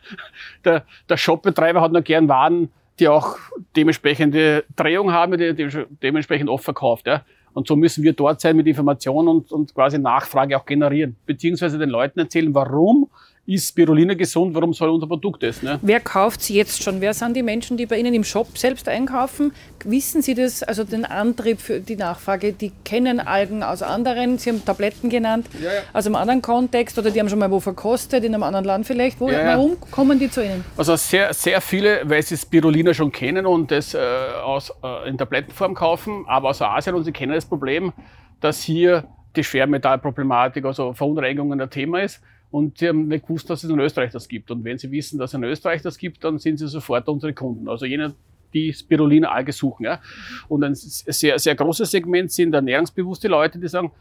der, 0.64 0.84
der 1.08 1.16
Shopbetreiber 1.16 1.80
hat 1.80 1.92
noch 1.92 2.04
gern 2.04 2.28
Waren, 2.28 2.70
die 3.00 3.08
auch 3.08 3.36
dementsprechende 3.74 4.64
Drehung 4.76 5.12
haben, 5.12 5.36
die, 5.36 5.54
die 5.54 5.68
dementsprechend 6.02 6.48
oft 6.48 6.64
verkauft. 6.64 7.06
Ja. 7.06 7.24
Und 7.54 7.66
so 7.66 7.74
müssen 7.74 8.04
wir 8.04 8.12
dort 8.12 8.40
sein 8.40 8.56
mit 8.56 8.66
Informationen 8.66 9.26
und, 9.28 9.50
und 9.50 9.74
quasi 9.74 9.98
Nachfrage 9.98 10.56
auch 10.56 10.64
generieren, 10.64 11.16
beziehungsweise 11.26 11.78
den 11.78 11.90
Leuten 11.90 12.20
erzählen, 12.20 12.54
warum 12.54 13.08
ist 13.46 13.68
Spirulina 13.68 14.14
gesund, 14.14 14.54
warum 14.54 14.72
soll 14.72 14.90
unser 14.90 15.06
Produkt 15.06 15.42
essen. 15.42 15.64
Ne? 15.64 15.78
Wer 15.82 15.98
kauft 16.00 16.42
sie 16.42 16.54
jetzt 16.54 16.82
schon? 16.82 17.00
Wer 17.00 17.14
sind 17.14 17.34
die 17.34 17.42
Menschen, 17.42 17.76
die 17.76 17.86
bei 17.86 17.98
Ihnen 17.98 18.14
im 18.14 18.22
Shop 18.22 18.56
selbst 18.56 18.88
einkaufen? 18.88 19.52
Wissen 19.84 20.22
Sie 20.22 20.34
das, 20.34 20.62
also 20.62 20.84
den 20.84 21.04
Antrieb 21.04 21.60
für 21.60 21.80
die 21.80 21.96
Nachfrage? 21.96 22.52
Die 22.52 22.70
kennen 22.84 23.18
Algen 23.18 23.62
aus 23.62 23.82
anderen, 23.82 24.38
Sie 24.38 24.50
haben 24.50 24.64
Tabletten 24.64 25.10
genannt, 25.10 25.46
Ja, 25.60 25.72
ja. 25.72 25.80
aus 25.92 26.06
einem 26.06 26.16
anderen 26.16 26.42
Kontext 26.42 26.98
oder 26.98 27.10
die 27.10 27.18
haben 27.18 27.28
schon 27.28 27.38
mal 27.38 27.50
wo 27.50 27.58
verkostet, 27.60 28.22
in 28.24 28.34
einem 28.34 28.42
anderen 28.44 28.64
Land 28.66 28.86
vielleicht. 28.86 29.18
Wo, 29.20 29.28
Ja. 29.28 29.46
Warum 29.46 29.80
kommen 29.90 30.18
die 30.18 30.30
zu 30.30 30.44
Ihnen? 30.44 30.64
Also 30.76 30.94
sehr, 30.96 31.32
sehr 31.34 31.60
viele, 31.60 32.02
weil 32.04 32.22
sie 32.22 32.36
Spirulina 32.36 32.94
schon 32.94 33.10
kennen 33.10 33.46
und 33.46 33.70
das 33.70 33.94
äh, 33.94 33.98
aus, 34.44 34.72
äh, 34.84 35.08
in 35.08 35.18
Tablettenform 35.18 35.74
kaufen, 35.74 36.24
aber 36.28 36.50
aus 36.50 36.62
Asien 36.62 36.94
und 36.94 37.04
sie 37.04 37.12
kennen 37.12 37.32
das 37.32 37.46
Problem, 37.46 37.92
dass 38.40 38.62
hier 38.62 39.04
die 39.34 39.42
Schwermetallproblematik, 39.44 40.64
also 40.64 40.92
Verunreinigungen 40.92 41.60
ein 41.60 41.70
Thema 41.70 42.02
ist. 42.02 42.20
Und 42.50 42.78
sie 42.78 42.88
haben 42.88 43.06
nicht 43.06 43.26
gewusst, 43.26 43.48
dass 43.48 43.62
es 43.62 43.70
in 43.70 43.78
Österreich 43.78 44.10
das 44.10 44.28
gibt. 44.28 44.50
Und 44.50 44.64
wenn 44.64 44.76
sie 44.76 44.90
wissen, 44.90 45.18
dass 45.18 45.30
es 45.30 45.34
in 45.34 45.44
Österreich 45.44 45.82
das 45.82 45.96
gibt, 45.98 46.24
dann 46.24 46.38
sind 46.38 46.58
sie 46.58 46.66
sofort 46.66 47.08
unsere 47.08 47.32
Kunden. 47.32 47.68
Also 47.68 47.86
jene, 47.86 48.14
die 48.52 48.72
Spirulina-Alge 48.72 49.52
suchen. 49.52 49.84
Ja. 49.84 50.00
Und 50.48 50.64
ein 50.64 50.74
sehr, 50.74 51.38
sehr 51.38 51.54
großes 51.54 51.90
Segment 51.90 52.32
sind 52.32 52.52
ernährungsbewusste 52.52 53.28
Leute, 53.28 53.58
die 53.58 53.68
sagen, 53.68 53.92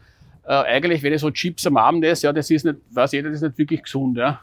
äh, 0.44 0.52
eigentlich, 0.52 1.02
wenn 1.02 1.12
ich 1.12 1.20
so 1.20 1.30
Chips 1.30 1.66
am 1.66 1.76
Abend 1.76 2.04
esse, 2.04 2.26
ja, 2.26 2.32
das 2.32 2.50
ist 2.50 2.64
nicht, 2.64 2.78
weiß 2.90 3.12
jeder, 3.12 3.28
das 3.28 3.36
ist 3.36 3.48
nicht 3.48 3.58
wirklich 3.58 3.84
gesund. 3.84 4.16
Ja. 4.16 4.40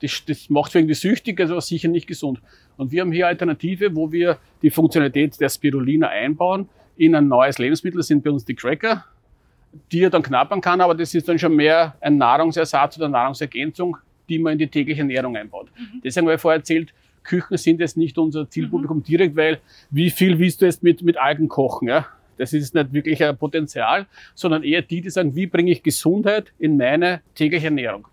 Das, 0.00 0.22
das 0.26 0.48
macht 0.48 0.74
irgendwie 0.74 0.94
süchtig, 0.94 1.38
also 1.40 1.60
sicher 1.60 1.88
nicht 1.88 2.06
gesund. 2.06 2.40
Und 2.76 2.90
wir 2.90 3.02
haben 3.02 3.12
hier 3.12 3.26
Alternative, 3.26 3.94
wo 3.94 4.12
wir 4.12 4.38
die 4.62 4.70
Funktionalität 4.70 5.38
der 5.40 5.48
Spirulina 5.48 6.08
einbauen 6.08 6.68
in 6.96 7.14
ein 7.14 7.28
neues 7.28 7.58
Lebensmittel. 7.58 7.98
Das 7.98 8.06
sind 8.06 8.24
bei 8.24 8.30
uns 8.30 8.44
die 8.44 8.54
Cracker, 8.54 9.04
die 9.92 10.02
er 10.02 10.10
dann 10.10 10.22
knappern 10.22 10.60
kann, 10.60 10.80
aber 10.80 10.94
das 10.94 11.14
ist 11.14 11.28
dann 11.28 11.38
schon 11.38 11.54
mehr 11.54 11.94
ein 12.00 12.16
Nahrungsersatz 12.18 12.98
oder 12.98 13.08
Nahrungsergänzung, 13.08 13.96
die 14.28 14.38
man 14.38 14.54
in 14.54 14.58
die 14.58 14.68
tägliche 14.68 15.00
Ernährung 15.00 15.36
einbaut. 15.36 15.68
Deswegen 16.02 16.26
habe 16.26 16.34
ich 16.34 16.40
vorher 16.40 16.58
erzählt, 16.58 16.92
Küchen 17.22 17.56
sind 17.56 17.80
jetzt 17.80 17.96
nicht 17.96 18.16
unser 18.18 18.48
Zielpublikum 18.48 19.02
direkt, 19.02 19.36
weil 19.36 19.60
wie 19.90 20.10
viel 20.10 20.38
willst 20.38 20.62
du 20.62 20.66
jetzt 20.66 20.82
mit, 20.82 21.02
mit 21.02 21.18
Algen 21.18 21.48
kochen? 21.48 21.88
Ja? 21.88 22.06
Das 22.38 22.52
ist 22.52 22.74
nicht 22.74 22.92
wirklich 22.92 23.22
ein 23.22 23.36
Potenzial, 23.36 24.06
sondern 24.34 24.62
eher 24.62 24.82
die, 24.82 25.00
die 25.00 25.10
sagen, 25.10 25.34
wie 25.34 25.46
bringe 25.46 25.70
ich 25.72 25.82
Gesundheit 25.82 26.52
in 26.58 26.76
meine 26.76 27.20
tägliche 27.34 27.66
Ernährung? 27.66 28.06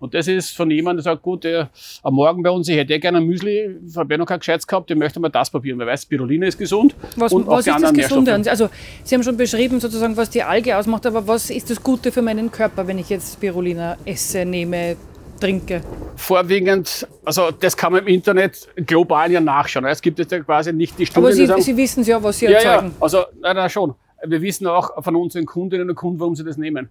Und 0.00 0.14
das 0.14 0.26
ist 0.28 0.56
von 0.56 0.70
jemandem, 0.70 1.04
der 1.04 1.12
sagt, 1.12 1.22
gut, 1.22 1.44
der, 1.44 1.68
am 2.02 2.14
Morgen 2.14 2.42
bei 2.42 2.50
uns, 2.50 2.66
ich 2.68 2.76
hätte 2.76 2.98
gerne 2.98 3.18
ein 3.18 3.24
Müsli, 3.24 3.76
ich 3.86 3.96
habe 3.96 4.14
ja 4.14 4.18
noch 4.18 4.24
kein 4.24 4.38
Gescheites 4.38 4.66
gehabt, 4.66 4.90
ich 4.90 4.96
möchte 4.96 5.20
mal 5.20 5.28
das 5.28 5.50
probieren, 5.50 5.78
weil 5.78 5.88
weiß, 5.88 6.02
Spirulina 6.02 6.46
ist 6.46 6.58
gesund. 6.58 6.94
Was, 7.16 7.32
und 7.34 7.46
auch 7.46 7.58
was 7.58 7.66
die 7.66 7.70
ist 7.70 7.82
das 7.82 7.92
Gesunde? 7.92 8.32
Also 8.50 8.70
Sie 9.04 9.14
haben 9.14 9.22
schon 9.22 9.36
beschrieben, 9.36 9.78
sozusagen, 9.78 10.16
was 10.16 10.30
die 10.30 10.42
Alge 10.42 10.76
ausmacht, 10.78 11.04
aber 11.06 11.28
was 11.28 11.50
ist 11.50 11.68
das 11.68 11.82
Gute 11.82 12.12
für 12.12 12.22
meinen 12.22 12.50
Körper, 12.50 12.86
wenn 12.86 12.98
ich 12.98 13.10
jetzt 13.10 13.34
Spirulina 13.34 13.98
esse, 14.06 14.46
nehme, 14.46 14.96
trinke? 15.38 15.82
Vorwiegend, 16.16 17.06
also 17.22 17.50
das 17.50 17.76
kann 17.76 17.92
man 17.92 18.00
im 18.02 18.08
Internet 18.08 18.68
global 18.86 19.30
ja 19.30 19.40
nachschauen. 19.40 19.84
Es 19.84 20.00
gibt 20.00 20.18
jetzt 20.18 20.32
ja 20.32 20.40
quasi 20.40 20.72
nicht 20.72 20.98
die 20.98 21.04
Studien, 21.04 21.24
Aber 21.24 21.32
Sie, 21.34 21.46
sagen, 21.46 21.60
Sie 21.60 21.76
wissen 21.76 22.04
ja, 22.04 22.22
was 22.22 22.38
Sie 22.38 22.46
ja, 22.46 22.52
ja, 22.52 22.58
erzeugen. 22.58 22.94
also 23.00 23.18
nein, 23.38 23.54
nein, 23.54 23.68
schon. 23.68 23.94
Wir 24.26 24.40
wissen 24.40 24.66
auch 24.66 25.02
von 25.02 25.16
unseren 25.16 25.44
Kundinnen 25.44 25.88
und 25.88 25.96
Kunden, 25.96 26.20
warum 26.20 26.34
sie 26.34 26.44
das 26.44 26.56
nehmen. 26.56 26.90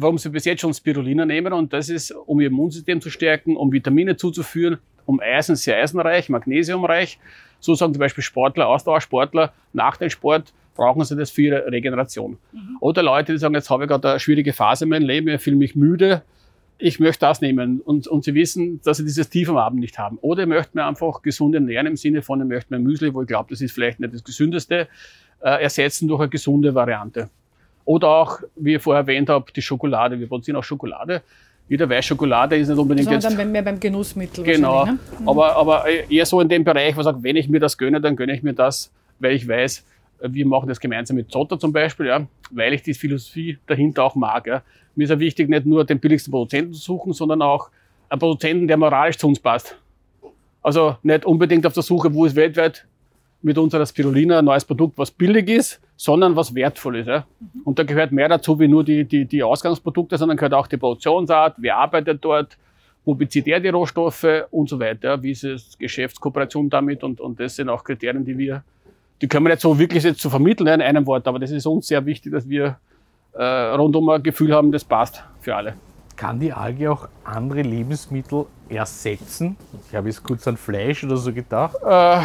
Warum 0.00 0.16
sie 0.16 0.30
bis 0.30 0.44
jetzt 0.44 0.60
schon 0.60 0.72
Spirulina 0.72 1.26
nehmen 1.26 1.52
und 1.52 1.72
das 1.72 1.88
ist, 1.88 2.12
um 2.12 2.40
ihr 2.40 2.46
Immunsystem 2.46 3.00
zu 3.00 3.10
stärken, 3.10 3.56
um 3.56 3.72
Vitamine 3.72 4.16
zuzuführen, 4.16 4.78
um 5.06 5.18
Eisen, 5.18 5.56
sehr 5.56 5.76
eisenreich, 5.76 6.28
magnesiumreich. 6.28 7.18
So 7.58 7.74
sagen 7.74 7.94
zum 7.94 7.98
Beispiel 7.98 8.22
Sportler, 8.22 8.68
Ausdauersportler, 8.68 9.52
nach 9.72 9.96
dem 9.96 10.08
Sport 10.08 10.52
brauchen 10.76 11.02
sie 11.02 11.16
das 11.16 11.30
für 11.30 11.42
ihre 11.42 11.72
Regeneration. 11.72 12.38
Oder 12.80 13.02
Leute, 13.02 13.32
die 13.32 13.38
sagen, 13.38 13.54
jetzt 13.54 13.70
habe 13.70 13.84
ich 13.84 13.88
gerade 13.88 14.10
eine 14.10 14.20
schwierige 14.20 14.52
Phase 14.52 14.84
in 14.84 14.90
meinem 14.90 15.04
Leben, 15.04 15.26
ich 15.26 15.40
fühle 15.40 15.56
mich 15.56 15.74
müde, 15.74 16.22
ich 16.78 17.00
möchte 17.00 17.26
das 17.26 17.40
nehmen 17.40 17.80
und, 17.80 18.06
und 18.06 18.22
sie 18.22 18.34
wissen, 18.34 18.80
dass 18.84 18.98
sie 18.98 19.04
dieses 19.04 19.28
Tief 19.28 19.48
am 19.48 19.56
Abend 19.56 19.80
nicht 19.80 19.98
haben. 19.98 20.18
Oder 20.20 20.44
ich 20.44 20.48
möchte 20.48 20.76
mir 20.76 20.86
einfach 20.86 21.22
gesund 21.22 21.56
ernähren 21.56 21.88
im 21.88 21.96
Sinne 21.96 22.22
von, 22.22 22.40
ich 22.40 22.46
möchte 22.46 22.72
mir 22.72 22.78
Müsli, 22.78 23.12
wo 23.12 23.22
ich 23.22 23.26
glaube, 23.26 23.50
das 23.50 23.60
ist 23.60 23.72
vielleicht 23.72 23.98
nicht 23.98 24.14
das 24.14 24.22
Gesündeste, 24.22 24.86
äh, 25.40 25.62
ersetzen 25.62 26.06
durch 26.06 26.20
eine 26.20 26.28
gesunde 26.28 26.72
Variante. 26.72 27.30
Oder 27.88 28.08
auch, 28.08 28.40
wie 28.56 28.74
ich 28.74 28.82
vorher 28.82 29.00
erwähnt 29.00 29.30
habe, 29.30 29.50
die 29.50 29.62
Schokolade. 29.62 30.20
Wir 30.20 30.28
produzieren 30.28 30.56
auch 30.56 30.62
Schokolade. 30.62 31.22
Jeder 31.70 31.88
weiß, 31.88 32.04
Schokolade 32.04 32.54
ist 32.56 32.68
nicht 32.68 32.76
unbedingt 32.76 33.08
Sondern 33.08 33.22
jetzt... 33.22 33.38
dann 33.38 33.50
mehr 33.50 33.62
beim 33.62 33.80
Genussmittel 33.80 34.44
Genau. 34.44 34.84
Ne? 34.84 34.98
aber, 35.24 35.56
aber 35.56 35.86
eher 35.86 36.26
so 36.26 36.38
in 36.42 36.50
dem 36.50 36.64
Bereich, 36.64 36.94
wo 36.94 37.00
ich 37.00 37.04
sage, 37.04 37.22
wenn 37.22 37.36
ich 37.36 37.48
mir 37.48 37.60
das 37.60 37.78
gönne, 37.78 37.98
dann 37.98 38.14
gönne 38.14 38.34
ich 38.34 38.42
mir 38.42 38.52
das, 38.52 38.92
weil 39.20 39.32
ich 39.32 39.48
weiß, 39.48 39.86
Wir 40.20 40.46
machen 40.46 40.68
das 40.68 40.80
gemeinsam 40.80 41.16
mit 41.16 41.30
Zotter 41.32 41.58
zum 41.58 41.72
Beispiel, 41.72 42.06
ja, 42.08 42.26
weil 42.50 42.74
ich 42.74 42.82
die 42.82 42.92
Philosophie 42.92 43.56
dahinter 43.66 44.04
auch 44.04 44.14
mag. 44.16 44.46
Ja. 44.46 44.62
Mir 44.94 45.04
ist 45.04 45.10
ja 45.10 45.18
wichtig, 45.18 45.48
nicht 45.48 45.64
nur 45.64 45.86
den 45.86 45.98
billigsten 45.98 46.30
Produzenten 46.30 46.74
zu 46.74 46.80
suchen, 46.80 47.14
sondern 47.14 47.40
auch 47.40 47.70
einen 48.10 48.18
Produzenten, 48.18 48.68
der 48.68 48.76
moralisch 48.76 49.16
zu 49.16 49.28
uns 49.28 49.40
passt. 49.40 49.78
Also 50.62 50.98
nicht 51.02 51.24
unbedingt 51.24 51.64
auf 51.64 51.72
der 51.72 51.82
Suche, 51.82 52.12
wo 52.12 52.26
es 52.26 52.36
weltweit 52.36 52.86
mit 53.40 53.56
unserer 53.56 53.86
Spirulina 53.86 54.40
ein 54.40 54.44
neues 54.44 54.66
Produkt, 54.66 54.98
was 54.98 55.10
billig 55.10 55.48
ist, 55.48 55.80
sondern 55.98 56.36
was 56.36 56.54
wertvoll 56.54 56.98
ist. 56.98 57.08
Ja. 57.08 57.26
Und 57.64 57.78
da 57.78 57.82
gehört 57.82 58.12
mehr 58.12 58.28
dazu 58.28 58.58
wie 58.60 58.68
nur 58.68 58.84
die, 58.84 59.04
die, 59.04 59.24
die 59.24 59.42
Ausgangsprodukte, 59.42 60.16
sondern 60.16 60.36
gehört 60.36 60.54
auch 60.54 60.68
die 60.68 60.76
Produktionsart, 60.76 61.56
wer 61.58 61.76
arbeitet 61.76 62.24
dort, 62.24 62.56
wo 63.04 63.14
bezieht 63.14 63.48
er 63.48 63.58
die 63.58 63.68
Rohstoffe 63.68 64.46
und 64.52 64.68
so 64.68 64.78
weiter, 64.78 65.20
wie 65.22 65.32
ist 65.32 65.42
es 65.42 65.76
Geschäftskooperation 65.76 66.70
damit 66.70 67.02
und, 67.02 67.20
und 67.20 67.40
das 67.40 67.56
sind 67.56 67.68
auch 67.68 67.82
Kriterien, 67.82 68.24
die 68.24 68.38
wir, 68.38 68.62
die 69.20 69.26
können 69.26 69.46
wir 69.46 69.50
nicht 69.50 69.60
so 69.60 69.76
wirklich 69.76 70.04
jetzt 70.04 70.20
zu 70.20 70.28
so 70.28 70.30
vermitteln 70.30 70.68
in 70.68 70.82
einem 70.82 71.04
Wort, 71.04 71.26
aber 71.26 71.40
das 71.40 71.50
ist 71.50 71.66
uns 71.66 71.88
sehr 71.88 72.06
wichtig, 72.06 72.32
dass 72.32 72.48
wir 72.48 72.78
äh, 73.32 73.42
rundum 73.42 74.08
ein 74.08 74.22
Gefühl 74.22 74.54
haben, 74.54 74.70
das 74.70 74.84
passt 74.84 75.24
für 75.40 75.56
alle. 75.56 75.74
Kann 76.18 76.40
die 76.40 76.52
Alge 76.52 76.90
auch 76.90 77.08
andere 77.22 77.62
Lebensmittel 77.62 78.46
ersetzen? 78.68 79.56
Ich 79.88 79.94
habe 79.94 80.08
jetzt 80.08 80.24
kurz 80.24 80.48
an 80.48 80.56
Fleisch 80.56 81.04
oder 81.04 81.16
so 81.16 81.32
gedacht. 81.32 81.76
Äh, 81.80 82.20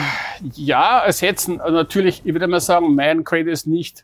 ja, 0.56 1.02
ersetzen. 1.06 1.62
Also 1.62 1.78
natürlich, 1.78 2.24
ich 2.26 2.34
würde 2.34 2.48
mal 2.48 2.60
sagen, 2.60 2.96
mein 2.96 3.24
Credo 3.24 3.52
ist 3.52 3.68
nicht, 3.68 4.04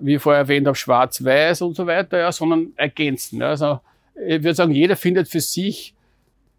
wie 0.00 0.18
vorher 0.18 0.42
erwähnt 0.42 0.66
habe, 0.66 0.76
schwarz-weiß 0.76 1.62
und 1.62 1.74
so 1.76 1.86
weiter, 1.86 2.18
ja, 2.18 2.30
sondern 2.30 2.74
ergänzen. 2.76 3.40
Also 3.40 3.80
ich 4.16 4.42
würde 4.42 4.54
sagen, 4.54 4.72
jeder 4.72 4.96
findet 4.96 5.28
für 5.28 5.40
sich 5.40 5.94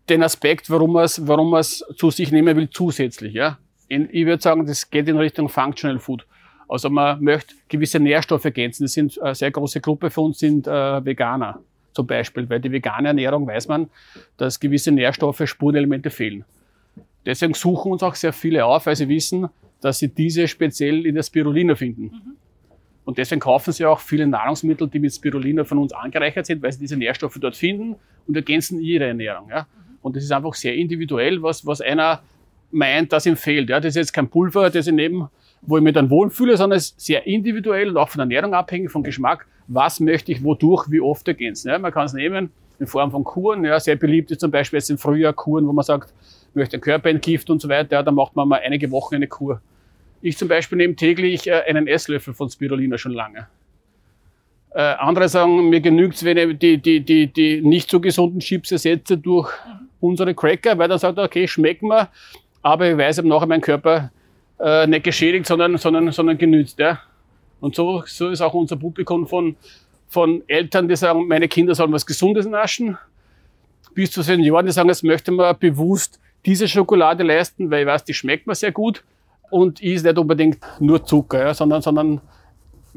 den 0.09 0.23
Aspekt, 0.23 0.67
warum 0.71 0.93
man 0.93 1.03
es 1.03 1.27
warum 1.27 1.55
zu 1.61 2.09
sich 2.09 2.31
nehmen 2.31 2.57
will, 2.57 2.71
zusätzlich. 2.71 3.35
Ja. 3.35 3.59
Ich 3.87 4.25
würde 4.25 4.41
sagen, 4.41 4.65
das 4.65 4.89
geht 4.89 5.07
in 5.07 5.17
Richtung 5.17 5.47
Functional 5.47 5.99
Food. 5.99 6.25
Also 6.67 6.89
man 6.89 7.21
möchte 7.21 7.53
gewisse 7.69 7.99
Nährstoffe 7.99 8.45
ergänzen. 8.45 8.85
Das 8.85 8.93
sind 8.93 9.21
eine 9.21 9.35
sehr 9.35 9.51
große 9.51 9.79
Gruppe 9.79 10.09
von 10.09 10.25
uns 10.25 10.39
sind 10.39 10.65
äh, 10.65 11.05
Veganer 11.05 11.59
zum 11.97 12.07
Beispiel. 12.07 12.47
Weil 12.49 12.61
die 12.61 12.71
vegane 12.71 13.09
Ernährung 13.09 13.47
weiß 13.47 13.67
man, 13.67 13.89
dass 14.37 14.59
gewisse 14.59 14.91
Nährstoffe, 14.91 15.41
Spurenelemente 15.45 16.09
fehlen. 16.09 16.45
Deswegen 17.25 17.53
suchen 17.53 17.91
uns 17.91 18.03
auch 18.03 18.15
sehr 18.15 18.31
viele 18.31 18.63
auf, 18.65 18.85
weil 18.85 18.95
sie 18.95 19.09
wissen, 19.09 19.49
dass 19.81 19.99
sie 19.99 20.07
diese 20.07 20.47
speziell 20.47 21.05
in 21.05 21.15
der 21.15 21.23
Spirulina 21.23 21.75
finden. 21.75 22.03
Mhm. 22.03 22.35
Und 23.03 23.17
deswegen 23.17 23.41
kaufen 23.41 23.73
sie 23.73 23.85
auch 23.85 23.99
viele 23.99 24.27
Nahrungsmittel, 24.27 24.87
die 24.87 24.99
mit 24.99 25.13
Spirulina 25.13 25.63
von 25.63 25.77
uns 25.79 25.93
angereichert 25.93 26.45
sind, 26.45 26.61
weil 26.61 26.71
sie 26.71 26.79
diese 26.79 26.97
Nährstoffe 26.97 27.37
dort 27.39 27.55
finden 27.55 27.95
und 28.27 28.35
ergänzen 28.35 28.79
ihre 28.79 29.05
Ernährung. 29.05 29.49
Ja? 29.49 29.65
Und 30.01 30.15
das 30.15 30.23
ist 30.23 30.31
einfach 30.31 30.53
sehr 30.53 30.75
individuell, 30.75 31.41
was, 31.41 31.65
was 31.65 31.81
einer 31.81 32.21
meint, 32.69 33.11
dass 33.11 33.25
ihm 33.25 33.37
fehlt. 33.37 33.69
Ja? 33.69 33.79
Das 33.79 33.91
ist 33.91 33.95
jetzt 33.95 34.13
kein 34.13 34.27
Pulver, 34.27 34.69
das 34.69 34.87
ich 34.87 34.93
neben, 34.93 35.29
wo 35.61 35.77
ich 35.77 35.83
mich 35.83 35.93
dann 35.93 36.09
wohlfühle, 36.09 36.57
sondern 36.57 36.77
es 36.77 36.91
ist 36.91 36.99
sehr 37.01 37.25
individuell 37.25 37.89
und 37.89 37.97
auch 37.97 38.09
von 38.09 38.19
der 38.19 38.25
Ernährung 38.25 38.53
abhängig, 38.53 38.91
vom 38.91 39.03
Geschmack. 39.03 39.47
Was 39.67 39.99
möchte 39.99 40.31
ich 40.31 40.43
wodurch, 40.43 40.89
wie 40.89 41.01
oft 41.01 41.27
ergänzen? 41.27 41.69
Ja? 41.69 41.79
Man 41.79 41.91
kann 41.91 42.05
es 42.05 42.13
nehmen 42.13 42.51
in 42.79 42.87
Form 42.87 43.11
von 43.11 43.23
Kuren. 43.23 43.65
Ja? 43.65 43.79
Sehr 43.79 43.95
beliebt 43.95 44.31
ist 44.31 44.41
zum 44.41 44.51
Beispiel 44.51 44.77
jetzt 44.77 44.89
im 44.89 44.97
Frühjahr 44.97 45.33
Kuren, 45.33 45.67
wo 45.67 45.73
man 45.73 45.83
sagt, 45.83 46.13
möchte 46.57 46.77
den 46.77 46.81
Körper 46.81 47.09
entgiften 47.09 47.53
und 47.53 47.61
so 47.61 47.69
weiter. 47.69 47.97
Ja, 47.97 48.03
dann 48.03 48.15
macht 48.15 48.35
man 48.35 48.47
mal 48.47 48.59
einige 48.63 48.91
Wochen 48.91 49.15
eine 49.15 49.27
Kur. 49.27 49.61
Ich 50.21 50.37
zum 50.37 50.47
Beispiel 50.47 50.77
nehme 50.77 50.95
täglich 50.95 51.47
äh, 51.47 51.61
einen 51.67 51.87
Esslöffel 51.87 52.33
von 52.33 52.49
Spirulina 52.49 52.97
schon 52.97 53.13
lange. 53.13 53.47
Äh, 54.71 54.81
andere 54.81 55.29
sagen, 55.29 55.69
mir 55.69 55.79
genügt 55.79 56.15
es, 56.15 56.25
wenn 56.25 56.37
ich 56.37 56.57
die, 56.57 56.77
die, 56.77 56.99
die, 56.99 57.27
die 57.27 57.61
nicht 57.61 57.89
so 57.89 57.99
gesunden 57.99 58.39
Chips 58.39 58.71
ersetze 58.71 59.17
durch 59.17 59.51
unsere 59.99 60.33
Cracker, 60.33 60.77
weil 60.77 60.89
dann 60.89 60.99
sagt 60.99 61.17
er, 61.17 61.23
okay, 61.23 61.47
schmeckt 61.47 61.83
mir, 61.83 62.09
aber 62.61 62.91
ich 62.91 62.97
weiß, 62.97 63.17
ich 63.17 63.19
habe 63.19 63.29
nachher 63.29 63.47
meinen 63.47 63.61
Körper 63.61 64.11
äh, 64.59 64.87
nicht 64.87 65.03
geschädigt, 65.03 65.45
sondern, 65.45 65.77
sondern, 65.77 66.11
sondern 66.11 66.37
genützt. 66.37 66.79
Ja. 66.79 66.99
Und 67.59 67.75
so, 67.75 68.03
so 68.05 68.29
ist 68.29 68.41
auch 68.41 68.53
unser 68.53 68.75
Publikum 68.75 69.27
von, 69.27 69.55
von 70.07 70.43
Eltern, 70.47 70.87
die 70.87 70.95
sagen, 70.95 71.27
meine 71.27 71.47
Kinder 71.47 71.75
sollen 71.75 71.91
was 71.91 72.05
Gesundes 72.05 72.45
naschen, 72.45 72.97
bis 73.93 74.11
zu 74.11 74.21
Senioren, 74.21 74.65
die 74.65 74.71
sagen, 74.71 74.89
jetzt 74.89 75.03
möchte 75.03 75.31
man 75.31 75.55
bewusst 75.59 76.19
diese 76.45 76.67
Schokolade 76.67 77.23
leisten, 77.23 77.69
weil 77.71 77.81
ich 77.81 77.87
weiß, 77.87 78.03
die 78.03 78.13
schmeckt 78.13 78.47
mir 78.47 78.55
sehr 78.55 78.71
gut 78.71 79.03
und 79.49 79.81
ist 79.81 80.05
nicht 80.05 80.17
unbedingt 80.17 80.59
nur 80.79 81.03
Zucker, 81.03 81.39
ja, 81.39 81.53
sondern, 81.53 81.81
sondern 81.81 82.21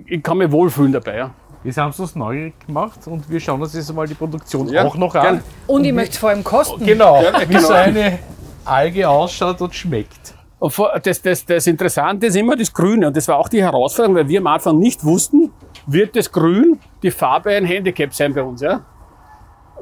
ich 0.07 0.23
kann 0.23 0.39
mich 0.39 0.51
wohlfühlen 0.51 0.93
dabei. 0.93 1.17
Ja. 1.17 1.35
Jetzt 1.65 1.77
haben 1.77 1.93
sie 1.93 2.03
uns 2.03 2.15
neugierig 2.15 2.55
gemacht 2.67 3.01
und 3.07 3.29
wir 3.29 3.39
schauen 3.39 3.61
uns 3.61 3.75
jetzt 3.75 3.93
mal 3.93 4.07
die 4.07 4.15
Produktion 4.15 4.69
ja, 4.69 4.85
auch 4.85 4.97
noch 4.97 5.15
an. 5.15 5.43
Und 5.67 5.85
ich 5.85 5.93
möchte 5.93 6.13
es 6.13 6.19
vor 6.19 6.31
allem 6.31 6.43
kosten. 6.43 6.85
Genau, 6.85 7.23
ja, 7.23 7.41
wie 7.41 7.47
genau. 7.47 7.61
so 7.61 7.73
eine 7.73 8.19
Alge 8.65 9.09
ausschaut 9.09 9.61
und 9.61 9.75
schmeckt. 9.75 10.35
Das, 10.61 11.23
das, 11.23 11.47
das 11.47 11.67
Interessante 11.67 12.27
ist 12.27 12.37
immer 12.37 12.55
das 12.55 12.73
Grüne 12.73 13.07
und 13.07 13.17
das 13.17 13.27
war 13.29 13.39
auch 13.39 13.49
die 13.49 13.63
Herausforderung, 13.63 14.17
weil 14.17 14.29
wir 14.29 14.41
am 14.41 14.47
Anfang 14.47 14.79
nicht 14.79 15.05
wussten, 15.05 15.51
wird 15.87 16.15
das 16.17 16.31
Grün 16.31 16.79
die 17.03 17.11
Farbe 17.11 17.51
ein 17.51 17.65
Handicap 17.65 18.13
sein 18.13 18.35
bei 18.35 18.43
uns. 18.43 18.61
Ja? 18.61 18.85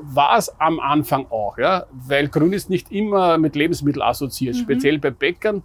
War 0.00 0.38
es 0.38 0.48
am 0.60 0.78
Anfang 0.78 1.26
auch, 1.30 1.58
ja? 1.58 1.86
weil 1.90 2.28
Grün 2.28 2.52
ist 2.52 2.70
nicht 2.70 2.92
immer 2.92 3.38
mit 3.38 3.56
Lebensmitteln 3.56 4.02
assoziiert, 4.02 4.54
mhm. 4.54 4.60
speziell 4.60 4.98
bei 4.98 5.10
Bäckern 5.10 5.64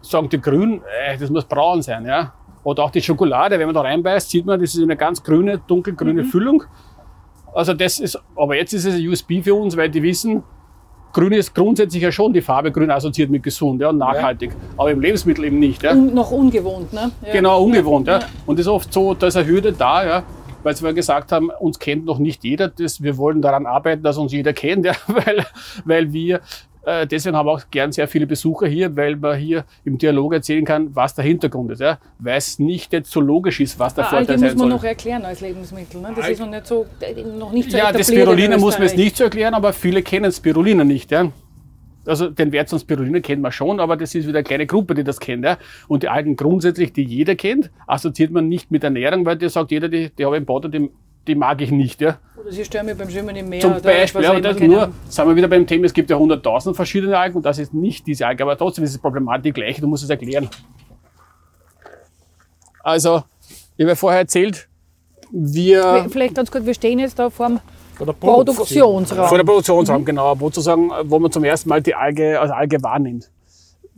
sagen 0.00 0.28
die 0.28 0.40
Grün, 0.40 0.80
äh, 1.06 1.18
das 1.18 1.28
muss 1.28 1.44
braun 1.44 1.82
sein. 1.82 2.06
Ja? 2.06 2.32
Oder 2.64 2.84
auch 2.84 2.90
die 2.90 3.02
Schokolade, 3.02 3.58
wenn 3.58 3.66
man 3.66 3.74
da 3.74 3.82
reinbeißt, 3.82 4.30
sieht 4.30 4.46
man, 4.46 4.60
das 4.60 4.74
ist 4.74 4.82
eine 4.82 4.96
ganz 4.96 5.22
grüne, 5.22 5.58
dunkelgrüne 5.58 6.22
mhm. 6.22 6.26
Füllung. 6.26 6.64
Also 7.54 7.74
das 7.74 7.98
ist, 7.98 8.18
aber 8.36 8.56
jetzt 8.56 8.72
ist 8.72 8.84
es 8.84 8.94
ein 8.94 9.08
USB 9.08 9.42
für 9.42 9.54
uns, 9.54 9.76
weil 9.76 9.90
die 9.90 10.02
wissen, 10.02 10.42
Grün 11.18 11.32
ist 11.32 11.52
grundsätzlich 11.52 12.00
ja 12.00 12.12
schon 12.12 12.32
die 12.32 12.40
Farbe 12.40 12.70
grün 12.70 12.92
assoziiert 12.92 13.28
mit 13.28 13.42
gesund 13.42 13.80
ja, 13.80 13.88
und 13.88 13.98
nachhaltig, 13.98 14.50
ja. 14.50 14.56
aber 14.76 14.92
im 14.92 15.00
Lebensmittel 15.00 15.46
eben 15.46 15.58
nicht. 15.58 15.82
Ja. 15.82 15.90
Un 15.90 16.14
noch 16.14 16.30
ungewohnt, 16.30 16.92
ne? 16.92 17.10
Ja. 17.26 17.32
Genau, 17.32 17.60
ungewohnt. 17.60 18.06
Ja. 18.06 18.20
Und 18.46 18.56
das 18.56 18.66
ist 18.66 18.70
oft 18.70 18.92
so, 18.92 19.14
da 19.14 19.26
ist 19.26 19.36
eine 19.36 19.48
Hürde 19.48 19.72
da, 19.72 20.06
ja, 20.06 20.22
weil 20.62 20.80
wir 20.80 20.92
gesagt 20.92 21.32
haben, 21.32 21.50
uns 21.50 21.80
kennt 21.80 22.04
noch 22.04 22.20
nicht 22.20 22.44
jeder. 22.44 22.68
Das, 22.68 23.02
wir 23.02 23.16
wollen 23.16 23.42
daran 23.42 23.66
arbeiten, 23.66 24.04
dass 24.04 24.16
uns 24.16 24.30
jeder 24.30 24.52
kennt, 24.52 24.86
ja, 24.86 24.92
weil, 25.08 25.44
weil 25.84 26.12
wir 26.12 26.40
äh, 26.88 27.06
deswegen 27.06 27.36
haben 27.36 27.46
wir 27.46 27.52
auch 27.52 27.70
gern 27.70 27.92
sehr 27.92 28.08
viele 28.08 28.26
Besucher 28.26 28.66
hier, 28.66 28.96
weil 28.96 29.16
man 29.16 29.36
hier 29.36 29.64
im 29.84 29.98
Dialog 29.98 30.32
erzählen 30.32 30.64
kann, 30.64 30.94
was 30.96 31.14
der 31.14 31.24
Hintergrund 31.24 31.70
ist. 31.70 31.80
Ja? 31.80 31.98
Weil 32.18 32.38
es 32.38 32.58
nicht 32.58 32.94
jetzt 32.94 33.10
so 33.10 33.20
logisch 33.20 33.60
ist, 33.60 33.78
was 33.78 33.94
der 33.94 34.06
ah, 34.06 34.08
Vorteil 34.08 34.26
sein 34.26 34.38
soll. 34.38 34.48
Das 34.48 34.56
muss 34.56 34.62
man 34.62 34.70
noch 34.70 34.84
erklären 34.84 35.24
als 35.24 35.42
Lebensmittel. 35.42 36.00
Ne? 36.00 36.12
Das 36.16 36.24
Al 36.24 36.32
ist 36.32 36.40
noch 36.40 36.48
nicht 36.48 36.66
so, 36.66 36.86
noch 37.38 37.52
nicht 37.52 37.70
so 37.70 37.76
Ja, 37.76 37.92
das 37.92 38.08
Spirulina 38.08 38.56
muss 38.56 38.78
man 38.78 38.88
jetzt 38.88 38.96
nicht 38.96 39.16
so 39.18 39.24
erklären, 39.24 39.52
aber 39.52 39.74
viele 39.74 40.02
kennen 40.02 40.32
Spirulina 40.32 40.82
nicht. 40.82 41.10
Ja? 41.10 41.30
Also 42.06 42.30
den 42.30 42.52
Wert 42.52 42.70
von 42.70 42.78
Spirulina 42.78 43.20
kennt 43.20 43.42
man 43.42 43.52
schon, 43.52 43.80
aber 43.80 43.98
das 43.98 44.14
ist 44.14 44.26
wieder 44.26 44.38
eine 44.38 44.44
kleine 44.44 44.66
Gruppe, 44.66 44.94
die 44.94 45.04
das 45.04 45.20
kennt. 45.20 45.44
Ja? 45.44 45.58
Und 45.88 46.04
die 46.04 46.08
Algen 46.08 46.36
grundsätzlich, 46.36 46.94
die 46.94 47.02
jeder 47.04 47.36
kennt, 47.36 47.70
assoziiert 47.86 48.30
man 48.30 48.48
nicht 48.48 48.70
mit 48.70 48.82
Ernährung, 48.82 49.26
weil 49.26 49.36
der 49.36 49.50
sagt 49.50 49.72
jeder, 49.72 49.90
die, 49.90 50.08
die 50.08 50.24
habe 50.24 50.36
ich 50.36 50.40
im 50.40 50.46
Bad, 50.46 50.72
die 50.72 50.88
die 51.26 51.34
mag 51.34 51.60
ich 51.60 51.70
nicht. 51.70 52.00
Ja. 52.00 52.18
Oder 52.36 52.52
sie 52.52 52.64
stören 52.64 52.86
mich 52.86 52.96
beim 52.96 53.10
Schwimmen 53.10 53.34
im 53.36 53.48
Meer. 53.48 53.60
Zum 53.60 53.80
Beispiel, 53.80 54.22
ja, 54.22 54.40
das 54.40 54.58
nur, 54.58 54.92
sagen 55.08 55.28
wir 55.28 55.36
wieder 55.36 55.48
beim 55.48 55.66
Thema, 55.66 55.86
es 55.86 55.92
gibt 55.92 56.10
ja 56.10 56.16
100.000 56.16 56.74
verschiedene 56.74 57.18
Algen 57.18 57.36
und 57.36 57.44
das 57.44 57.58
ist 57.58 57.74
nicht 57.74 58.06
diese 58.06 58.26
Alge, 58.26 58.42
aber 58.42 58.56
trotzdem 58.56 58.84
ist 58.84 58.94
die 58.94 58.98
Problematik 58.98 59.54
gleich, 59.54 59.80
du 59.80 59.86
musst 59.86 60.04
es 60.04 60.10
erklären. 60.10 60.48
Also, 62.82 63.22
ich 63.76 63.84
habe 63.84 63.90
ja 63.90 63.94
vorher 63.94 64.20
erzählt, 64.20 64.68
wir... 65.30 66.06
Vielleicht 66.08 66.34
ganz 66.34 66.50
kurz, 66.50 66.64
wir 66.64 66.74
stehen 66.74 66.98
jetzt 66.98 67.18
da 67.18 67.28
vor 67.28 67.48
dem 67.48 67.60
Produktionsraum. 68.20 69.28
Vor 69.28 69.36
der 69.36 69.44
Produktionsraum, 69.44 70.02
mhm. 70.02 70.06
genau, 70.06 70.40
wo, 70.40 70.46
sozusagen, 70.46 70.90
wo 71.04 71.18
man 71.18 71.30
zum 71.30 71.44
ersten 71.44 71.68
Mal 71.68 71.82
die 71.82 71.94
Alge 71.94 72.40
als 72.40 72.50
Alge 72.50 72.82
wahrnimmt. 72.82 73.30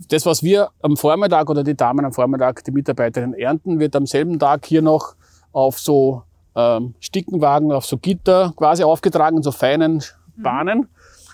Das, 0.09 0.25
was 0.25 0.43
wir 0.43 0.71
am 0.81 0.97
Vormittag 0.97 1.51
oder 1.51 1.63
die 1.63 1.77
Damen 1.77 2.05
am 2.05 2.13
Vormittag, 2.13 2.65
die 2.65 2.71
Mitarbeiterinnen 2.71 3.39
ernten, 3.39 3.79
wird 3.79 3.95
am 3.95 4.07
selben 4.07 4.39
Tag 4.39 4.65
hier 4.65 4.81
noch 4.81 5.15
auf 5.53 5.79
so 5.79 6.23
ähm, 6.57 6.95
Stickenwagen 7.01 7.73
auf 7.73 7.85
so 7.87 7.97
Gitter 7.97 8.53
quasi 8.57 8.83
aufgetragen, 8.83 9.43
so 9.43 9.53
feinen 9.53 10.03
Bahnen. 10.37 10.89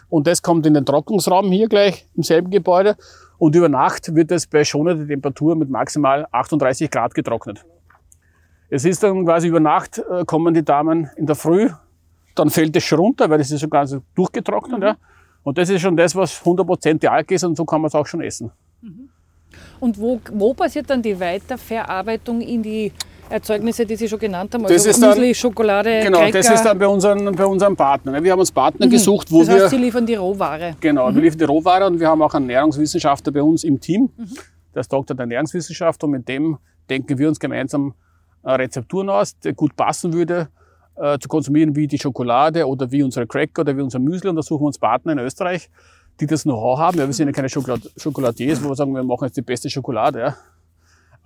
Und 0.09 0.27
das 0.27 0.43
kommt 0.43 0.67
in 0.67 0.75
den 0.75 0.85
Trocknungsraum 0.85 1.51
hier 1.51 1.69
gleich 1.69 2.09
im 2.15 2.23
selben 2.23 2.51
Gebäude. 2.51 2.97
Und 3.39 3.55
über 3.55 3.69
Nacht 3.69 4.15
wird 4.15 4.31
es 4.31 4.47
bei 4.47 4.65
schonender 4.65 5.07
Temperatur 5.07 5.57
mit 5.57 5.69
maximal 5.69 6.27
38 6.33 6.91
Grad 6.91 7.15
getrocknet. 7.15 7.65
Es 8.69 8.85
ist 8.85 9.03
dann 9.03 9.25
quasi 9.25 9.49
über 9.49 9.61
Nacht 9.61 9.99
äh, 9.99 10.25
kommen 10.25 10.55
die 10.55 10.65
Damen 10.65 11.11
in 11.17 11.27
der 11.27 11.37
Früh, 11.37 11.71
dann 12.35 12.51
fällt 12.51 12.75
es 12.77 12.85
schon 12.85 12.99
runter, 12.99 13.31
weil 13.31 13.41
es 13.41 13.51
ist 13.51 13.61
schon 13.61 13.71
ganz 13.71 13.97
durchgetrocknet. 14.15 14.79
Mhm. 14.79 14.87
Ja. 14.87 14.97
Und 15.43 15.59
das 15.59 15.69
ist 15.69 15.81
schon 15.81 15.97
das, 15.97 16.15
was 16.17 16.43
100% 16.43 16.99
die 16.99 17.09
Alge 17.09 17.35
ist 17.37 17.45
und 17.45 17.57
so 17.57 17.65
kann 17.65 17.81
man 17.81 17.89
es 17.89 17.95
auch 17.95 18.07
schon 18.07 18.21
essen. 18.23 18.51
Mhm. 18.81 19.09
Und 19.79 19.99
wo, 19.99 20.21
wo 20.33 20.55
passiert 20.55 20.91
dann 20.91 21.03
die 21.03 21.19
Weiterverarbeitung 21.19 22.41
in 22.41 22.63
die 22.63 22.93
Erzeugnisse, 23.29 23.85
die 23.85 23.97
Sie 23.97 24.09
schon 24.09 24.19
genannt 24.19 24.55
haben, 24.55 24.65
also 24.65 24.75
das 24.75 24.87
ist 24.87 25.01
Müsli, 25.01 25.27
dann, 25.27 25.35
Schokolade, 25.35 26.01
Genau, 26.03 26.19
Cracker. 26.19 26.33
das 26.33 26.51
ist 26.51 26.63
dann 26.65 26.79
bei 26.79 26.87
unseren, 26.87 27.35
bei 27.35 27.47
unseren 27.47 27.77
Partnern. 27.77 28.23
Wir 28.23 28.33
haben 28.33 28.41
uns 28.41 28.53
Partner 28.53 28.87
mhm. 28.87 28.91
gesucht, 28.91 29.31
wo 29.33 29.41
das 29.41 29.49
heißt, 29.49 29.61
wir... 29.63 29.69
Sie 29.69 29.77
liefern 29.79 30.07
die 30.07 30.15
Rohware. 30.15 30.77
Genau, 30.81 31.11
mhm. 31.11 31.17
wir 31.17 31.23
liefern 31.23 31.39
die 31.39 31.45
Rohware 31.45 31.87
und 31.87 31.99
wir 31.99 32.09
haben 32.09 32.23
auch 32.23 32.35
einen 32.35 32.49
Ernährungswissenschaftler 32.49 33.33
bei 33.33 33.43
uns 33.43 33.65
im 33.65 33.81
Team. 33.81 34.11
Mhm. 34.17 34.29
Der 34.75 34.81
ist 34.81 34.93
Doktor 34.93 35.15
der 35.15 35.25
Ernährungswissenschaft 35.25 36.05
und 36.05 36.11
mit 36.11 36.29
dem 36.29 36.59
denken 36.89 37.19
wir 37.19 37.29
uns 37.29 37.41
gemeinsam 37.41 37.95
äh, 38.45 38.53
Rezepturen 38.53 39.09
aus, 39.09 39.39
die 39.39 39.53
gut 39.53 39.75
passen 39.75 40.13
würde 40.13 40.49
äh, 40.97 41.19
zu 41.19 41.29
konsumieren, 41.29 41.75
wie 41.75 41.87
die 41.87 41.99
Schokolade 41.99 42.67
oder 42.67 42.91
wie 42.91 43.03
unsere 43.03 43.27
Cracker 43.27 43.63
oder 43.63 43.77
wie 43.77 43.83
unser 43.83 43.99
Müsli. 43.99 44.31
Und 44.31 44.37
da 44.37 44.43
suchen 44.43 44.63
wir 44.63 44.67
uns 44.69 44.79
Partner 44.79 45.13
in 45.13 45.19
Österreich, 45.19 45.69
die 46.21 46.27
das 46.27 46.45
Know-how 46.45 46.79
haben. 46.79 46.99
Ja, 46.99 47.07
wir 47.07 47.13
sind 47.13 47.27
ja 47.27 47.33
keine 47.33 47.49
Schokolad 47.49 47.81
Schokoladiers, 47.97 48.63
wo 48.63 48.69
wir 48.69 48.75
sagen, 48.75 48.95
wir 48.95 49.03
machen 49.03 49.25
jetzt 49.25 49.37
die 49.37 49.43
beste 49.43 49.69
Schokolade. 49.69 50.21
Ja. 50.21 50.37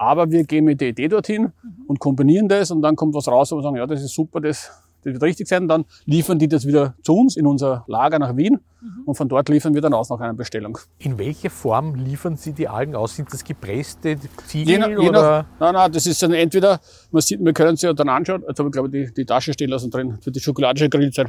Aber 0.00 0.30
wir 0.30 0.44
gehen 0.44 0.64
mit 0.64 0.80
der 0.80 0.88
Idee 0.88 1.08
dorthin 1.08 1.52
und 1.86 2.00
kombinieren 2.00 2.48
das 2.48 2.70
und 2.70 2.80
dann 2.80 2.96
kommt 2.96 3.14
was 3.14 3.28
raus, 3.28 3.52
wo 3.52 3.56
wir 3.56 3.62
sagen, 3.62 3.76
ja, 3.76 3.86
das 3.86 4.02
ist 4.02 4.14
super, 4.14 4.40
das, 4.40 4.70
das 5.04 5.12
wird 5.12 5.22
richtig 5.22 5.46
sein. 5.46 5.64
Und 5.64 5.68
dann 5.68 5.84
liefern 6.06 6.38
die 6.38 6.48
das 6.48 6.66
wieder 6.66 6.94
zu 7.02 7.14
uns 7.14 7.36
in 7.36 7.46
unser 7.46 7.84
Lager 7.86 8.18
nach 8.18 8.34
Wien 8.34 8.60
und 9.04 9.14
von 9.14 9.28
dort 9.28 9.50
liefern 9.50 9.74
wir 9.74 9.82
dann 9.82 9.92
aus 9.92 10.08
nach 10.08 10.18
einer 10.20 10.32
Bestellung. 10.32 10.78
In 11.00 11.18
welcher 11.18 11.50
Form 11.50 11.96
liefern 11.96 12.38
Sie 12.38 12.54
die 12.54 12.66
Algen 12.66 12.94
aus? 12.96 13.14
Sind 13.14 13.30
das 13.30 13.44
gepresste 13.44 14.08
Je 14.08 14.16
Ziegel 14.46 14.78
nach, 14.78 14.88
je 14.88 14.96
oder? 14.96 15.20
nach, 15.20 15.44
nein, 15.60 15.74
nein, 15.74 15.92
das 15.92 16.06
ist 16.06 16.22
dann 16.22 16.32
entweder, 16.32 16.80
man 17.10 17.20
sieht, 17.20 17.44
wir 17.44 17.52
können 17.52 17.74
es 17.74 17.82
ja 17.82 17.92
dann 17.92 18.08
anschauen, 18.08 18.42
jetzt 18.48 18.58
habe 18.58 18.70
ich 18.70 18.72
glaube 18.72 18.88
ich 18.88 19.08
die, 19.08 19.14
die 19.14 19.26
Tasche 19.26 19.52
stehen 19.52 19.68
lassen 19.68 19.90
drin, 19.90 20.14
das 20.16 20.24
wird 20.24 20.36
die 20.36 20.40
Schokolade 20.40 20.78
schon 20.78 20.88
gegrillt 20.88 21.14
sein. 21.14 21.28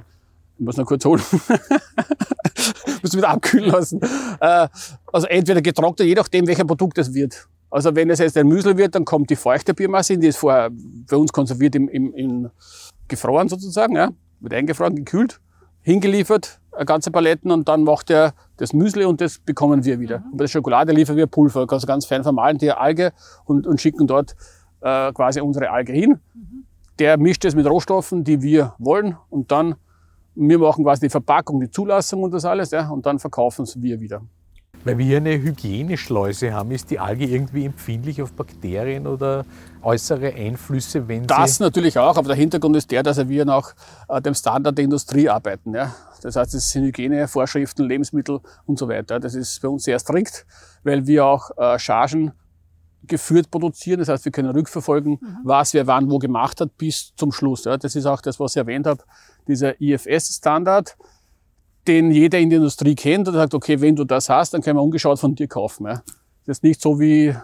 Ich 0.57 0.63
muss 0.63 0.77
noch 0.77 0.85
kurz 0.85 1.03
holen. 1.03 1.21
muss 3.01 3.17
wieder 3.17 3.29
abkühlen 3.31 3.69
lassen. 3.69 3.99
Äh, 4.39 4.69
also 5.11 5.27
entweder 5.27 5.61
getrocknet, 5.61 6.07
je 6.07 6.15
nachdem, 6.15 6.47
welcher 6.47 6.63
Produkt 6.63 6.97
es 6.99 7.13
wird. 7.13 7.49
Also 7.71 7.95
wenn 7.95 8.09
es 8.09 8.19
jetzt 8.19 8.37
ein 8.37 8.47
Müsli 8.47 8.77
wird, 8.77 8.95
dann 8.95 9.05
kommt 9.05 9.29
die 9.29 9.37
feuchte 9.37 9.73
Biomasse 9.73 10.13
hin, 10.13 10.21
die 10.21 10.27
ist 10.27 10.37
vorher 10.37 10.69
bei 11.09 11.15
uns 11.15 11.31
konserviert 11.31 11.73
im, 11.75 11.87
im, 11.87 12.13
im 12.13 12.49
gefroren 13.07 13.47
sozusagen, 13.47 13.95
ja, 13.95 14.09
wird 14.41 14.53
eingefroren, 14.53 14.95
gekühlt, 14.95 15.39
hingeliefert, 15.81 16.59
eine 16.73 16.85
ganze 16.85 17.11
Paletten 17.11 17.49
und 17.49 17.67
dann 17.69 17.83
macht 17.83 18.09
er 18.09 18.33
das 18.57 18.73
Müsli 18.73 19.05
und 19.05 19.21
das 19.21 19.39
bekommen 19.39 19.85
wir 19.85 19.99
wieder. 19.99 20.23
Und 20.31 20.37
bei 20.37 20.43
der 20.43 20.49
Schokolade 20.49 20.91
liefern 20.91 21.15
wir 21.15 21.27
Pulver, 21.27 21.65
also 21.69 21.87
ganz 21.87 22.05
fein 22.05 22.23
vermahlen 22.23 22.57
die 22.57 22.71
Alge 22.71 23.13
und, 23.45 23.65
und 23.65 23.79
schicken 23.79 24.05
dort 24.05 24.35
äh, 24.81 25.13
quasi 25.13 25.39
unsere 25.39 25.71
Alge 25.71 25.93
hin. 25.93 26.19
Der 26.99 27.17
mischt 27.17 27.45
es 27.45 27.55
mit 27.55 27.65
Rohstoffen, 27.65 28.23
die 28.25 28.41
wir 28.41 28.75
wollen 28.79 29.17
und 29.29 29.51
dann 29.51 29.75
wir 30.35 30.59
machen 30.59 30.83
quasi 30.83 31.01
die 31.01 31.09
Verpackung, 31.09 31.59
die 31.59 31.69
Zulassung 31.69 32.23
und 32.23 32.31
das 32.31 32.45
alles, 32.45 32.71
ja, 32.71 32.89
und 32.89 33.05
dann 33.05 33.19
verkaufen 33.19 33.63
es 33.63 33.81
wir 33.81 33.99
wieder. 33.99 34.21
Weil 34.83 34.97
wir 34.97 35.05
hier 35.05 35.17
eine 35.17 35.33
Hygieneschleuse 35.33 36.53
haben, 36.53 36.71
ist 36.71 36.89
die 36.89 36.99
Alge 36.99 37.25
irgendwie 37.25 37.65
empfindlich 37.65 38.21
auf 38.21 38.33
Bakterien 38.33 39.05
oder 39.05 39.45
äußere 39.83 40.33
Einflüsse, 40.33 41.07
wenn 41.07 41.27
Das 41.27 41.57
sie... 41.57 41.63
natürlich 41.63 41.99
auch, 41.99 42.17
aber 42.17 42.29
der 42.29 42.35
Hintergrund 42.35 42.75
ist 42.75 42.89
der, 42.89 43.03
dass 43.03 43.27
wir 43.27 43.45
nach 43.45 43.75
äh, 44.09 44.21
dem 44.21 44.33
Standard 44.33 44.77
der 44.77 44.85
Industrie 44.85 45.29
arbeiten. 45.29 45.75
Ja. 45.75 45.95
Das 46.21 46.35
heißt, 46.35 46.53
es 46.55 46.69
sind 46.71 46.85
Hygienevorschriften, 46.85 47.87
Lebensmittel 47.87 48.39
und 48.65 48.79
so 48.79 48.87
weiter. 48.87 49.19
Das 49.19 49.35
ist 49.35 49.61
bei 49.61 49.67
uns 49.67 49.83
sehr 49.83 49.99
strikt, 49.99 50.45
weil 50.83 51.05
wir 51.05 51.25
auch 51.25 51.51
äh, 51.57 51.77
Chargen 51.77 52.31
geführt 53.03 53.49
produzieren. 53.49 53.99
Das 53.99 54.09
heißt, 54.09 54.25
wir 54.25 54.31
können 54.31 54.49
rückverfolgen, 54.51 55.19
was 55.43 55.73
wer 55.73 55.87
wann 55.87 56.09
wo 56.09 56.19
gemacht 56.19 56.61
hat, 56.61 56.77
bis 56.77 57.13
zum 57.15 57.31
Schluss. 57.31 57.65
Ja. 57.65 57.77
Das 57.77 57.95
ist 57.95 58.05
auch 58.05 58.21
das, 58.21 58.39
was 58.39 58.53
ich 58.53 58.57
erwähnt 58.57 58.87
habe, 58.87 59.03
dieser 59.47 59.79
IFS-Standard, 59.81 60.97
den 61.87 62.11
jeder 62.11 62.39
in 62.39 62.49
der 62.49 62.57
Industrie 62.57 62.95
kennt 62.95 63.27
und 63.27 63.33
sagt, 63.33 63.53
okay, 63.53 63.81
wenn 63.81 63.95
du 63.95 64.03
das 64.03 64.29
hast, 64.29 64.53
dann 64.53 64.61
können 64.61 64.77
wir 64.77 64.83
ungeschaut 64.83 65.19
von 65.19 65.35
dir 65.35 65.47
kaufen. 65.47 65.85
Ja. 65.85 66.03
Das 66.45 66.57
ist 66.57 66.63
nicht 66.63 66.81
so 66.81 66.99
wie 66.99 67.35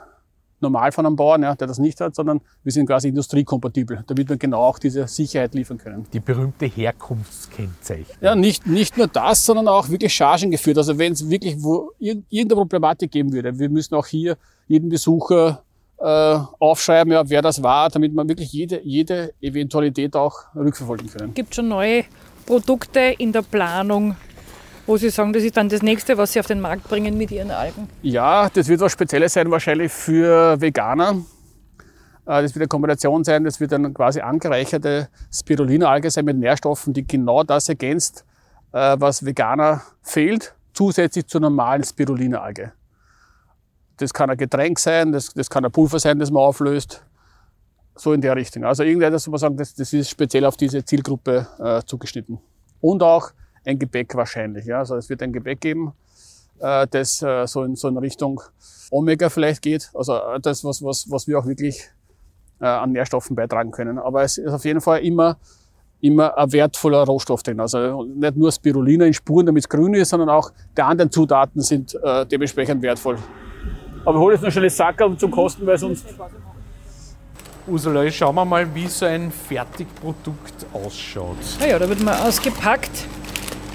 normal 0.59 0.91
von 0.91 1.05
einem 1.05 1.15
Bauern, 1.15 1.43
ja, 1.43 1.53
der 1.53 1.67
das 1.67 1.77
nicht 1.77 2.01
hat, 2.01 2.15
sondern 2.15 2.41
wir 2.63 2.71
sind 2.71 2.87
quasi 2.87 3.09
industriekompatibel, 3.09 4.03
damit 4.07 4.27
wir 4.27 4.37
genau 4.37 4.63
auch 4.63 4.79
diese 4.79 5.07
Sicherheit 5.07 5.53
liefern 5.53 5.77
können. 5.77 6.07
Die 6.11 6.19
berühmte 6.19 6.65
Herkunftskennzeichnung. 6.65 8.17
Ja, 8.21 8.33
nicht, 8.33 8.65
nicht 8.65 8.97
nur 8.97 9.05
das, 9.07 9.45
sondern 9.45 9.67
auch 9.67 9.89
wirklich 9.89 10.15
Chargen 10.15 10.49
geführt. 10.49 10.79
Also 10.79 10.97
wenn 10.97 11.13
es 11.13 11.29
wirklich 11.29 11.61
wo 11.61 11.91
ir- 11.99 12.23
irgendeine 12.29 12.61
Problematik 12.61 13.11
geben 13.11 13.33
würde, 13.33 13.59
wir 13.59 13.69
müssen 13.69 13.93
auch 13.93 14.07
hier 14.07 14.35
jeden 14.67 14.89
Besucher 14.89 15.61
äh, 15.99 16.39
aufschreiben, 16.59 17.13
ja, 17.13 17.29
wer 17.29 17.43
das 17.43 17.61
war, 17.61 17.89
damit 17.89 18.13
wir 18.13 18.27
wirklich 18.27 18.51
jede, 18.51 18.81
jede 18.83 19.33
Eventualität 19.41 20.15
auch 20.15 20.55
rückverfolgen 20.55 21.07
können. 21.09 21.33
Gibt 21.35 21.53
schon 21.53 21.67
neue 21.67 22.03
Produkte 22.47 23.13
in 23.17 23.31
der 23.31 23.43
Planung, 23.43 24.15
wo 24.87 24.97
Sie 24.97 25.09
sagen, 25.09 25.33
das 25.33 25.43
ist 25.43 25.57
dann 25.57 25.69
das 25.69 25.81
nächste, 25.81 26.17
was 26.17 26.33
Sie 26.33 26.39
auf 26.39 26.47
den 26.47 26.61
Markt 26.61 26.87
bringen 26.87 27.17
mit 27.17 27.29
Ihren 27.31 27.51
Algen? 27.51 27.89
Ja, 28.01 28.49
das 28.49 28.67
wird 28.67 28.79
was 28.79 28.93
Spezielles 28.93 29.33
sein, 29.33 29.51
wahrscheinlich 29.51 29.91
für 29.91 30.59
Veganer. 30.59 31.21
Äh, 32.25 32.41
Das 32.41 32.55
wird 32.55 32.63
eine 32.63 32.67
Kombination 32.67 33.23
sein, 33.23 33.43
das 33.43 33.59
wird 33.59 33.73
eine 33.73 33.91
quasi 33.91 34.21
angereicherte 34.21 35.09
Spirulina-Alge 35.31 36.09
sein 36.09 36.25
mit 36.25 36.37
Nährstoffen, 36.37 36.93
die 36.93 37.05
genau 37.05 37.43
das 37.43 37.69
ergänzt, 37.69 38.25
äh, 38.71 38.95
was 38.99 39.25
Veganer 39.25 39.81
fehlt, 40.01 40.53
zusätzlich 40.73 41.27
zur 41.27 41.41
normalen 41.41 41.83
Spirulina-Alge. 41.83 42.71
Das 43.97 44.13
kann 44.13 44.29
ein 44.29 44.37
Getränk 44.37 44.77
sein, 44.79 45.11
das, 45.11 45.33
das 45.33 45.49
kann 45.49 45.65
ein 45.65 45.71
Pulver 45.71 45.99
sein, 45.99 46.19
das 46.19 46.31
man 46.31 46.43
auflöst. 46.43 47.03
So 47.95 48.13
in 48.13 48.21
der 48.21 48.35
Richtung. 48.35 48.63
Also 48.63 48.83
irgendetwas, 48.83 49.25
wo 49.25 49.31
man 49.31 49.39
sagen, 49.39 49.57
das, 49.57 49.73
das 49.73 49.91
ist 49.91 50.11
speziell 50.11 50.45
auf 50.45 50.55
diese 50.55 50.85
Zielgruppe 50.85 51.47
äh, 51.57 51.81
zugeschnitten. 51.83 52.39
Und 52.79 53.01
auch 53.01 53.31
ein 53.67 53.77
Gebäck 53.77 54.15
wahrscheinlich. 54.15 54.65
Ja? 54.65 54.79
Also 54.79 54.95
es 54.95 55.09
wird 55.09 55.21
ein 55.21 55.33
Gebäck 55.33 55.61
geben, 55.61 55.93
äh, 56.59 56.87
das 56.89 57.21
äh, 57.21 57.45
so, 57.45 57.63
in, 57.63 57.75
so 57.75 57.87
in 57.87 57.97
Richtung 57.97 58.41
Omega 58.89 59.29
vielleicht 59.29 59.61
geht. 59.61 59.91
Also 59.93 60.15
äh, 60.15 60.39
das, 60.39 60.63
was, 60.63 60.83
was, 60.83 61.05
was 61.09 61.27
wir 61.27 61.37
auch 61.37 61.45
wirklich 61.45 61.89
äh, 62.61 62.65
an 62.65 62.93
Nährstoffen 62.93 63.35
beitragen 63.35 63.71
können. 63.71 63.99
Aber 63.99 64.23
es 64.23 64.37
ist 64.37 64.51
auf 64.51 64.65
jeden 64.65 64.81
Fall 64.81 64.99
immer, 64.99 65.37
immer 65.99 66.37
ein 66.37 66.51
wertvoller 66.51 67.03
Rohstoff 67.03 67.43
drin. 67.43 67.59
Also 67.59 68.03
nicht 68.03 68.37
nur 68.37 68.51
Spirulina 68.51 69.05
in 69.05 69.13
Spuren, 69.13 69.45
damit 69.45 69.63
es 69.63 69.69
grün 69.69 69.93
ist, 69.93 70.09
sondern 70.09 70.29
auch 70.29 70.51
die 70.75 70.81
anderen 70.81 71.11
Zutaten 71.11 71.61
sind 71.61 71.93
äh, 72.01 72.25
dementsprechend 72.25 72.81
wertvoll. 72.81 73.17
Aber 74.05 74.15
ich 74.15 74.21
hole 74.21 74.33
jetzt 74.35 74.43
noch 74.43 74.51
schnell 74.51 74.63
das 74.63 74.77
Sackerl 74.77 75.17
zum 75.17 75.31
Kosten, 75.31 75.65
weil 75.67 75.77
sonst... 75.77 76.05
Ursula, 77.67 78.03
jetzt 78.03 78.15
schauen 78.15 78.33
wir 78.33 78.45
mal, 78.45 78.73
wie 78.73 78.87
so 78.87 79.05
ein 79.05 79.29
Fertigprodukt 79.29 80.65
ausschaut. 80.71 81.35
Naja, 81.59 81.77
da 81.77 81.89
wird 81.89 82.01
mal 82.01 82.15
ausgepackt 82.25 83.05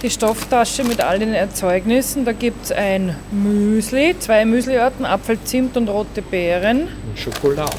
die 0.02 0.10
Stofftasche 0.10 0.82
mit 0.82 1.00
all 1.00 1.20
den 1.20 1.32
Erzeugnissen. 1.32 2.24
Da 2.24 2.32
gibt 2.32 2.64
es 2.64 2.72
ein 2.72 3.16
Müsli, 3.30 4.16
zwei 4.18 4.44
Müsliarten, 4.44 5.04
Apfel, 5.04 5.38
Zimt 5.44 5.76
und 5.76 5.88
rote 5.88 6.22
Beeren, 6.22 6.88
Und 7.08 7.18
Schokolade. 7.18 7.72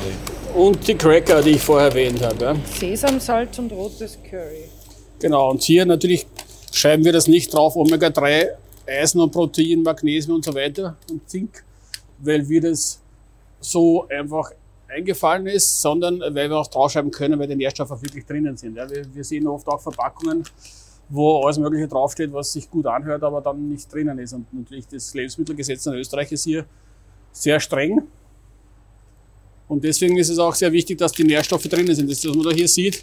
Und 0.55 0.87
die 0.87 0.95
Cracker, 0.95 1.41
die 1.41 1.51
ich 1.51 1.61
vorher 1.61 1.89
erwähnt 1.89 2.21
habe. 2.23 2.45
Ja. 2.45 2.55
Sesamsalz 2.79 3.59
und 3.59 3.71
rotes 3.73 4.17
Curry. 4.29 4.69
Genau, 5.19 5.51
und 5.51 5.63
hier 5.63 5.85
natürlich 5.85 6.25
schreiben 6.71 7.03
wir 7.03 7.11
das 7.11 7.27
nicht 7.27 7.53
drauf, 7.53 7.75
Omega-3, 7.75 8.47
Eisen 8.87 9.19
und 9.19 9.31
Protein, 9.31 9.81
Magnesium 9.83 10.35
und 10.37 10.45
so 10.45 10.53
weiter 10.53 10.95
und 11.09 11.29
Zink, 11.29 11.63
weil 12.19 12.47
wir 12.47 12.61
das 12.61 12.99
so 13.59 14.07
einfach 14.07 14.51
eingefallen 14.87 15.47
ist, 15.47 15.81
sondern 15.81 16.19
weil 16.19 16.49
wir 16.49 16.57
auch 16.57 16.67
draufschreiben 16.67 17.11
können, 17.11 17.39
weil 17.39 17.47
die 17.47 17.55
Nährstoffe 17.55 17.91
auch 17.91 18.01
wirklich 18.01 18.25
drinnen 18.25 18.55
sind. 18.55 18.75
Ja, 18.77 18.89
wir, 18.89 19.05
wir 19.13 19.23
sehen 19.23 19.47
oft 19.47 19.67
auch 19.67 19.81
Verpackungen, 19.81 20.43
wo 21.09 21.41
alles 21.43 21.57
Mögliche 21.57 21.87
draufsteht, 21.87 22.31
was 22.33 22.53
sich 22.53 22.69
gut 22.69 22.85
anhört, 22.85 23.23
aber 23.23 23.41
dann 23.41 23.69
nicht 23.69 23.91
drinnen 23.93 24.17
ist. 24.19 24.33
Und 24.33 24.51
natürlich 24.53 24.87
das 24.87 25.13
Lebensmittelgesetz 25.13 25.85
in 25.85 25.93
Österreich 25.93 26.31
ist 26.31 26.43
hier 26.43 26.65
sehr 27.31 27.59
streng. 27.59 28.01
Und 29.67 29.83
deswegen 29.83 30.17
ist 30.17 30.29
es 30.29 30.39
auch 30.39 30.55
sehr 30.55 30.71
wichtig, 30.71 30.97
dass 30.97 31.11
die 31.11 31.23
Nährstoffe 31.23 31.63
drinnen 31.63 31.95
sind. 31.95 32.09
Das, 32.09 32.25
was 32.27 32.35
man 32.35 32.45
da 32.45 32.51
hier 32.51 32.67
sieht, 32.67 33.01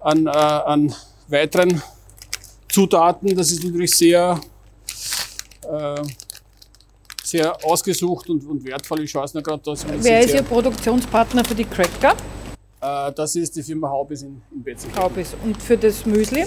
an, 0.00 0.26
äh, 0.26 0.30
an 0.30 0.94
weiteren 1.28 1.82
Zutaten, 2.68 3.34
das 3.36 3.50
ist 3.52 3.64
natürlich 3.64 3.94
sehr, 3.94 4.40
äh, 5.70 6.02
sehr 7.22 7.64
ausgesucht 7.64 8.28
und, 8.28 8.44
und 8.46 8.64
wertvoll. 8.64 9.02
Ich 9.04 9.10
schaue 9.10 9.24
es 9.24 9.34
nur 9.34 9.42
gerade, 9.42 9.62
dass 9.62 9.86
man 9.86 10.02
Wer 10.02 10.20
ist 10.20 10.34
Ihr 10.34 10.42
Produktionspartner 10.42 11.44
für 11.44 11.54
die 11.54 11.64
Cracker? 11.64 12.14
äh, 12.80 13.12
Das 13.12 13.34
ist 13.36 13.54
die 13.56 13.62
Firma 13.62 13.88
Haubis 13.88 14.22
in, 14.22 14.40
in 14.52 14.62
Betzig. 14.62 14.92
Taubis. 14.92 15.34
Und 15.44 15.60
für 15.62 15.76
das 15.76 16.04
Müsli? 16.06 16.44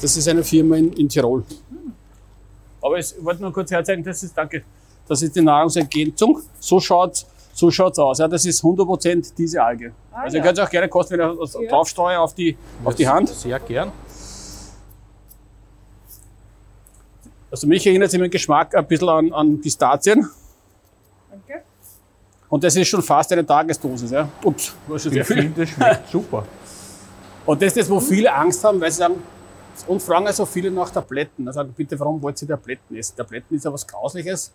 Das 0.00 0.16
ist 0.16 0.28
eine 0.28 0.44
Firma 0.44 0.76
in, 0.76 0.92
in 0.92 1.08
Tirol. 1.08 1.44
Aber 2.80 2.98
ich 2.98 3.14
wollte 3.20 3.42
nur 3.42 3.52
kurz 3.52 3.70
herzeigen, 3.70 4.02
das 4.04 4.22
ist, 4.22 4.36
danke, 4.36 4.62
das 5.08 5.22
ist 5.22 5.34
die 5.34 5.40
Nahrungsergänzung. 5.40 6.40
So 6.60 6.78
schaut 6.80 7.24
so 7.58 7.72
schaut's 7.72 7.98
aus. 7.98 8.18
Ja, 8.18 8.28
das 8.28 8.44
ist 8.44 8.62
100% 8.62 9.32
diese 9.36 9.60
Alge. 9.60 9.92
also 10.12 10.36
ihr 10.36 10.38
ja. 10.38 10.46
könnt 10.46 10.58
es 10.58 10.64
auch 10.64 10.70
gerne 10.70 10.88
kosten, 10.88 11.18
wenn 11.18 11.32
ich 11.32 11.38
das 11.40 11.54
Ja. 11.60 11.68
draufstreue 11.68 12.20
auf 12.20 12.32
die, 12.32 12.56
auf 12.84 12.94
die 12.94 13.08
Hand. 13.08 13.28
Sehr 13.30 13.58
gern. 13.58 13.90
Also 17.50 17.66
mich 17.66 17.84
erinnert 17.84 18.08
es 18.08 18.14
im 18.14 18.30
Geschmack 18.30 18.76
ein 18.76 18.86
bisschen 18.86 19.08
an, 19.08 19.32
an 19.32 19.60
Pistazien. 19.60 20.28
Danke. 21.30 21.62
Und 22.48 22.62
das 22.62 22.76
ist 22.76 22.86
schon 22.86 23.02
fast 23.02 23.32
eine 23.32 23.44
Tagesdosis. 23.44 24.12
Ja. 24.12 24.28
Ups, 24.44 24.72
war 24.86 24.98
schon 24.98 25.10
sehr 25.10 25.22
Ich 25.22 25.26
viel. 25.26 25.42
finde, 25.42 25.60
das 25.62 25.70
schmeckt 25.70 26.10
super. 26.10 26.44
Und 27.44 27.60
das 27.60 27.68
ist 27.68 27.76
das, 27.78 27.90
wo 27.90 27.98
viele 27.98 28.32
Angst 28.32 28.62
haben, 28.62 28.80
weil 28.80 28.92
sie 28.92 28.98
sagen, 28.98 29.16
und 29.86 30.02
fragen 30.02 30.26
also 30.26 30.44
viele 30.46 30.70
nach 30.70 30.90
Tabletten. 30.90 31.44
Da 31.46 31.52
sagen, 31.52 31.72
bitte, 31.76 31.98
warum 32.00 32.20
wollt 32.22 32.40
ihr 32.42 32.48
Tabletten 32.48 32.96
essen? 32.96 33.16
Tabletten 33.16 33.54
ist 33.54 33.64
ja 33.64 33.72
was 33.72 33.86
Grausliches. 33.86 34.52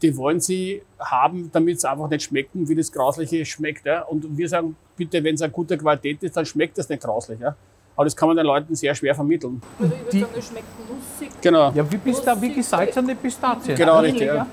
Die 0.00 0.16
wollen 0.16 0.40
sie 0.40 0.82
haben, 1.00 1.50
damit 1.52 1.78
es 1.78 1.84
einfach 1.84 2.08
nicht 2.08 2.22
schmecken, 2.22 2.68
wie 2.68 2.74
das 2.76 2.92
Grausliche 2.92 3.44
schmeckt. 3.44 3.84
Ja? 3.86 4.02
Und 4.02 4.36
wir 4.38 4.48
sagen, 4.48 4.76
bitte, 4.96 5.22
wenn 5.24 5.34
es 5.34 5.42
eine 5.42 5.50
gute 5.50 5.76
Qualität 5.76 6.22
ist, 6.22 6.36
dann 6.36 6.46
schmeckt 6.46 6.78
das 6.78 6.88
nicht 6.88 7.02
grauslich. 7.02 7.40
Ja? 7.40 7.56
Aber 7.96 8.04
das 8.04 8.14
kann 8.14 8.28
man 8.28 8.36
den 8.36 8.46
Leuten 8.46 8.74
sehr 8.76 8.94
schwer 8.94 9.14
vermitteln. 9.14 9.60
Also 9.80 9.92
ich 9.92 10.00
würde 10.00 10.10
Die- 10.12 10.20
sagen, 10.20 10.32
das 10.36 10.46
schmeckt 10.46 10.66
nussig. 10.88 11.40
Genau. 11.40 11.72
Ja, 11.72 11.90
wie, 11.90 11.96
Pista 11.98 12.40
wie 12.40 12.54
gesalzene 12.54 13.16
Pistazien. 13.16 13.76
Genau, 13.76 13.98
richtig. 13.98 14.26
Ja. 14.28 14.46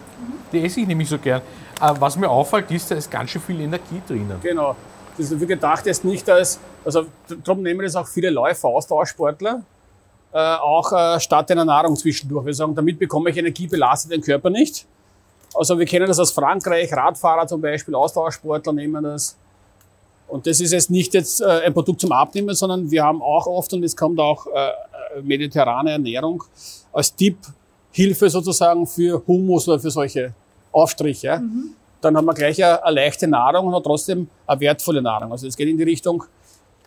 Die 0.52 0.64
esse 0.66 0.80
ich 0.82 0.88
nämlich 0.88 1.08
so 1.08 1.20
gern. 1.20 1.42
Äh, 1.80 1.94
Was 2.00 2.18
mir 2.18 2.30
auffällt, 2.30 2.72
ist, 2.72 2.90
da 2.90 2.96
ist 2.96 3.12
ganz 3.12 3.30
schön 3.30 3.42
viel 3.42 3.60
Energie 3.62 4.02
drinnen. 4.08 4.40
Genau. 4.42 4.76
Das 5.18 5.32
ist 5.32 5.48
gedacht, 5.48 5.86
jetzt 5.86 6.06
nicht 6.06 6.30
als, 6.30 6.60
also 6.86 7.06
darum 7.44 7.64
nehmen 7.64 7.82
das 7.82 7.96
auch 7.96 8.08
viele 8.08 8.30
Läufer, 8.30 8.68
Ausdauersportler, 8.68 9.64
äh, 10.32 10.38
auch 10.38 10.92
äh, 10.92 11.20
statt 11.20 11.50
einer 11.52 11.66
Nahrung 11.66 11.96
zwischendurch. 11.96 12.46
Wir 12.46 12.54
sagen, 12.54 12.76
damit 12.76 13.00
bekomme 13.00 13.32
ich 13.32 13.38
Energie, 13.38 13.68
belaste 13.68 14.10
den 14.10 14.22
Körper 14.22 14.50
nicht. 14.50 14.86
Also 15.56 15.80
wir 15.80 15.86
kennen 15.86 16.08
das 16.08 16.20
aus 16.20 16.32
Frankreich, 16.32 16.94
Radfahrer 16.94 17.48
zum 17.48 17.62
Beispiel, 17.62 17.96
Ausdauersportler 17.96 18.74
nehmen 18.74 19.04
das. 19.04 19.36
Und 20.28 20.46
das 20.46 20.60
ist 20.60 20.74
jetzt 20.74 20.92
nicht 20.92 21.14
jetzt 21.14 21.42
äh, 21.42 21.62
ein 21.66 21.74
Produkt 21.74 22.02
zum 22.02 22.12
Abnehmen, 22.12 22.54
sondern 22.54 22.92
wir 22.92 23.04
haben 23.04 23.22
auch 23.22 23.48
oft, 23.48 23.74
und 23.74 23.84
es 23.84 23.96
kommt 23.96 24.20
auch 24.20 24.46
äh, 24.48 25.22
mediterrane 25.22 25.92
Ernährung 25.92 26.44
als 26.92 27.16
Tipp, 27.16 27.38
Hilfe 27.92 28.30
sozusagen 28.30 28.86
für 28.86 29.24
Humus 29.26 29.68
oder 29.68 29.80
für 29.80 29.90
solche 29.90 30.34
Aufstriche. 30.72 31.40
Mhm. 31.40 31.74
Dann 32.02 32.16
haben 32.16 32.26
wir 32.26 32.34
gleich 32.34 32.64
eine, 32.64 32.84
eine 32.84 32.96
leichte 32.96 33.28
Nahrung 33.28 33.68
und 33.68 33.76
hat 33.76 33.84
trotzdem 33.84 34.28
eine 34.46 34.60
wertvolle 34.60 35.02
Nahrung. 35.02 35.32
Also 35.32 35.48
es 35.48 35.56
geht 35.56 35.68
in 35.68 35.78
die 35.78 35.84
Richtung 35.84 36.24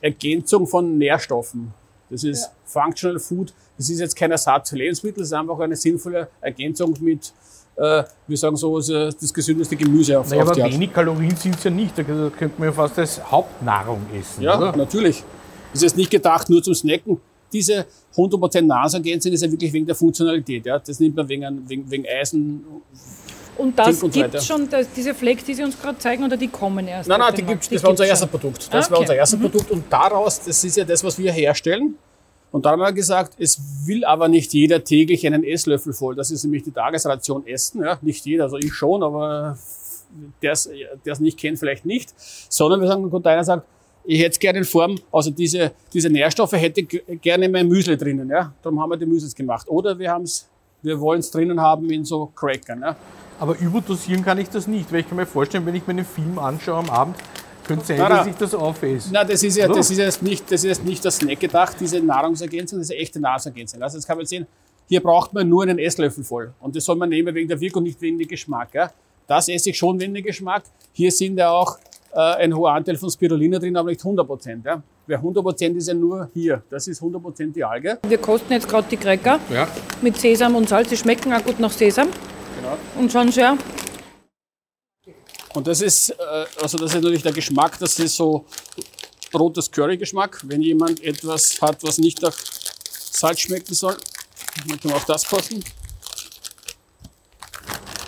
Ergänzung 0.01 0.67
von 0.67 0.99
Nährstoffen. 0.99 1.73
Das 2.09 2.25
ist 2.25 2.43
ja. 2.43 2.51
Functional 2.65 3.19
Food. 3.19 3.53
Das 3.77 3.89
ist 3.89 4.01
jetzt 4.01 4.17
kein 4.17 4.31
Ersatz 4.31 4.71
für 4.71 4.77
Lebensmittel, 4.77 5.21
das 5.21 5.29
ist 5.29 5.33
einfach 5.33 5.59
eine 5.61 5.77
sinnvolle 5.77 6.29
Ergänzung 6.41 6.95
mit, 7.01 7.33
äh, 7.77 8.03
wir 8.27 8.37
sagen 8.37 8.57
so, 8.57 8.79
das 8.79 9.33
gesündeste 9.33 9.77
Gemüse 9.77 10.19
auf, 10.19 10.29
naja, 10.29 10.43
auf 10.43 10.51
aber 10.51 10.71
wenig 10.71 10.93
Kalorien 10.93 11.35
sind 11.37 11.57
es 11.57 11.65
ja 11.65 11.71
nicht. 11.71 11.97
Da 11.97 12.03
könnte 12.03 12.51
man 12.59 12.69
ja 12.69 12.73
fast 12.73 12.99
als 12.99 13.31
Hauptnahrung 13.31 14.05
essen. 14.19 14.43
Ja, 14.43 14.59
oder? 14.59 14.77
natürlich. 14.77 15.23
Das 15.73 15.77
ist 15.79 15.83
jetzt 15.83 15.97
nicht 15.97 16.11
gedacht 16.11 16.51
nur 16.51 16.63
zum 16.63 16.75
Snacken. 16.75 17.21
Diese 17.53 17.87
100% 18.17 18.63
Nasergänse 18.63 19.31
ist 19.31 19.43
ja 19.43 19.51
wirklich 19.51 19.73
wegen 19.73 19.87
der 19.87 19.95
Funktionalität. 19.95 20.67
Ja. 20.67 20.79
Das 20.79 21.01
nimmt 21.01 21.17
man 21.17 21.29
wegen, 21.29 21.69
wegen, 21.69 21.91
wegen 21.91 22.05
Eisen, 22.07 22.65
und 23.57 23.79
das 23.79 24.01
gibt 24.01 24.35
es 24.35 24.47
schon, 24.47 24.69
das, 24.69 24.87
diese 24.95 25.15
Flex, 25.15 25.45
die 25.45 25.55
Sie 25.55 25.63
uns 25.63 25.81
gerade 25.81 25.99
zeigen, 25.99 26.25
oder 26.25 26.37
die 26.37 26.49
kommen 26.49 26.87
erst? 26.87 27.09
Nein, 27.09 27.21
nein, 27.21 27.35
die 27.35 27.43
gibt's, 27.43 27.69
das 27.69 27.83
war 27.83 27.91
unser 27.91 28.07
erstes 28.07 28.29
Produkt. 28.29 28.69
Das 28.73 28.75
ah, 28.75 28.79
okay. 28.79 28.91
war 28.93 29.01
unser 29.01 29.15
erstes 29.17 29.39
mhm. 29.39 29.43
Produkt 29.43 29.71
und 29.71 29.85
daraus, 29.91 30.41
das 30.41 30.65
ist 30.65 30.77
ja 30.77 30.85
das, 30.85 31.03
was 31.05 31.19
wir 31.19 31.33
herstellen. 31.33 31.97
Und 32.53 32.65
da 32.65 32.71
haben 32.71 32.81
wir 32.81 32.93
gesagt, 32.93 33.35
es 33.39 33.61
will 33.87 34.05
aber 34.05 34.29
nicht 34.29 34.53
jeder 34.53 34.83
täglich 34.83 35.25
einen 35.27 35.45
Esslöffel 35.45 35.93
voll. 35.93 36.17
Das 36.17 36.31
ist 36.31 36.43
nämlich 36.43 36.65
die 36.65 36.73
Tagesration 36.73 37.47
Essen. 37.47 37.83
Ja, 37.83 37.99
nicht 38.03 38.27
jeder, 38.27 38.45
also 38.45 38.57
ich 38.57 38.73
schon, 38.73 39.03
aber 39.03 39.57
der 40.43 40.53
es 40.53 41.21
nicht 41.21 41.39
kennt, 41.39 41.59
vielleicht 41.59 41.87
nicht. 41.87 42.13
Sondern 42.19 42.81
wir 42.81 42.89
sagen, 42.89 43.03
der 43.03 43.11
Container 43.11 43.45
sagt, 43.45 43.67
ich 44.05 44.21
hätte 44.21 44.31
es 44.31 44.39
gerne 44.41 44.59
in 44.59 44.65
Form, 44.65 44.99
also 45.13 45.31
diese, 45.31 45.73
diese 45.93 46.11
Nährstoffe 46.11 46.53
hätte 46.53 46.81
ich 46.81 47.21
gerne 47.21 47.47
in 47.47 47.53
meinem 47.53 47.69
Müsli 47.69 47.97
drinnen. 47.97 48.29
Ja? 48.29 48.53
Darum 48.63 48.81
haben 48.81 48.91
wir 48.91 48.97
die 48.97 49.07
Müslis 49.07 49.35
gemacht. 49.35 49.69
Oder 49.69 49.97
wir 49.99 50.11
haben 50.11 50.25
es, 50.25 50.49
wir 50.83 51.01
wollen 51.01 51.20
es 51.20 51.31
drinnen 51.31 51.61
haben 51.61 51.91
in 51.91 52.05
so 52.05 52.26
Crackern. 52.26 52.83
Ja? 52.83 52.97
Aber 53.39 53.59
überdosieren 53.59 54.24
kann 54.24 54.39
ich 54.39 54.49
das 54.51 54.66
nicht, 54.66 54.93
weil 54.93 55.01
ich 55.01 55.09
kann 55.09 55.16
mir 55.16 55.26
vorstellen, 55.26 55.64
wenn 55.66 55.74
ich 55.74 55.87
mir 55.87 55.93
einen 55.93 56.05
Film 56.05 56.39
anschaue 56.39 56.78
am 56.78 56.91
Abend, 56.91 57.16
könnte 57.64 57.85
sein, 57.85 57.99
dass 57.99 58.26
ich 58.26 58.35
das 58.35 58.55
aufesse. 58.55 59.12
Nein, 59.12 59.26
das 59.28 59.43
ist 59.43 59.57
ja, 59.57 59.68
das 59.68 59.91
ist 59.91 59.99
jetzt 59.99 60.22
nicht, 60.22 60.45
das 60.51 60.64
ist 60.64 60.68
jetzt 60.68 60.85
nicht 60.85 61.05
das 61.05 61.16
Snack 61.16 61.41
gedacht, 61.41 61.76
diese 61.78 62.01
Nahrungsergänzung, 62.01 62.78
das 62.78 62.89
ist 62.89 62.93
eine 62.93 63.01
echte 63.01 63.20
Nahrungsergänzung. 63.20 63.83
Also 63.83 63.97
jetzt 63.97 64.07
kann 64.07 64.16
man 64.16 64.26
sehen, 64.26 64.47
hier 64.89 65.01
braucht 65.01 65.33
man 65.33 65.49
nur 65.49 65.62
einen 65.62 65.78
Esslöffel 65.78 66.24
voll. 66.24 66.53
Und 66.61 66.74
das 66.74 66.85
soll 66.85 66.97
man 66.97 67.09
nehmen 67.09 67.35
wegen 67.35 67.49
der 67.49 67.61
Wirkung, 67.61 67.85
nicht 67.85 68.01
wegen 68.01 68.18
dem 68.18 68.26
Geschmack. 68.26 68.74
Ja. 68.74 68.91
Das 69.26 69.49
esse 69.49 69.70
ich 69.70 69.78
schon 69.78 70.01
wegen 70.01 70.12
dem 70.14 70.24
Geschmack. 70.24 70.64
Hier 70.93 71.12
sind 71.12 71.39
ja 71.39 71.51
auch 71.51 71.78
äh, 72.12 72.18
ein 72.18 72.55
hoher 72.55 72.72
Anteil 72.72 72.97
von 72.97 73.09
Spirulina 73.09 73.59
drin, 73.59 73.76
aber 73.76 73.91
nicht 73.91 74.01
100 74.01 74.26
Prozent. 74.26 74.66
Ja. 74.66 74.83
Wer 75.11 75.19
100 75.19 75.43
Prozent 75.43 75.77
ist 75.77 75.89
ja 75.89 75.95
nur 75.95 76.31
hier. 76.33 76.63
Das 76.71 76.87
ist 76.87 77.03
100 77.03 77.21
Prozent 77.21 77.57
die 77.57 77.65
Alge. 77.65 77.99
Wir 78.07 78.19
kosten 78.19 78.53
jetzt 78.53 78.69
gerade 78.69 78.87
die 78.89 78.97
Cracker 78.97 79.41
ja. 79.53 79.67
mit 80.03 80.17
Sesam 80.17 80.55
und 80.55 80.69
Salz. 80.69 80.89
Die 80.89 80.97
schmecken 80.97 81.33
auch 81.33 81.43
gut 81.43 81.59
nach 81.59 81.73
Sesam. 81.73 82.11
Genau. 82.55 82.79
Und 82.97 83.11
schon 83.11 83.33
sehr. 83.33 83.59
Und 85.53 85.67
das 85.67 85.81
ist, 85.81 86.11
äh, 86.11 86.15
also 86.63 86.79
das 86.79 86.91
ist 86.91 86.95
natürlich 86.95 87.25
der 87.25 87.33
Geschmack, 87.33 87.77
das 87.81 87.99
ist 87.99 88.15
so 88.15 88.45
rotes 89.35 89.69
Curry-Geschmack. 89.69 90.43
Wenn 90.45 90.63
jemand 90.63 91.03
etwas 91.03 91.61
hat, 91.61 91.83
was 91.83 91.99
nicht 91.99 92.23
nach 92.23 92.37
Salz 92.89 93.41
schmecken 93.41 93.75
soll, 93.75 93.97
dann 94.69 94.79
kann 94.79 94.93
man 94.93 95.01
auch 95.01 95.07
das 95.07 95.27
kosten. 95.27 95.65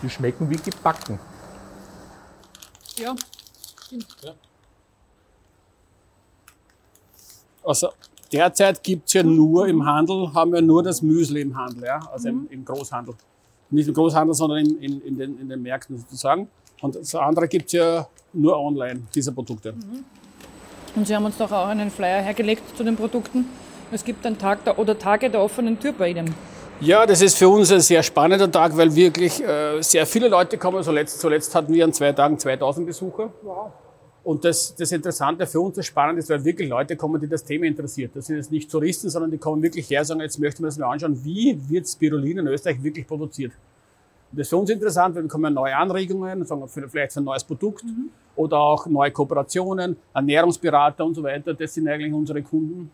Die 0.04 0.08
schmecken 0.08 0.48
wie 0.48 0.56
gebacken. 0.56 1.18
Ja. 2.96 3.16
ja. 4.22 4.34
Also 7.64 7.88
derzeit 8.32 8.82
gibt 8.82 9.08
es 9.08 9.14
ja 9.14 9.22
nur 9.22 9.66
im 9.68 9.84
Handel, 9.84 10.32
haben 10.34 10.52
wir 10.52 10.62
nur 10.62 10.82
das 10.82 11.02
Müsli 11.02 11.42
im 11.42 11.56
Handel, 11.56 11.84
ja, 11.84 12.00
also 12.12 12.30
mhm. 12.30 12.48
im, 12.50 12.58
im 12.58 12.64
Großhandel 12.64 13.14
nicht 13.72 13.88
im 13.88 13.94
Großhandel, 13.94 14.34
sondern 14.34 14.58
in, 14.58 14.80
in, 14.80 15.00
in, 15.00 15.18
den, 15.18 15.38
in 15.38 15.48
den 15.48 15.62
Märkten 15.62 15.98
sozusagen. 15.98 16.48
Und 16.80 16.96
das 16.96 17.14
andere 17.14 17.48
gibt 17.48 17.66
es 17.66 17.72
ja 17.72 18.06
nur 18.32 18.58
online, 18.58 19.02
diese 19.14 19.32
Produkte. 19.32 19.72
Mhm. 19.72 20.04
Und 20.94 21.06
Sie 21.06 21.16
haben 21.16 21.24
uns 21.24 21.38
doch 21.38 21.50
auch 21.50 21.66
einen 21.66 21.90
Flyer 21.90 22.20
hergelegt 22.20 22.76
zu 22.76 22.84
den 22.84 22.96
Produkten. 22.96 23.46
Es 23.90 24.04
gibt 24.04 24.26
einen 24.26 24.38
Tag 24.38 24.64
der, 24.64 24.78
oder 24.78 24.98
Tage 24.98 25.30
der 25.30 25.40
offenen 25.40 25.78
Tür 25.80 25.92
bei 25.92 26.10
Ihnen. 26.10 26.34
Ja, 26.80 27.06
das 27.06 27.22
ist 27.22 27.38
für 27.38 27.48
uns 27.48 27.70
ein 27.70 27.80
sehr 27.80 28.02
spannender 28.02 28.50
Tag, 28.50 28.76
weil 28.76 28.94
wirklich 28.94 29.42
äh, 29.42 29.80
sehr 29.80 30.04
viele 30.04 30.28
Leute 30.28 30.58
kommen. 30.58 30.82
Zuletzt, 30.82 31.20
zuletzt 31.20 31.54
hatten 31.54 31.72
wir 31.72 31.84
an 31.84 31.92
zwei 31.92 32.12
Tagen 32.12 32.38
2000 32.38 32.86
Besucher. 32.86 33.32
Wow. 33.42 33.72
Und 34.24 34.44
das, 34.44 34.74
das 34.76 34.92
Interessante 34.92 35.46
für 35.46 35.60
uns, 35.60 35.74
das 35.74 35.86
Spannende 35.86 36.20
ist, 36.20 36.30
weil 36.30 36.44
wirklich 36.44 36.68
Leute 36.68 36.96
kommen, 36.96 37.20
die 37.20 37.26
das 37.26 37.42
Thema 37.42 37.66
interessiert. 37.66 38.12
Das 38.14 38.26
sind 38.26 38.36
jetzt 38.36 38.52
nicht 38.52 38.70
Touristen, 38.70 39.10
sondern 39.10 39.32
die 39.32 39.38
kommen 39.38 39.62
wirklich 39.62 39.90
her 39.90 40.00
und 40.00 40.06
sagen, 40.06 40.20
jetzt 40.20 40.38
möchten 40.38 40.62
wir 40.62 40.68
das 40.68 40.78
mal 40.78 40.92
anschauen, 40.92 41.18
wie 41.24 41.58
wird 41.68 41.88
Spirulina 41.88 42.40
in 42.40 42.46
Österreich 42.46 42.80
wirklich 42.82 43.06
produziert. 43.06 43.52
Und 44.30 44.38
das 44.38 44.46
ist 44.46 44.50
für 44.50 44.56
uns 44.58 44.70
interessant, 44.70 45.16
weil 45.16 45.22
wir 45.22 45.28
bekommen 45.28 45.52
neue 45.52 45.76
Anregungen, 45.76 46.44
sagen 46.44 46.60
wir 46.60 46.88
vielleicht 46.88 47.12
für 47.12 47.20
ein 47.20 47.24
neues 47.24 47.42
Produkt 47.42 47.82
mhm. 47.82 48.10
oder 48.36 48.58
auch 48.58 48.86
neue 48.86 49.10
Kooperationen, 49.10 49.96
Ernährungsberater 50.14 51.04
und 51.04 51.14
so 51.14 51.22
weiter. 51.24 51.52
Das 51.52 51.74
sind 51.74 51.88
eigentlich 51.88 52.12
unsere 52.12 52.42
Kunden, 52.42 52.92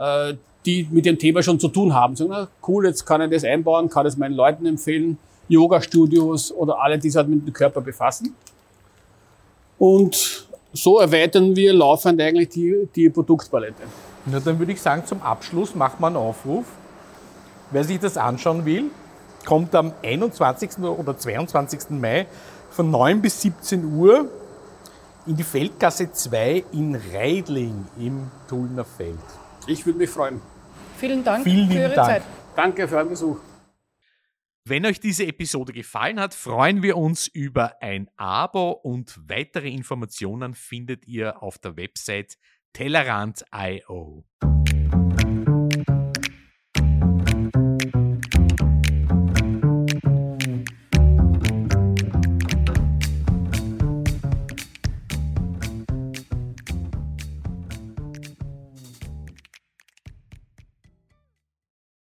äh, 0.00 0.34
die 0.66 0.88
mit 0.90 1.06
dem 1.06 1.16
Thema 1.16 1.44
schon 1.44 1.60
zu 1.60 1.68
tun 1.68 1.94
haben. 1.94 2.16
Sagen, 2.16 2.30
na, 2.30 2.48
cool, 2.66 2.86
jetzt 2.86 3.06
kann 3.06 3.22
ich 3.22 3.30
das 3.30 3.44
einbauen, 3.44 3.88
kann 3.88 4.04
das 4.04 4.16
meinen 4.16 4.34
Leuten 4.34 4.66
empfehlen, 4.66 5.16
Yoga-Studios 5.48 6.50
oder 6.50 6.80
alle, 6.82 6.98
die 6.98 7.08
sich 7.08 7.16
halt 7.16 7.28
mit 7.28 7.46
dem 7.46 7.52
Körper 7.52 7.80
befassen. 7.80 8.34
Und 9.78 10.48
so 10.76 10.98
erweitern 10.98 11.56
wir 11.56 11.72
laufend 11.72 12.20
eigentlich 12.20 12.50
die, 12.50 12.88
die 12.94 13.08
Produktpalette. 13.10 13.82
Na, 14.26 14.40
dann 14.40 14.58
würde 14.58 14.72
ich 14.72 14.80
sagen, 14.80 15.04
zum 15.06 15.22
Abschluss 15.22 15.74
macht 15.74 16.00
man 16.00 16.16
einen 16.16 16.24
Aufruf. 16.24 16.66
Wer 17.70 17.84
sich 17.84 17.98
das 17.98 18.16
anschauen 18.16 18.64
will, 18.64 18.84
kommt 19.44 19.74
am 19.74 19.92
21. 20.02 20.78
oder 20.78 21.16
22. 21.16 21.90
Mai 21.90 22.26
von 22.70 22.90
9 22.90 23.22
bis 23.22 23.40
17 23.42 23.84
Uhr 23.96 24.28
in 25.26 25.36
die 25.36 25.42
Feldgasse 25.42 26.12
2 26.12 26.64
in 26.72 27.00
Reidling 27.14 27.86
im 27.98 28.30
Tullner 28.48 28.84
Feld. 28.84 29.18
Ich 29.66 29.84
würde 29.84 29.98
mich 29.98 30.10
freuen. 30.10 30.40
Vielen 30.96 31.24
Dank 31.24 31.44
Vielen 31.44 31.68
für 31.68 31.78
Ihre 31.78 31.94
Dank. 31.94 32.08
Zeit. 32.08 32.22
Danke 32.54 32.88
für 32.88 32.96
euren 32.96 33.08
Besuch. 33.08 33.36
Wenn 34.68 34.84
euch 34.84 34.98
diese 34.98 35.24
Episode 35.24 35.72
gefallen 35.72 36.18
hat, 36.18 36.34
freuen 36.34 36.82
wir 36.82 36.96
uns 36.96 37.28
über 37.28 37.80
ein 37.80 38.10
Abo 38.16 38.72
und 38.72 39.16
weitere 39.28 39.68
Informationen 39.68 40.54
findet 40.54 41.06
ihr 41.06 41.40
auf 41.40 41.56
der 41.58 41.76
Website 41.76 42.36
tellerant.io. 42.72 44.24